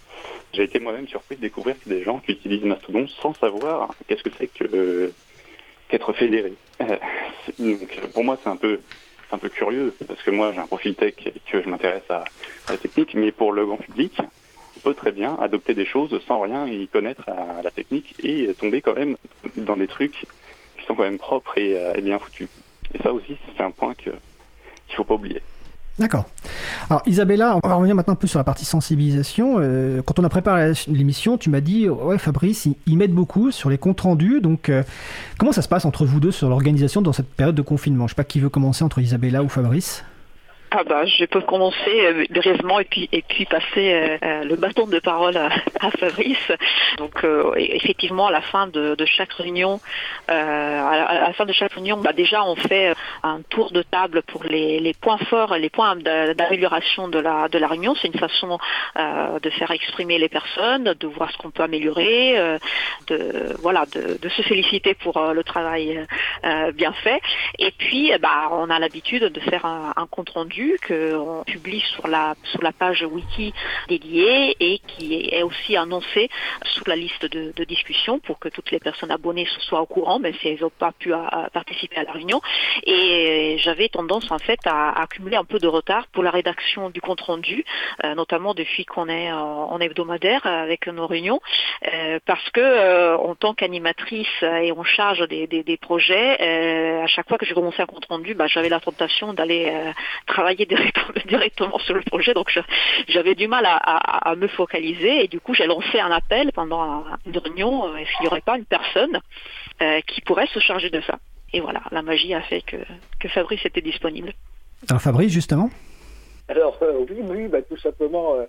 J'ai 0.53 0.65
été 0.65 0.79
moi-même 0.79 1.09
surpris 1.09 1.37
de 1.37 1.41
découvrir 1.41 1.77
que 1.83 1.89
des 1.89 2.03
gens 2.03 2.21
utilisent 2.29 2.65
Mastodon 2.65 3.07
sans 3.09 3.33
savoir 3.35 3.95
qu'est-ce 4.07 4.23
que 4.23 4.31
c'est 4.39 4.49
que 4.49 5.13
qu'être 5.89 6.13
fédéré. 6.13 6.53
donc, 7.59 8.01
pour 8.13 8.25
moi, 8.25 8.39
c'est 8.43 8.51
un 8.51 8.57
peu 8.57 8.81
un 9.31 9.39
peu 9.39 9.49
curieux 9.49 9.95
parce 10.07 10.23
que 10.23 10.31
moi, 10.31 10.53
j'ai 10.53 10.61
un 10.61 10.67
profil 10.67 10.95
tech 10.95 11.15
et 11.27 11.33
que 11.51 11.63
je 11.63 11.69
m'intéresse 11.69 12.09
à, 12.11 12.25
la 12.69 12.77
technique, 12.77 13.15
mais 13.15 13.33
pour 13.33 13.53
le 13.53 13.65
grand 13.67 13.77
public, 13.77 14.19
peut 14.79 14.95
très 14.95 15.13
bien 15.13 15.37
adopter 15.41 15.75
des 15.75 15.87
choses 15.87 16.19
sans 16.27 16.41
rien 16.41 16.67
y 16.67 16.89
connaître 16.89 17.29
à 17.29 17.63
la 17.63 17.71
technique 17.71 18.15
et 18.23 18.53
tomber 18.55 18.81
quand 18.81 18.95
même 18.95 19.17
dans 19.57 19.77
des 19.77 19.87
trucs 19.87 20.27
qui 20.79 20.87
sont 20.87 20.95
quand 20.95 21.03
même 21.03 21.19
propres 21.19 21.59
et, 21.59 21.77
euh, 21.77 22.01
bien 22.01 22.19
foutus. 22.19 22.49
Et 22.95 23.03
ça 23.03 23.13
aussi, 23.13 23.37
c'est 23.57 23.63
un 23.63 23.71
point 23.71 23.95
qu'il 23.95 24.13
ne 24.13 24.95
faut 24.95 25.05
pas 25.05 25.15
oublier. 25.15 25.43
D'accord. 25.99 26.27
Alors 26.89 27.03
Isabella, 27.07 27.59
on 27.63 27.69
va 27.69 27.75
revenir 27.75 27.97
maintenant 27.97 28.13
un 28.13 28.17
peu 28.17 28.29
sur 28.29 28.39
la 28.39 28.45
partie 28.45 28.65
sensibilisation. 28.65 29.57
Euh, 29.59 30.01
quand 30.03 30.21
on 30.21 30.25
a 30.25 30.29
préparé 30.29 30.73
l'émission, 30.87 31.39
tu 31.39 31.51
m'as 31.51 31.61
dit, 31.61 31.89
ouais 31.89 32.19
Fabrice, 32.19 32.69
ils, 32.87 32.97
m'aident 32.97 33.13
beaucoup 33.13 33.51
sur 33.51 33.69
les 33.69 33.79
comptes 33.79 34.01
rendus. 34.03 34.41
Donc 34.41 34.69
euh, 34.69 34.85
comment 35.39 35.51
ça 35.51 35.61
se 35.61 35.69
passe 35.69 35.85
entre 35.85 36.05
vous 36.05 36.21
deux 36.21 36.31
sur 36.31 36.49
l'organisation 36.49 37.03
dans 37.03 37.13
cette 37.13 37.29
période 37.29 37.57
de 37.57 37.63
confinement? 37.63 38.07
Je 38.07 38.13
ne 38.13 38.15
sais 38.15 38.15
pas 38.15 38.25
qui 38.25 38.39
veut 38.39 38.49
commencer 38.49 38.85
entre 38.85 39.01
Isabella 39.01 39.43
ou 39.43 39.49
Fabrice. 39.49 40.05
Ah 40.71 40.85
bah, 40.85 41.07
je 41.07 41.25
peux 41.25 41.41
commencer 41.41 41.79
euh, 41.89 42.25
brièvement 42.29 42.79
et 42.79 42.85
puis 42.85 43.09
et 43.11 43.23
puis 43.23 43.47
passer 43.47 43.95
euh, 43.95 44.19
euh, 44.23 44.45
le 44.45 44.57
bâton 44.57 44.87
de 44.87 44.99
parole 44.99 45.37
à, 45.37 45.51
Fabrice. 45.99 46.53
Donc 46.99 47.25
effectivement, 47.57 48.27
à 48.27 48.31
la 48.31 48.43
fin 48.43 48.67
de, 48.67 48.97
chaque 49.07 49.33
réunion, 49.33 49.81
à, 50.27 50.35
la, 50.35 51.33
fin 51.33 51.47
de 51.47 51.53
chaque 51.53 51.73
réunion, 51.73 52.03
déjà 52.15 52.45
on 52.45 52.57
fait 52.57 52.95
un 53.23 53.41
tour 53.49 53.71
de 53.71 53.83
table 53.83 54.23
pour 54.23 54.45
les, 54.45 54.95
points 55.01 55.19
forts, 55.31 55.57
les 55.57 55.71
points 55.71 55.97
d'amélioration 55.97 57.09
de 57.09 57.19
la 57.19 57.49
de 57.49 57.59
la 57.59 57.69
réunion. 57.69 57.95
C'est 57.95 58.09
une 58.09 58.19
façon 58.19 58.59
de 58.97 59.51
faire 59.51 59.71
exprimer 59.71 60.19
les 60.19 60.29
personnes, 60.29 60.95
de 60.99 61.07
voir 61.07 61.31
ce 61.33 61.39
qu'on 61.39 61.51
peut 61.51 61.63
améliorer, 61.63 62.37
de 63.07 63.55
voilà, 63.61 63.87
de, 63.87 64.29
se 64.29 64.43
féliciter 64.43 64.95
pour 64.95 65.19
le 65.33 65.43
travail 65.45 66.05
bien 66.75 66.93
fait. 66.93 67.21
Et 67.59 67.71
puis, 67.71 68.13
bah, 68.21 68.49
on 68.53 68.69
a 68.71 68.79
l'habitude 68.79 69.25
de 69.25 69.41
faire 69.41 69.65
un 69.65 70.07
compte 70.11 70.31
rendu 70.31 70.58
qu'on 70.87 71.45
publie 71.47 71.81
sur 71.81 72.09
la, 72.09 72.35
sur 72.45 72.63
la 72.63 72.73
page 72.73 73.03
wiki 73.03 73.53
dédiée 73.89 74.57
et 74.61 74.81
qui 74.87 75.29
est 75.33 75.43
aussi 75.43 75.77
annoncé 75.77 76.29
sur 76.65 76.89
la 76.89 76.97
liste 76.97 77.27
de, 77.27 77.65
discussion 77.65 78.19
pour 78.19 78.39
que 78.39 78.49
toutes 78.49 78.71
les 78.71 78.79
personnes 78.79 79.11
abonnées 79.11 79.47
soient 79.61 79.83
au 79.83 79.87
courant, 79.87 80.19
même 80.19 80.33
si 80.41 80.49
elles 80.49 80.61
n'ont 80.61 80.71
pas 80.71 80.93
pu 80.93 81.13
participer 81.53 81.97
à 81.97 82.05
la 82.05 82.13
réunion. 82.13 82.41
Et 82.85 83.57
j'avais 83.59 83.89
tendance 83.89 84.31
en 84.31 84.39
fait 84.39 84.61
à, 84.65 85.01
accumuler 85.03 85.37
un 85.37 85.45
peu 85.45 85.59
de 85.59 85.67
retard 85.67 86.07
pour 86.13 86.23
la 86.23 86.31
rédaction 86.31 86.91
du 86.91 87.01
compte 87.01 87.21
rendu, 87.21 87.65
euh, 88.05 88.15
notamment 88.15 88.55
depuis 88.55 88.85
qu'on 88.85 89.09
est 89.09 89.31
en, 89.33 89.79
hebdomadaire 89.81 90.45
avec 90.45 90.89
nos 90.89 91.07
réunions, 91.07 91.41
euh, 91.93 92.19
parce 92.27 92.49
que 92.51 92.61
euh, 92.61 93.17
en 93.17 93.35
tant 93.37 93.55
qu'animatrice 93.55 94.27
et 94.43 94.73
en 94.73 94.83
charge 94.83 95.27
des, 95.29 95.79
projets, 95.81 97.01
à 97.03 97.07
chaque 97.07 97.29
fois 97.29 97.39
que 97.39 97.47
je 97.47 97.55
commençais 97.55 97.83
un 97.83 97.87
compte 97.87 98.07
rendu, 98.07 98.35
bah, 98.35 98.47
j'avais 98.49 98.69
la 98.69 98.81
tentation 98.81 99.33
d'aller 99.33 99.73
travailler 100.27 100.48
directement 101.27 101.79
sur 101.81 101.95
le 101.95 102.03
projet, 102.03 102.35
donc 102.35 102.51
j'avais 103.09 103.35
du 103.35 103.49
mal 103.49 103.65
à, 103.67 104.35
me 104.37 104.49
focaliser. 104.49 105.25
Et 105.25 105.29
du 105.29 105.41
coup 105.41 105.55
j'ai 105.55 105.67
lancé 105.67 106.01
un 106.01 106.11
appel 106.11 106.53
pendant 106.53 107.05
une 107.27 107.39
réunion, 107.39 107.97
est-ce 107.97 108.11
qu'il 108.17 108.23
n'y 108.23 108.29
aurait 108.29 108.41
pas 108.41 108.57
une 108.57 108.65
personne 108.65 109.21
euh, 109.83 110.01
qui 110.07 110.21
pourrait 110.23 110.49
se 110.49 110.61
charger 110.61 110.91
de 110.91 111.01
ça? 111.01 111.19
Et 111.53 111.61
voilà, 111.61 111.81
la 111.91 112.03
magie 112.03 112.35
a 112.35 112.43
fait 112.43 112.63
que, 112.63 112.77
que 113.21 113.29
Fabrice 113.29 113.65
était 113.65 113.81
disponible. 113.81 114.33
Alors 114.89 115.01
Fabrice, 115.01 115.33
justement? 115.33 115.71
Alors 116.49 116.79
euh, 116.81 117.05
oui, 117.11 117.21
oui, 117.29 117.49
bah, 117.49 117.61
tout 117.63 117.77
simplement, 117.77 118.35
euh, 118.35 118.45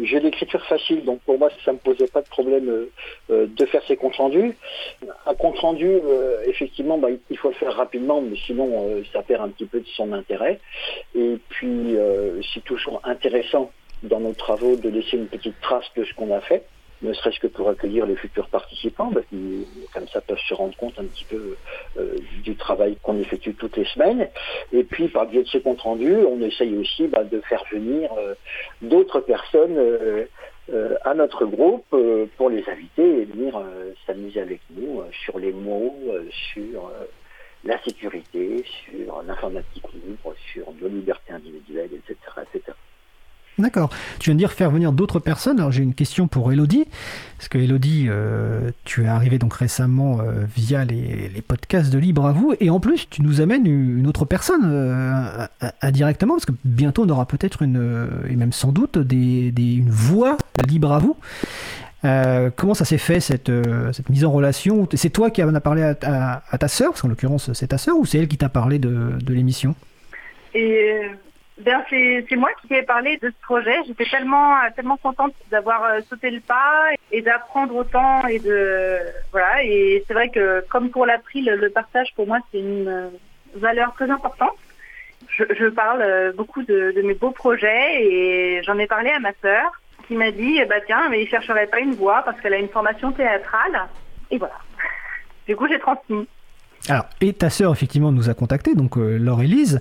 j'ai 0.00 0.20
l'écriture 0.20 0.64
facile, 0.66 1.04
donc 1.04 1.20
pour 1.22 1.36
moi 1.36 1.50
ça 1.64 1.72
ne 1.72 1.76
me 1.76 1.80
posait 1.80 2.06
pas 2.06 2.22
de 2.22 2.28
problème 2.28 2.86
euh, 3.30 3.46
de 3.46 3.66
faire 3.66 3.82
ces 3.88 3.96
comptes 3.96 4.16
rendus. 4.16 4.54
Un 5.26 5.34
compte 5.34 5.58
rendu, 5.58 5.90
effectivement, 6.46 6.96
bah, 6.98 7.08
il 7.28 7.38
faut 7.38 7.48
le 7.48 7.54
faire 7.54 7.74
rapidement, 7.74 8.20
mais 8.20 8.36
sinon 8.46 9.02
ça 9.12 9.22
perd 9.22 9.42
un 9.42 9.48
petit 9.48 9.66
peu 9.66 9.80
de 9.80 9.86
son 9.96 10.12
intérêt. 10.12 10.60
Et 11.14 11.38
puis 11.48 11.96
c'est 12.54 12.64
toujours 12.64 13.00
intéressant 13.04 13.70
dans 14.02 14.20
nos 14.20 14.32
travaux 14.32 14.76
de 14.76 14.88
laisser 14.88 15.16
une 15.16 15.26
petite 15.26 15.60
trace 15.60 15.86
de 15.96 16.04
ce 16.04 16.14
qu'on 16.14 16.32
a 16.32 16.40
fait 16.40 16.64
ne 17.02 17.12
serait-ce 17.12 17.40
que 17.40 17.46
pour 17.46 17.68
accueillir 17.68 18.06
les 18.06 18.16
futurs 18.16 18.48
participants, 18.48 19.10
parce 19.12 19.26
qu'ils, 19.26 19.64
comme 19.94 20.06
ça, 20.08 20.20
peuvent 20.20 20.38
se 20.48 20.54
rendre 20.54 20.76
compte 20.76 20.98
un 20.98 21.04
petit 21.04 21.24
peu 21.24 21.56
euh, 21.98 22.16
du 22.42 22.56
travail 22.56 22.96
qu'on 23.02 23.18
effectue 23.18 23.54
toutes 23.54 23.76
les 23.76 23.86
semaines. 23.86 24.28
Et 24.72 24.84
puis, 24.84 25.08
par 25.08 25.26
biais 25.26 25.42
de 25.42 25.48
ces 25.48 25.60
comptes 25.60 25.80
rendus, 25.80 26.16
on 26.16 26.40
essaye 26.42 26.76
aussi 26.76 27.06
bah, 27.06 27.24
de 27.24 27.40
faire 27.40 27.64
venir 27.72 28.10
euh, 28.18 28.34
d'autres 28.82 29.20
personnes 29.20 29.76
euh, 29.78 30.26
à 31.02 31.14
notre 31.14 31.46
groupe 31.46 31.96
pour 32.36 32.48
les 32.48 32.68
inviter 32.68 33.22
et 33.22 33.24
venir 33.24 33.60
s'amuser 34.06 34.40
avec 34.40 34.60
nous 34.70 35.02
sur 35.24 35.40
les 35.40 35.50
mots, 35.50 35.96
sur 36.52 36.92
la 37.64 37.82
sécurité, 37.82 38.64
sur 38.84 39.20
l'informatique 39.26 39.84
libre, 39.92 40.32
sur 40.52 40.72
nos 40.80 40.86
libertés 40.86 41.32
individuelles, 41.32 41.90
etc. 41.92 42.16
etc. 42.54 42.72
D'accord. 43.60 43.90
Tu 44.18 44.30
viens 44.30 44.34
de 44.34 44.38
dire 44.38 44.52
faire 44.52 44.70
venir 44.70 44.92
d'autres 44.92 45.18
personnes. 45.18 45.58
Alors 45.58 45.72
j'ai 45.72 45.82
une 45.82 45.94
question 45.94 46.28
pour 46.28 46.52
Elodie. 46.52 46.86
Parce 47.36 47.48
que 47.48 47.58
Elodie, 47.58 48.06
euh, 48.08 48.70
tu 48.84 49.04
es 49.04 49.06
arrivée 49.06 49.38
donc 49.38 49.54
récemment 49.54 50.18
euh, 50.20 50.44
via 50.54 50.84
les, 50.84 51.42
podcasts 51.46 51.90
de 51.90 51.98
Libre 51.98 52.26
à 52.26 52.32
vous. 52.32 52.54
Et 52.60 52.70
en 52.70 52.80
plus, 52.80 53.08
tu 53.08 53.22
nous 53.22 53.40
amènes 53.40 53.66
une 53.66 54.06
autre 54.06 54.24
personne 54.24 54.62
euh, 54.64 55.46
indirectement. 55.80 56.34
Parce 56.34 56.46
que 56.46 56.52
bientôt, 56.64 57.04
on 57.04 57.08
aura 57.08 57.26
peut-être 57.26 57.62
une, 57.62 58.08
et 58.28 58.36
même 58.36 58.52
sans 58.52 58.72
doute, 58.72 58.98
des, 58.98 59.52
une 59.56 59.90
voix 59.90 60.36
Libre 60.68 60.92
à 60.92 60.98
vous. 60.98 61.16
comment 62.56 62.74
ça 62.74 62.84
s'est 62.84 62.98
fait 62.98 63.20
cette, 63.20 63.50
cette, 63.92 64.10
mise 64.10 64.24
en 64.24 64.32
relation? 64.32 64.86
C'est 64.94 65.10
toi 65.10 65.30
qui 65.30 65.42
en 65.42 65.54
as 65.54 65.60
parlé 65.60 65.82
à, 65.82 66.58
ta 66.58 66.68
sœur, 66.68 66.90
parce 66.90 67.02
qu'en 67.02 67.08
l'occurrence 67.08 67.52
c'est 67.54 67.68
ta 67.68 67.78
sœur, 67.78 67.96
ou 67.96 68.04
c'est 68.04 68.18
elle 68.18 68.28
qui 68.28 68.36
t'a 68.36 68.48
parlé 68.48 68.78
de, 68.78 69.12
de 69.18 69.34
l'émission? 69.34 69.74
Et 70.54 71.00
ben, 71.60 71.82
c'est 71.90 72.36
moi 72.36 72.50
qui 72.60 72.74
ai 72.74 72.82
parlé 72.82 73.18
de 73.18 73.28
ce 73.28 73.42
projet. 73.42 73.76
J'étais 73.86 74.06
tellement 74.06 74.56
tellement 74.74 74.96
contente 74.96 75.34
d'avoir 75.50 75.84
euh, 75.84 76.00
sauté 76.08 76.30
le 76.30 76.40
pas 76.40 76.88
et 77.12 77.20
d'apprendre 77.20 77.76
autant 77.76 78.26
et 78.26 78.38
de 78.38 78.98
voilà. 79.30 79.62
Et 79.64 80.02
c'est 80.06 80.14
vrai 80.14 80.30
que 80.30 80.64
comme 80.70 80.90
pour 80.90 81.04
l'April, 81.06 81.44
le 81.44 81.70
partage 81.70 82.14
pour 82.16 82.26
moi 82.26 82.38
c'est 82.50 82.60
une 82.60 82.88
euh, 82.88 83.08
valeur 83.54 83.92
très 83.94 84.10
importante. 84.10 84.56
Je, 85.28 85.68
parle 85.68 86.02
euh, 86.02 86.32
beaucoup 86.32 86.62
de, 86.62 86.92
mes 87.02 87.14
beaux 87.14 87.30
projets 87.30 88.02
et 88.02 88.62
j'en 88.62 88.78
ai 88.78 88.86
parlé 88.86 89.10
à 89.10 89.20
ma 89.20 89.32
sœur 89.40 89.70
qui 90.06 90.14
m'a 90.14 90.30
dit 90.30 90.62
bah 90.64 90.80
tiens 90.86 91.08
mais 91.08 91.22
il 91.22 91.28
chercherait 91.28 91.66
pas 91.66 91.80
une 91.80 91.94
voix 91.94 92.22
parce 92.24 92.40
qu'elle 92.40 92.54
a 92.54 92.58
une 92.58 92.68
formation 92.68 93.12
théâtrale 93.12 93.88
et 94.30 94.38
voilà. 94.38 94.58
Du 95.46 95.56
coup 95.56 95.68
j'ai 95.68 95.78
transmis. 95.78 96.26
Alors, 96.88 97.04
et 97.20 97.34
ta 97.34 97.50
sœur, 97.50 97.72
effectivement, 97.72 98.10
nous 98.10 98.30
a 98.30 98.34
contacté, 98.34 98.74
donc 98.74 98.96
euh, 98.96 99.18
Laure-Élise. 99.18 99.80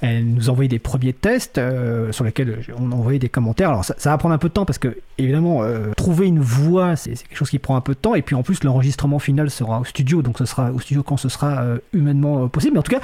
Elle 0.00 0.26
nous 0.26 0.48
a 0.48 0.52
envoyé 0.52 0.68
des 0.68 0.80
premiers 0.80 1.12
tests 1.12 1.58
euh, 1.58 2.10
sur 2.10 2.24
lesquels 2.24 2.58
on 2.76 2.90
a 2.90 2.94
envoyé 2.94 3.20
des 3.20 3.28
commentaires. 3.28 3.70
Alors, 3.70 3.84
ça, 3.84 3.94
va 4.10 4.18
prendre 4.18 4.34
un 4.34 4.38
peu 4.38 4.48
de 4.48 4.54
temps 4.54 4.64
parce 4.64 4.78
que, 4.78 4.96
évidemment, 5.16 5.62
euh, 5.62 5.92
trouver 5.96 6.26
une 6.26 6.40
voix, 6.40 6.96
c'est 6.96 7.12
quelque 7.12 7.36
chose 7.36 7.50
qui 7.50 7.60
prend 7.60 7.76
un 7.76 7.80
peu 7.80 7.94
de 7.94 7.98
temps. 7.98 8.16
Et 8.16 8.22
puis, 8.22 8.34
en 8.34 8.42
plus, 8.42 8.64
l'enregistrement 8.64 9.20
final 9.20 9.48
sera 9.48 9.80
au 9.80 9.84
studio, 9.84 10.22
donc 10.22 10.38
ce 10.38 10.44
sera 10.44 10.72
au 10.72 10.80
studio 10.80 11.04
quand 11.04 11.16
ce 11.16 11.28
sera 11.28 11.64
humainement 11.92 12.48
possible. 12.48 12.74
Mais 12.74 12.80
en 12.80 12.82
tout 12.82 12.92
cas, 12.92 13.02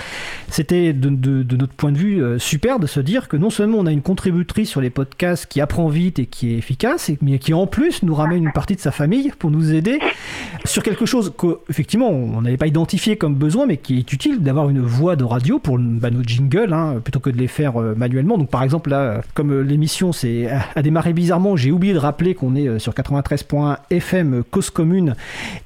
c'était 0.49 0.93
de, 0.93 1.09
notre 1.57 1.75
point 1.75 1.93
de 1.93 1.99
vue 1.99 2.41
super 2.41 2.81
de 2.81 2.87
se 2.87 2.99
dire 2.99 3.29
que 3.29 3.37
non 3.37 3.51
seulement 3.51 3.79
on 3.79 3.87
a 3.87 3.93
une 3.93 4.03
contributrice 4.03 4.69
sur 4.69 4.81
les 4.81 4.91
podcasts 4.91 5.47
qui 5.47 5.61
apprend 5.61 5.89
vite 5.89 6.19
et 6.19 6.27
qui 6.27 6.53
est 6.53 6.59
efficace, 6.59 7.11
mais 7.23 7.39
qui 7.39 7.55
en 7.55 7.67
plus 7.67 8.03
nous 8.03 8.15
ramène 8.15 8.45
une 8.45 8.53
partie 8.53 8.75
de 8.75 8.81
sa 8.81 8.91
famille 8.91 9.33
pour 9.39 9.51
nous 9.51 9.73
aider 9.73 10.01
sur 10.65 10.83
quelque 10.83 11.07
chose 11.07 11.33
qu'effectivement 11.39 12.09
on 12.09 12.43
n'avait 12.43 12.57
pas 12.57 12.67
identifié 12.67 13.17
comme 13.17 13.36
besoin, 13.37 13.67
mais 13.67 13.77
qui 13.77 13.99
est 13.99 14.13
utile 14.13 14.41
d'avoir 14.43 14.69
une 14.69 14.81
voix 14.81 15.17
de 15.17 15.25
radio 15.25 15.59
pour 15.59 15.79
bah, 15.79 16.11
nos 16.11 16.23
jingles, 16.23 16.73
hein, 16.73 17.01
plutôt 17.03 17.21
que 17.21 17.31
de 17.31 17.37
les 17.37 17.47
faire 17.47 17.81
euh, 17.81 17.95
manuellement. 17.95 18.39
Donc 18.39 18.51
par 18.51 18.63
exemple 18.63 18.91
là, 18.91 19.21
comme 19.35 19.53
euh, 19.53 19.61
l'émission 19.61 20.13
c'est 20.13 20.49
a 20.75 20.83
démarré 20.83 21.13
bizarrement, 21.13 21.57
j'ai 21.57 21.71
oublié 21.71 21.93
de 21.93 21.99
rappeler 21.99 22.35
qu'on 22.35 22.57
est 22.57 22.69
euh, 22.69 22.79
sur 22.79 22.93
93.fm 22.95 24.43
cause 24.51 24.71
commune 24.71 25.15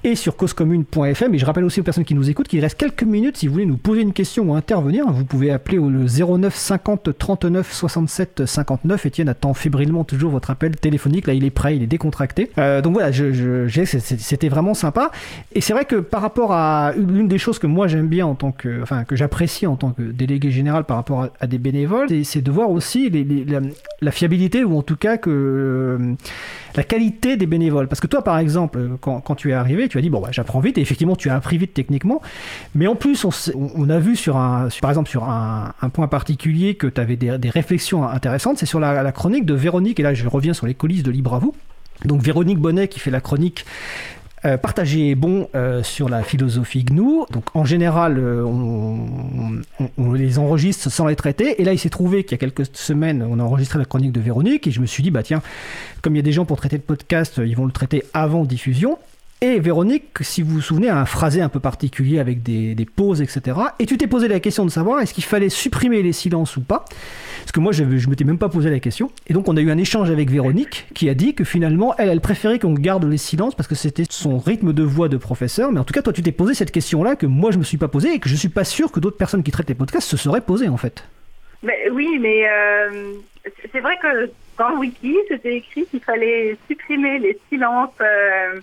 et 0.05 0.17
sur 0.17 0.37
causecommune.fm. 0.37 1.35
Et 1.35 1.39
je 1.39 1.47
rappelle 1.47 1.65
aussi 1.65 1.81
aux 1.81 1.85
personnes 1.85 2.05
qui 2.05 2.15
nous 2.15 2.29
écoutent 2.29 2.49
qu'il 2.49 2.61
reste 2.61 2.77
quelques 2.77 3.05
minutes 3.05 3.37
si 3.37 3.47
vous 3.47 3.55
voulez 3.55 3.67
nous 3.67 3.77
poser 3.77 4.03
une 4.03 4.13
question 4.13 4.51
ou 4.51 4.55
intervenir. 4.55 5.11
Vous 5.11 5.25
pouvez 5.25 5.51
appeler 5.51 5.79
au 5.79 5.91
09 5.91 6.55
50 6.55 7.19
39 7.19 7.73
67 7.73 8.47
59. 8.47 9.07
Etienne 9.07 9.29
attend 9.29 9.55
fébrilement 9.55 10.05
toujours 10.05 10.31
votre 10.31 10.51
appel 10.51 10.77
téléphonique. 10.77 11.27
Là, 11.27 11.35
il 11.35 11.45
est 11.45 11.51
prêt, 11.51 11.77
il 11.77 11.83
est 11.83 11.87
décontracté. 11.87 12.51
donc 12.57 12.93
voilà, 12.93 13.13
je, 13.13 13.33
je, 13.33 13.85
c'était 13.85 14.49
vraiment 14.49 14.75
sympa. 14.75 15.11
Et 15.55 15.61
c'est 15.61 15.73
vrai 15.73 15.85
que 15.85 15.97
par 15.97 16.23
rapport 16.23 16.53
à 16.53 16.93
l'une 16.97 17.29
des 17.29 17.39
choses 17.39 17.59
que 17.61 17.69
moi 17.69 17.87
j'aime 17.87 18.09
bien 18.09 18.27
en 18.27 18.35
tant 18.35 18.51
que, 18.51 18.83
enfin 18.83 19.05
que 19.05 19.15
j'apprécie 19.15 19.67
en 19.67 19.77
tant 19.77 19.91
que 19.91 20.03
délégué 20.03 20.51
général 20.51 20.85
par 20.85 20.97
rapport 20.97 21.29
à, 21.39 21.47
des 21.47 21.59
bénévoles, 21.59 22.09
c'est 22.25 22.43
de 22.43 22.51
voir 22.51 22.71
aussi 22.71 23.11
la, 24.01 24.11
fiabilité 24.11 24.65
ou 24.65 24.77
en 24.77 24.83
tout 24.83 24.97
cas 24.97 25.17
que 25.17 25.31
euh, 25.31 26.15
la 26.75 26.83
qualité 26.83 27.37
des 27.37 27.47
bénévoles. 27.47 27.87
Parce 27.87 28.01
que 28.01 28.07
toi, 28.07 28.25
par 28.25 28.39
exemple, 28.39 28.81
quand, 29.01 29.35
tu 29.37 29.51
es 29.51 29.53
arrivé, 29.53 29.89
tu 29.89 29.99
as 29.99 30.01
dit 30.01 30.11
bon, 30.11 30.21
bah, 30.21 30.31
j'apprends 30.33 30.61
vite 30.61 30.79
et 30.79 30.81
effectivement 30.81 31.17
tu 31.17 31.31
as 31.31 31.37
appris 31.37 31.59
vite 31.59 31.75
techniquement, 31.75 32.21
mais 32.75 32.87
en 32.87 32.97
plus 32.97 33.25
on, 33.55 33.91
a 33.91 33.99
vu 33.99 34.17
sur 34.17 34.37
un, 34.37 34.69
par 34.81 34.91
exemple 34.91 35.09
sur 35.09 35.25
un, 35.25 35.73
point 35.93 36.09
particulier 36.09 36.75
que 36.75 36.87
tu 36.87 37.01
avais 37.01 37.17
des, 37.17 37.51
réflexions 37.51 38.05
intéressantes, 38.05 38.59
c'est 38.59 38.67
sur 38.67 38.81
la, 38.81 39.13
chronique 39.13 39.47
de 39.47 39.55
Véronique 39.55 40.01
et 40.01 40.03
là 40.03 40.15
je 40.15 40.27
reviens 40.27 40.55
sur 40.55 40.67
les 40.67 40.75
coulisses 40.75 41.03
de 41.03 41.11
Libre 41.11 41.35
à 41.35 41.39
vous. 41.39 41.55
Donc 42.05 42.23
Véronique 42.23 42.59
Bonnet 42.59 42.89
qui 42.89 42.99
fait 42.99 43.11
la 43.11 43.21
chronique 43.21 43.67
euh, 44.45 44.57
partager 44.57 45.11
est 45.11 45.15
bon 45.15 45.49
euh, 45.55 45.83
sur 45.83 46.09
la 46.09 46.23
philosophie 46.23 46.85
GNU. 46.85 47.25
Donc 47.31 47.45
en 47.55 47.65
général, 47.65 48.19
euh, 48.19 48.43
on, 48.43 50.13
les 50.13 50.39
enregistre 50.39 50.91
sans 50.91 51.07
les 51.07 51.17
traiter. 51.17 51.61
Et 51.61 51.65
là, 51.65 51.73
il 51.73 51.79
s'est 51.79 51.91
trouvé 51.91 52.25
qu'il 52.25 52.33
y 52.33 52.35
a 52.35 52.39
quelques 52.39 52.75
semaines, 52.75 53.27
on 53.29 53.39
a 53.39 53.43
enregistré 53.43 53.79
la 53.79 53.85
chronique 53.85 54.13
de 54.13 54.21
Véronique 54.21 54.67
et 54.67 54.71
je 54.71 54.81
me 54.81 54.87
suis 54.87 55.03
dit, 55.03 55.11
bah 55.11 55.23
tiens, 55.23 55.43
comme 56.03 56.15
il 56.15 56.19
y 56.19 56.21
a 56.21 56.23
des 56.23 56.33
gens 56.33 56.47
pour 56.47 56.57
traiter 56.57 56.77
le 56.77 56.83
podcast, 56.83 57.41
ils 57.45 57.57
vont 57.57 57.67
le 57.67 57.73
traiter 57.73 58.05
avant 58.15 58.45
diffusion. 58.45 58.99
Et 59.43 59.59
Véronique, 59.59 60.19
si 60.21 60.43
vous 60.43 60.57
vous 60.57 60.61
souvenez, 60.61 60.91
a 60.91 61.01
un 61.01 61.07
phrasé 61.07 61.41
un 61.41 61.49
peu 61.49 61.61
particulier 61.61 62.19
avec 62.19 62.43
des, 62.43 62.77
pauses, 62.85 63.23
etc. 63.23 63.59
Et 63.79 63.87
tu 63.87 63.97
t'es 63.97 64.07
posé 64.07 64.29
la 64.29 64.39
question 64.39 64.67
de 64.67 64.71
savoir 64.71 65.01
est-ce 65.01 65.15
qu'il 65.15 65.25
fallait 65.25 65.49
supprimer 65.49 66.03
les 66.03 66.13
silences 66.13 66.59
ou 66.59 66.61
pas? 66.61 66.85
Parce 67.41 67.53
que 67.53 67.61
moi, 67.61 67.73
je 67.73 67.85
ne 67.85 68.11
m'étais 68.11 68.25
même 68.25 68.37
pas 68.37 68.51
posé 68.51 68.69
la 68.69 68.81
question. 68.81 69.11
Et 69.29 69.33
donc, 69.33 69.49
on 69.49 69.57
a 69.57 69.63
eu 69.63 69.71
un 69.71 69.79
échange 69.79 70.11
avec 70.11 70.31
Véronique 70.31 70.89
qui 70.93 71.09
a 71.09 71.15
dit 71.15 71.35
que 71.35 71.45
finalement, 71.45 71.95
elle, 71.97 72.11
elle 72.11 72.21
préférait 72.21 72.59
qu'on 72.59 72.75
garde 72.75 73.05
les 73.05 73.17
silences 73.17 73.55
parce 73.55 73.67
que 73.67 73.75
c'était 73.75 74.05
son 74.11 74.39
rythme 74.39 74.75
de 74.75 74.83
voix 74.83 75.09
de 75.09 75.17
professeur. 75.17 75.73
Mais 75.73 75.81
en 75.81 75.85
tout 75.85 75.95
cas, 75.95 76.03
toi, 76.03 76.13
tu 76.13 76.23
t'es 76.23 76.33
posé 76.33 76.53
cette 76.53 76.71
question-là 76.71 77.17
que 77.17 77.25
moi, 77.25 77.51
je 77.51 77.57
me 77.57 77.65
suis 77.65 77.79
pas 77.79 77.89
posée 77.89 78.13
et 78.13 78.19
que 78.19 78.29
je 78.29 78.37
suis 78.37 78.51
pas 78.51 78.65
sûr 78.65 78.93
que 78.93 79.01
d'autres 79.01 79.17
personnes 79.17 79.43
qui 79.43 79.53
traitent 79.53 79.71
les 79.71 79.75
podcasts 79.75 80.09
se 80.09 80.19
seraient 80.19 80.43
posées 80.43 80.69
en 80.69 80.77
fait. 80.77 81.03
Mais, 81.63 81.89
oui, 81.91 82.19
mais 82.21 82.47
euh, 82.47 83.15
c'est 83.73 83.81
vrai 83.81 83.97
que 84.03 84.31
dans 84.59 84.69
le 84.69 84.77
wiki, 84.77 85.17
c'était 85.29 85.57
écrit 85.57 85.87
qu'il 85.87 86.01
fallait 86.01 86.59
supprimer 86.69 87.19
les 87.19 87.39
silences 87.49 87.89
euh, 88.03 88.61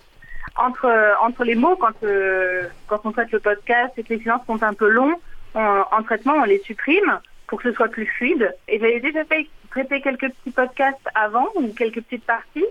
entre, 0.58 1.16
entre 1.22 1.44
les 1.44 1.56
mots 1.56 1.76
quand, 1.76 2.04
euh, 2.04 2.68
quand 2.88 3.02
on 3.06 3.12
traite 3.12 3.32
le 3.32 3.40
podcast 3.40 3.94
et 3.98 4.04
que 4.04 4.14
les 4.14 4.20
silences 4.20 4.46
sont 4.46 4.62
un 4.64 4.74
peu 4.74 4.88
longs. 4.88 5.16
en 5.56 6.04
traitement, 6.04 6.34
on 6.34 6.44
les 6.44 6.60
supprime 6.60 7.20
pour 7.48 7.62
que 7.62 7.70
ce 7.70 7.76
soit 7.76 7.88
plus 7.88 8.06
fluide. 8.06 8.54
Et 8.68 8.80
j'avais 8.80 9.00
déjà 9.00 9.24
fait 9.26 9.48
traiter 9.72 10.02
quelques 10.02 10.30
petits 10.30 10.52
podcasts 10.52 11.08
avant 11.16 11.48
ou 11.56 11.74
quelques 11.74 12.02
petites 12.02 12.26
parties 12.26 12.66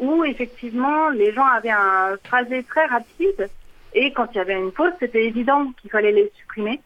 où 0.00 0.24
effectivement 0.24 1.08
les 1.08 1.32
gens 1.32 1.44
avaient 1.44 1.70
un 1.70 2.16
phrasé 2.24 2.62
très 2.62 2.86
rapide 2.86 3.48
et 3.94 4.12
quand 4.12 4.28
il 4.32 4.36
y 4.36 4.40
avait 4.40 4.58
une 4.58 4.72
pause, 4.72 4.92
c'était 5.00 5.24
évident 5.24 5.72
qu'il 5.80 5.90
fallait 5.90 6.12
les 6.12 6.30
supprimer. 6.36 6.80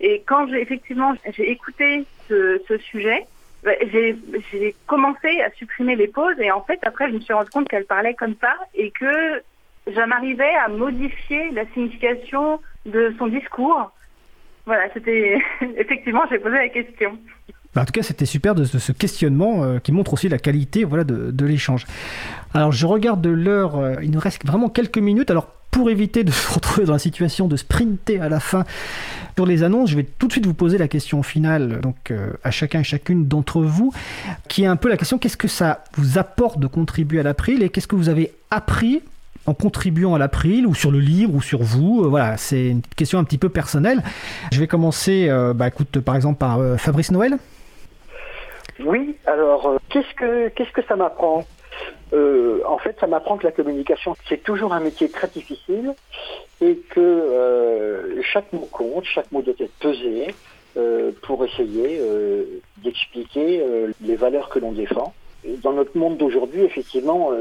Et 0.00 0.22
quand 0.26 0.48
j'ai 0.48 0.60
effectivement 0.60 1.14
j'ai 1.32 1.50
écouté 1.50 2.04
ce, 2.28 2.78
sujet, 2.78 3.26
bah, 3.62 3.72
j'ai 3.90 4.74
commencé 4.86 5.40
à 5.40 5.50
supprimer 5.52 5.96
les 5.96 6.08
pauses 6.08 6.38
et 6.38 6.50
en 6.50 6.62
fait 6.62 6.78
après 6.82 7.08
je 7.08 7.14
me 7.14 7.20
suis 7.20 7.34
rendu 7.34 7.50
compte 7.50 7.68
qu'elle 7.68 7.84
parlait 7.84 8.14
comme 8.14 8.34
ça 8.40 8.54
et 8.74 8.90
que 8.90 9.42
j'en 9.94 10.10
arrivais 10.10 10.54
à 10.64 10.68
modifier 10.68 11.50
la 11.50 11.64
signification 11.72 12.60
de 12.86 13.14
son 13.18 13.26
discours. 13.26 13.92
Voilà, 14.66 14.84
c'était 14.94 15.38
effectivement 15.76 16.22
j'ai 16.30 16.38
posé 16.38 16.56
la 16.56 16.68
question. 16.68 17.18
En 17.76 17.84
tout 17.84 17.92
cas, 17.92 18.02
c'était 18.02 18.26
super 18.26 18.56
de, 18.56 18.64
ce 18.64 18.90
questionnement 18.90 19.62
euh, 19.62 19.78
qui 19.78 19.92
montre 19.92 20.12
aussi 20.14 20.28
la 20.28 20.38
qualité 20.38 20.82
voilà, 20.82 21.04
de, 21.04 21.46
l'échange. 21.46 21.86
Alors, 22.52 22.72
je 22.72 22.84
regarde 22.84 23.24
l'heure, 23.24 23.76
euh, 23.76 23.94
il 24.02 24.10
nous 24.10 24.18
reste 24.18 24.44
vraiment 24.44 24.68
quelques 24.68 24.98
minutes. 24.98 25.30
Alors, 25.30 25.46
pour 25.70 25.88
éviter 25.88 26.24
de 26.24 26.30
se 26.32 26.52
retrouver 26.52 26.86
dans 26.86 26.94
la 26.94 26.98
situation 26.98 27.46
de 27.46 27.56
sprinter 27.56 28.18
à 28.20 28.28
la 28.28 28.40
fin 28.40 28.64
sur 29.36 29.46
les 29.46 29.62
annonces, 29.62 29.90
je 29.90 29.96
vais 29.96 30.02
tout 30.02 30.26
de 30.26 30.32
suite 30.32 30.46
vous 30.46 30.54
poser 30.54 30.78
la 30.78 30.88
question 30.88 31.22
finale 31.22 31.80
donc 31.80 32.10
euh, 32.10 32.32
à 32.42 32.50
chacun 32.50 32.80
et 32.80 32.84
chacune 32.84 33.26
d'entre 33.26 33.62
vous, 33.62 33.92
qui 34.48 34.64
est 34.64 34.66
un 34.66 34.76
peu 34.76 34.88
la 34.88 34.96
question 34.96 35.16
qu'est-ce 35.16 35.36
que 35.36 35.48
ça 35.48 35.84
vous 35.94 36.18
apporte 36.18 36.58
de 36.58 36.66
contribuer 36.66 37.20
à 37.20 37.22
l'April 37.22 37.62
et 37.62 37.68
qu'est-ce 37.70 37.86
que 37.86 37.96
vous 37.96 38.08
avez 38.08 38.32
appris 38.50 39.00
en 39.50 39.54
contribuant 39.54 40.14
à 40.14 40.18
l'April 40.18 40.66
ou 40.66 40.74
sur 40.74 40.90
le 40.90 41.00
livre 41.00 41.34
ou 41.34 41.42
sur 41.42 41.62
vous 41.62 42.08
Voilà, 42.08 42.36
c'est 42.36 42.68
une 42.68 42.82
question 42.96 43.18
un 43.18 43.24
petit 43.24 43.38
peu 43.38 43.48
personnelle. 43.48 44.02
Je 44.52 44.60
vais 44.60 44.66
commencer, 44.66 45.28
bah, 45.54 45.68
écoute, 45.68 46.00
par 46.00 46.16
exemple 46.16 46.38
par 46.38 46.58
Fabrice 46.78 47.10
Noël. 47.10 47.38
Oui, 48.84 49.16
alors 49.26 49.66
euh, 49.66 49.78
qu'est-ce 49.88 50.14
que 50.14 50.48
qu'est-ce 50.48 50.72
que 50.72 50.82
ça 50.82 50.96
m'apprend? 50.96 51.44
Euh, 52.12 52.60
En 52.66 52.78
fait, 52.78 52.96
ça 52.98 53.06
m'apprend 53.06 53.36
que 53.36 53.44
la 53.44 53.52
communication 53.52 54.16
c'est 54.28 54.42
toujours 54.42 54.72
un 54.72 54.80
métier 54.80 55.08
très 55.08 55.28
difficile 55.28 55.94
et 56.60 56.76
que 56.90 57.00
euh, 57.00 58.22
chaque 58.22 58.52
mot 58.52 58.68
compte, 58.70 59.04
chaque 59.04 59.30
mot 59.32 59.42
doit 59.42 59.54
être 59.58 59.78
pesé 59.80 60.34
pour 61.22 61.44
essayer 61.44 62.00
d'expliquer 62.76 63.60
les 64.00 64.14
valeurs 64.14 64.48
que 64.50 64.60
l'on 64.60 64.70
défend. 64.70 65.12
Dans 65.64 65.72
notre 65.72 65.98
monde 65.98 66.16
d'aujourd'hui, 66.16 66.62
effectivement, 66.62 67.32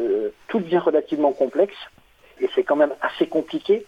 tout 0.47 0.59
devient 0.59 0.79
relativement 0.79 1.31
complexe 1.31 1.75
et 2.39 2.49
c'est 2.55 2.63
quand 2.63 2.75
même 2.75 2.93
assez 3.01 3.27
compliqué 3.27 3.85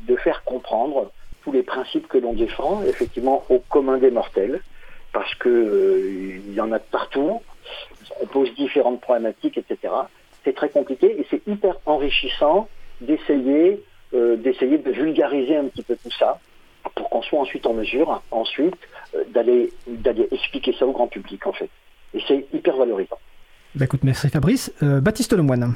de 0.00 0.16
faire 0.16 0.44
comprendre 0.44 1.10
tous 1.42 1.52
les 1.52 1.62
principes 1.62 2.08
que 2.08 2.18
l'on 2.18 2.32
défend, 2.32 2.82
effectivement, 2.82 3.44
au 3.48 3.58
commun 3.58 3.98
des 3.98 4.10
mortels 4.10 4.60
parce 5.14 5.34
que 5.36 5.48
euh, 5.48 6.40
il 6.46 6.52
y 6.52 6.60
en 6.60 6.72
a 6.72 6.78
de 6.78 6.84
partout. 6.90 7.40
On 8.20 8.26
pose 8.26 8.52
différentes 8.54 9.00
problématiques, 9.00 9.56
etc. 9.56 9.94
C'est 10.44 10.54
très 10.54 10.68
compliqué 10.68 11.18
et 11.18 11.26
c'est 11.30 11.46
hyper 11.46 11.76
enrichissant 11.86 12.68
d'essayer 13.00 13.82
euh, 14.12 14.36
d'essayer 14.36 14.78
de 14.78 14.90
vulgariser 14.90 15.56
un 15.56 15.64
petit 15.64 15.82
peu 15.82 15.96
tout 15.96 16.10
ça 16.18 16.38
pour 16.94 17.08
qu'on 17.08 17.22
soit 17.22 17.40
ensuite 17.40 17.66
en 17.66 17.72
mesure, 17.72 18.22
ensuite, 18.30 18.76
euh, 19.14 19.24
d'aller 19.32 19.72
expliquer 20.30 20.74
ça 20.78 20.86
au 20.86 20.92
grand 20.92 21.08
public 21.08 21.46
en 21.46 21.52
fait. 21.52 21.70
Et 22.12 22.22
c'est 22.28 22.46
hyper 22.52 22.76
valorisant. 22.76 23.18
Bah 23.74 23.86
écoute, 23.86 24.04
merci 24.04 24.28
Fabrice. 24.28 24.72
Baptiste 24.80 25.32
Lemoine. 25.32 25.74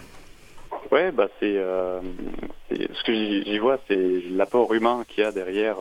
Ouais, 0.90 1.12
bah 1.12 1.28
c'est 1.38 1.54
ce 2.70 3.02
que 3.04 3.12
j'y 3.12 3.58
vois, 3.58 3.78
c'est 3.88 4.22
l'apport 4.30 4.72
humain 4.72 5.04
qu'il 5.08 5.22
y 5.22 5.26
a 5.26 5.32
derrière 5.32 5.76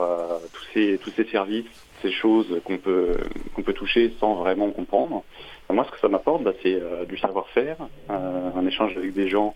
tous 0.53 0.65
ces 0.73 0.97
tous 0.97 1.11
ces 1.11 1.25
services 1.25 1.65
ces 2.01 2.11
choses 2.11 2.61
qu'on 2.63 2.77
peut 2.77 3.17
qu'on 3.53 3.63
peut 3.63 3.73
toucher 3.73 4.13
sans 4.19 4.35
vraiment 4.35 4.71
comprendre. 4.71 5.23
Moi, 5.69 5.85
ce 5.85 5.91
que 5.91 5.99
ça 5.99 6.07
m'apporte, 6.07 6.43
bah, 6.43 6.53
c'est 6.63 6.75
euh, 6.75 7.05
du 7.05 7.17
savoir-faire, 7.17 7.75
euh, 8.09 8.51
un 8.55 8.65
échange 8.65 8.95
avec 8.95 9.13
des 9.13 9.27
gens 9.27 9.53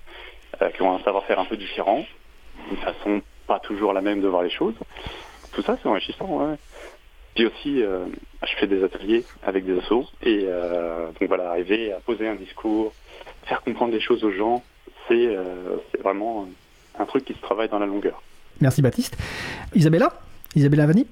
euh, 0.62 0.70
qui 0.72 0.82
ont 0.82 0.94
un 0.94 1.00
savoir-faire 1.00 1.40
un 1.40 1.46
peu 1.46 1.56
différent, 1.56 2.06
une 2.70 2.78
façon 2.78 3.22
pas 3.48 3.60
toujours 3.60 3.94
la 3.94 4.02
même 4.02 4.22
de 4.22 4.28
voir 4.28 4.44
les 4.44 4.50
choses. 4.50 4.76
Tout 5.54 5.62
ça, 5.62 5.78
c'est 5.82 5.88
enrichissant. 5.88 6.26
Ouais. 6.26 6.56
Puis 7.36 7.46
aussi, 7.46 7.82
je 7.82 8.56
fais 8.58 8.68
des 8.68 8.84
ateliers 8.84 9.24
avec 9.44 9.66
des 9.66 9.80
assos 9.80 10.06
et 10.22 10.44
donc 10.44 11.30
voilà, 11.30 11.52
arriver 11.52 11.94
à 11.94 12.02
poser 12.02 12.28
un 12.28 12.36
discours, 12.36 12.92
faire 13.46 13.62
comprendre 13.62 13.94
des 13.94 14.02
choses 14.02 14.24
aux 14.26 14.32
gens, 14.32 14.62
c'est 15.92 16.02
vraiment 16.02 16.48
un 17.00 17.06
truc 17.06 17.26
qui 17.26 17.34
se 17.34 17.42
travaille 17.42 17.70
dans 17.70 17.80
la 17.80 17.86
longueur. 17.86 18.22
Merci 18.60 18.82
Baptiste. 18.82 19.18
Isabella? 19.74 20.12
Isabella 20.56 20.86
Vanni 20.86 21.08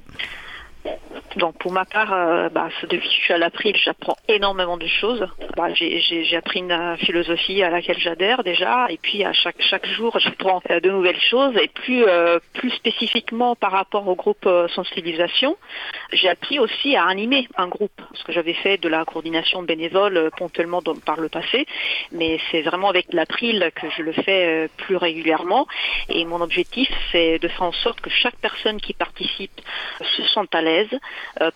donc 1.36 1.58
pour 1.58 1.72
ma 1.72 1.86
part, 1.86 2.14
euh, 2.14 2.50
bah, 2.50 2.70
depuis 2.84 3.08
que 3.08 3.14
je 3.14 3.22
suis 3.22 3.34
à 3.34 3.38
l'April, 3.38 3.76
j'apprends 3.76 4.18
énormément 4.28 4.78
de 4.78 4.88
choses. 4.88 5.28
Bah, 5.56 5.74
j'ai 5.74 6.36
appris 6.36 6.60
une 6.60 6.98
philosophie 6.98 7.62
à 7.64 7.70
laquelle 7.70 8.00
j'adhère 8.00 8.44
déjà, 8.44 8.88
et 8.90 8.98
puis 8.98 9.24
à 9.24 9.34
chaque 9.34 9.62
chaque 9.62 9.88
jour, 9.88 10.18
j'apprends 10.20 10.62
euh, 10.70 10.80
de 10.80 10.90
nouvelles 10.90 11.20
choses. 11.20 11.56
Et 11.58 11.68
plus 11.68 12.04
euh, 12.06 12.40
plus 12.54 12.72
spécifiquement 12.72 13.56
par 13.56 13.72
rapport 13.72 14.08
au 14.08 14.16
groupe 14.16 14.48
sensibilisation, 14.74 15.58
j'ai 16.14 16.30
appris 16.30 16.60
aussi 16.60 16.96
à 16.96 17.06
animer 17.06 17.48
un 17.58 17.68
groupe, 17.68 17.92
parce 17.96 18.24
que 18.24 18.32
j'avais 18.32 18.54
fait 18.54 18.78
de 18.78 18.90
la 18.90 19.06
coordination 19.06 19.64
bénévole 19.64 20.32
ponctuellement 20.38 20.82
par 21.06 21.20
le 21.20 21.30
passé, 21.30 21.66
mais 22.12 22.40
c'est 22.52 22.62
vraiment 22.62 22.90
avec 22.90 23.14
l'April 23.14 23.72
que 23.76 23.90
je 23.96 24.02
le 24.02 24.12
fais 24.14 24.70
plus 24.78 24.96
régulièrement. 24.96 25.68
Et 26.10 26.26
mon 26.26 26.42
objectif, 26.42 26.90
c'est 27.12 27.40
de 27.40 27.48
faire 27.48 27.64
en 27.64 27.72
sorte 27.72 28.02
que 28.02 28.10
chaque 28.10 28.38
personne 28.38 28.82
qui 28.82 28.94
participe 28.94 29.62
se 30.18 30.24
sente 30.24 30.54
à 30.56 30.62
l'aise 30.62 30.88
euh, 30.92 31.00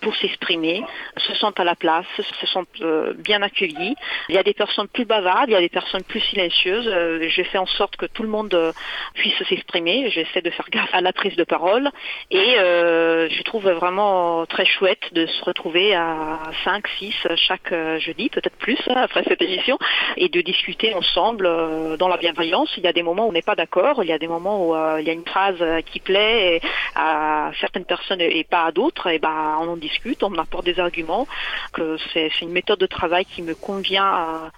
pour 0.02 0.16
s'exprimer, 0.16 0.84
se 1.18 1.34
sentent 1.36 1.60
à 1.60 1.64
la 1.64 1.76
place, 1.76 2.06
se 2.18 2.48
sentent 2.48 2.82
euh, 2.82 3.14
bien 3.14 3.42
accueillis. 3.42 3.96
Il 4.30 4.36
y 4.36 4.38
a 4.38 4.44
des 4.44 4.54
personnes 4.54 4.88
plus 4.88 5.06
bavardes, 5.06 5.50
il 5.50 5.54
y 5.54 5.56
a 5.56 5.62
des 5.62 5.70
personnes 5.70 6.04
plus 6.04 6.20
silencieuses. 6.22 6.88
Euh, 6.88 7.28
je 7.28 7.44
fais 7.44 7.58
en 7.58 7.66
sorte 7.66 7.96
que 7.98 8.06
tout 8.06 8.24
le 8.24 8.30
monde 8.30 8.74
puisse 9.14 9.38
s'exprimer. 9.50 10.10
J'essaie 10.10 10.42
de 10.42 10.50
faire 10.50 10.70
gaffe 10.70 10.94
à 10.94 11.02
la 11.02 11.14
prise 11.14 11.36
de 11.36 11.44
parole 11.44 11.90
et 12.32 12.56
je 12.56 13.44
trouve 13.44 13.70
vraiment 13.70 14.46
très 14.46 14.66
chouette 14.66 15.14
de 15.14 15.26
se 15.26 15.44
retrouver 15.44 15.96
à 15.96 16.40
5, 16.64 16.88
6 17.00 17.14
chaque 17.36 17.74
jeudi, 18.00 18.30
peut-être 18.30 18.56
plus 18.58 18.78
hein, 18.88 18.96
après 18.98 19.24
cette 19.24 19.42
édition, 19.42 19.78
et 20.18 20.30
de 20.30 20.42
discuter 20.42 20.94
ensemble 20.94 21.98
dans 21.98 22.08
la 22.08 22.18
bienveillance. 22.18 22.70
Il 22.78 22.84
y 22.84 22.88
a 22.88 22.94
des 22.94 23.04
moments 23.04 23.26
où 23.26 23.30
on 23.30 23.34
n'est 23.34 23.42
pas 23.42 23.56
d'accord, 23.56 24.04
il 24.04 24.10
y 24.10 24.14
a 24.14 24.20
des 24.20 24.28
moments 24.28 24.68
où 24.68 25.00
il 25.00 25.06
y 25.06 25.10
a 25.10 25.14
une 25.14 25.26
phrase 25.26 25.64
qui 25.92 26.00
plaît 26.00 26.62
à 26.96 27.52
certaines 27.60 27.86
personnes 27.86 28.22
et 28.22 28.44
pas 28.44 28.66
à 28.66 28.72
d'autres. 28.72 29.08
Et 29.08 29.20
on 29.62 29.70
en 29.70 29.78
discute, 29.78 30.24
on 30.24 30.30
m'apporte 30.30 30.66
des 30.66 30.80
arguments, 30.80 31.28
que 31.74 31.98
c'est 32.14 32.30
une 32.42 32.52
méthode 32.52 32.80
de 32.80 32.86
travail 32.86 33.26
qui 33.26 33.42
me 33.42 33.56
convient 33.56 34.06
euh, 34.06 34.50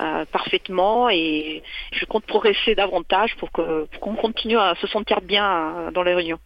euh, 0.00 0.24
parfaitement 0.30 1.08
et 1.10 1.62
je 1.92 2.04
compte 2.04 2.24
progresser 2.24 2.74
davantage 2.74 3.36
pour 3.36 3.50
qu'on 3.52 4.14
continue 4.14 4.58
à 4.58 4.74
se 4.80 4.86
sentir 4.86 5.20
bien 5.20 5.46
euh, 5.46 5.90
dans 5.90 6.02
les 6.02 6.14
réunions. 6.14 6.38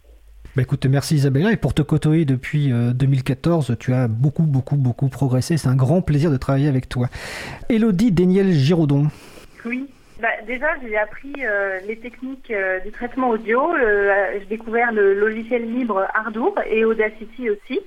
Bah 0.55 0.63
écoute, 0.63 0.85
merci 0.87 1.15
Isabella. 1.15 1.51
Et 1.51 1.57
pour 1.57 1.75
te 1.75 1.83
côtoyer 1.83 2.25
depuis 2.25 2.71
2014, 2.71 3.75
tu 3.79 3.93
as 3.93 4.07
beaucoup, 4.07 4.41
beaucoup, 4.41 4.75
beaucoup 4.75 5.07
progressé. 5.07 5.55
C'est 5.55 5.67
un 5.67 5.75
grand 5.75 6.01
plaisir 6.01 6.31
de 6.31 6.37
travailler 6.37 6.67
avec 6.67 6.89
toi. 6.89 7.09
Elodie 7.69 8.11
Daniel 8.11 8.51
Giraudon. 8.51 9.07
Oui. 9.65 9.87
Bah, 10.19 10.29
déjà, 10.45 10.67
j'ai 10.81 10.97
appris 10.97 11.33
les 11.85 11.97
techniques 11.99 12.51
du 12.83 12.91
traitement 12.91 13.29
audio. 13.29 13.73
j'ai 14.33 14.45
découvert 14.45 14.91
le 14.91 15.13
logiciel 15.13 15.71
libre 15.71 16.07
Ardour 16.13 16.55
et 16.65 16.83
Audacity 16.85 17.49
aussi 17.49 17.81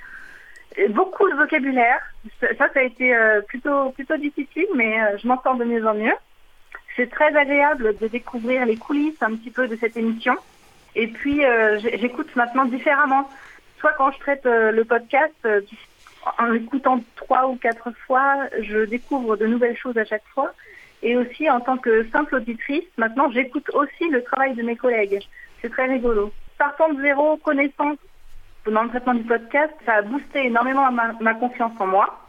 beaucoup 0.89 1.29
de 1.29 1.37
vocabulaire. 1.37 2.01
Ça, 2.41 2.49
ça 2.57 2.81
a 2.81 2.83
été 2.83 3.15
euh, 3.15 3.41
plutôt, 3.43 3.91
plutôt 3.91 4.17
difficile, 4.17 4.67
mais 4.75 5.01
euh, 5.01 5.19
je 5.19 5.27
m'en 5.27 5.41
sors 5.43 5.57
de 5.57 5.65
mieux 5.65 5.87
en 5.87 5.95
mieux. 5.95 6.15
C'est 6.97 7.11
très 7.11 7.35
agréable 7.37 7.97
de 7.99 8.09
découvrir 8.09 8.67
les 8.67 8.77
coulisses 8.77 9.23
un 9.23 9.35
petit 9.37 9.51
peu 9.51 9.69
de 9.69 9.77
cette 9.77 9.97
émission. 9.97 10.37
Et 10.95 11.07
puis, 11.07 11.45
euh, 11.45 11.79
j'écoute 11.79 12.35
maintenant 12.37 12.65
différemment. 12.65 13.29
Soit 13.79 13.93
quand 13.93 14.11
je 14.13 14.19
traite 14.19 14.45
le 14.45 14.85
podcast, 14.85 15.49
en 16.39 16.47
l'écoutant 16.47 17.01
trois 17.17 17.49
ou 17.49 17.57
quatre 17.57 17.91
fois, 18.07 18.37
je 18.61 18.85
découvre 18.85 19.37
de 19.37 19.47
nouvelles 19.47 19.77
choses 19.77 19.97
à 19.97 20.05
chaque 20.05 20.27
fois. 20.35 20.53
Et 21.03 21.17
aussi, 21.17 21.49
en 21.49 21.61
tant 21.61 21.79
que 21.79 22.07
simple 22.11 22.37
auditrice, 22.37 22.85
maintenant, 22.97 23.31
j'écoute 23.31 23.69
aussi 23.75 24.09
le 24.11 24.23
travail 24.23 24.55
de 24.55 24.63
mes 24.63 24.77
collègues. 24.77 25.21
C'est 25.61 25.71
très 25.71 25.87
rigolo. 25.87 26.33
Partant 26.59 26.93
de 26.93 27.01
zéro 27.01 27.37
connaissance 27.39 27.97
pendant 28.65 28.83
le 28.83 28.91
traitement 28.91 29.15
du 29.15 29.23
podcast, 29.23 29.73
ça 29.87 29.95
a 29.95 30.03
boosté 30.03 30.47
énormément 30.47 30.91
ma, 30.93 31.35
confiance 31.35 31.73
en 31.79 31.87
moi. 31.87 32.21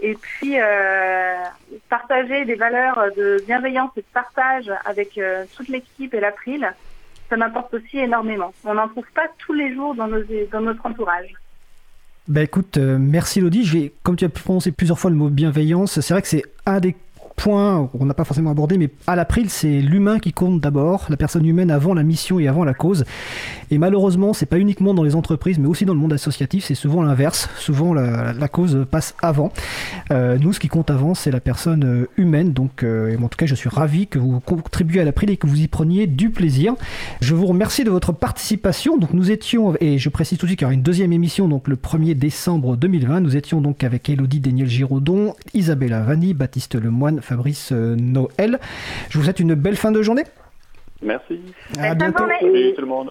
Et 0.00 0.14
puis, 0.14 0.58
euh, 0.58 1.34
partager 1.88 2.44
des 2.44 2.54
valeurs 2.54 2.98
de 3.16 3.42
bienveillance 3.46 3.90
et 3.96 4.00
de 4.00 4.06
partage 4.14 4.70
avec 4.84 5.18
euh, 5.18 5.44
toute 5.56 5.68
l'équipe 5.68 6.14
et 6.14 6.20
l'April, 6.20 6.72
ça 7.28 7.36
m'apporte 7.36 7.74
aussi 7.74 7.98
énormément. 7.98 8.54
On 8.64 8.74
n'en 8.74 8.88
trouve 8.88 9.10
pas 9.14 9.26
tous 9.38 9.52
les 9.52 9.74
jours 9.74 9.94
dans, 9.94 10.08
dans 10.08 10.60
notre 10.60 10.86
entourage. 10.86 11.34
Bah 12.28 12.42
écoute, 12.42 12.76
euh, 12.76 12.98
merci 13.00 13.40
vais, 13.40 13.92
comme 14.02 14.14
tu 14.14 14.26
as 14.26 14.28
prononcé 14.28 14.70
plusieurs 14.70 14.98
fois 14.98 15.10
le 15.10 15.16
mot 15.16 15.30
bienveillance, 15.30 16.00
c'est 16.00 16.12
vrai 16.12 16.20
que 16.20 16.28
c'est 16.28 16.44
un 16.66 16.78
des 16.78 16.94
point 17.38 17.86
qu'on 17.86 18.04
n'a 18.04 18.14
pas 18.14 18.24
forcément 18.24 18.50
abordé, 18.50 18.76
mais 18.76 18.90
à 19.06 19.16
l'April, 19.16 19.48
c'est 19.48 19.80
l'humain 19.80 20.18
qui 20.18 20.32
compte 20.32 20.60
d'abord, 20.60 21.06
la 21.08 21.16
personne 21.16 21.46
humaine 21.46 21.70
avant 21.70 21.94
la 21.94 22.02
mission 22.02 22.38
et 22.38 22.48
avant 22.48 22.64
la 22.64 22.74
cause. 22.74 23.04
Et 23.70 23.78
malheureusement, 23.78 24.32
c'est 24.32 24.46
pas 24.46 24.58
uniquement 24.58 24.92
dans 24.92 25.04
les 25.04 25.14
entreprises, 25.14 25.58
mais 25.58 25.68
aussi 25.68 25.84
dans 25.84 25.94
le 25.94 26.00
monde 26.00 26.12
associatif, 26.12 26.64
c'est 26.64 26.74
souvent 26.74 27.02
l'inverse. 27.02 27.48
Souvent, 27.56 27.94
la, 27.94 28.48
cause 28.48 28.86
passe 28.90 29.14
avant. 29.22 29.52
Euh, 30.10 30.36
nous, 30.38 30.52
ce 30.52 30.60
qui 30.60 30.68
compte 30.68 30.90
avant, 30.90 31.14
c'est 31.14 31.30
la 31.30 31.40
personne 31.40 31.84
euh, 31.84 32.08
humaine. 32.16 32.52
Donc, 32.52 32.82
euh, 32.82 33.16
en 33.22 33.28
tout 33.28 33.36
cas, 33.36 33.46
je 33.46 33.54
suis 33.54 33.68
ravi 33.68 34.06
que 34.06 34.18
vous 34.18 34.40
contribuiez 34.40 35.00
à 35.02 35.04
l'April 35.04 35.30
et 35.30 35.36
que 35.36 35.46
vous 35.46 35.60
y 35.60 35.68
preniez 35.68 36.06
du 36.06 36.30
plaisir. 36.30 36.74
Je 37.20 37.34
vous 37.34 37.46
remercie 37.46 37.84
de 37.84 37.90
votre 37.90 38.12
participation. 38.12 38.96
Donc, 38.96 39.12
nous 39.12 39.30
étions, 39.30 39.74
et 39.80 39.98
je 39.98 40.08
précise 40.08 40.38
tout 40.38 40.46
de 40.46 40.50
suite 40.50 40.58
qu'il 40.58 40.64
y 40.64 40.66
aura 40.66 40.74
une 40.74 40.82
deuxième 40.82 41.12
émission, 41.12 41.46
donc 41.46 41.68
le 41.68 41.76
1er 41.76 42.14
décembre 42.14 42.76
2020. 42.76 43.20
Nous 43.20 43.36
étions 43.36 43.60
donc 43.60 43.84
avec 43.84 44.08
Elodie 44.08 44.40
Daniel 44.40 44.66
Giraudon, 44.66 45.34
Isabella 45.54 46.00
Vanni, 46.00 46.34
Baptiste 46.34 46.74
Lemoine, 46.74 47.20
Fabrice 47.28 47.72
euh, 47.72 47.94
Noël. 47.94 48.58
Je 49.10 49.18
vous 49.18 49.24
souhaite 49.24 49.38
une 49.38 49.54
belle 49.54 49.76
fin 49.76 49.92
de 49.92 50.00
journée. 50.00 50.24
Merci. 51.02 51.40
À 51.78 51.94
bientôt. 51.94 52.24
Salut 52.40 52.72
tout 52.74 52.80
le 52.80 52.86
monde. 52.86 53.10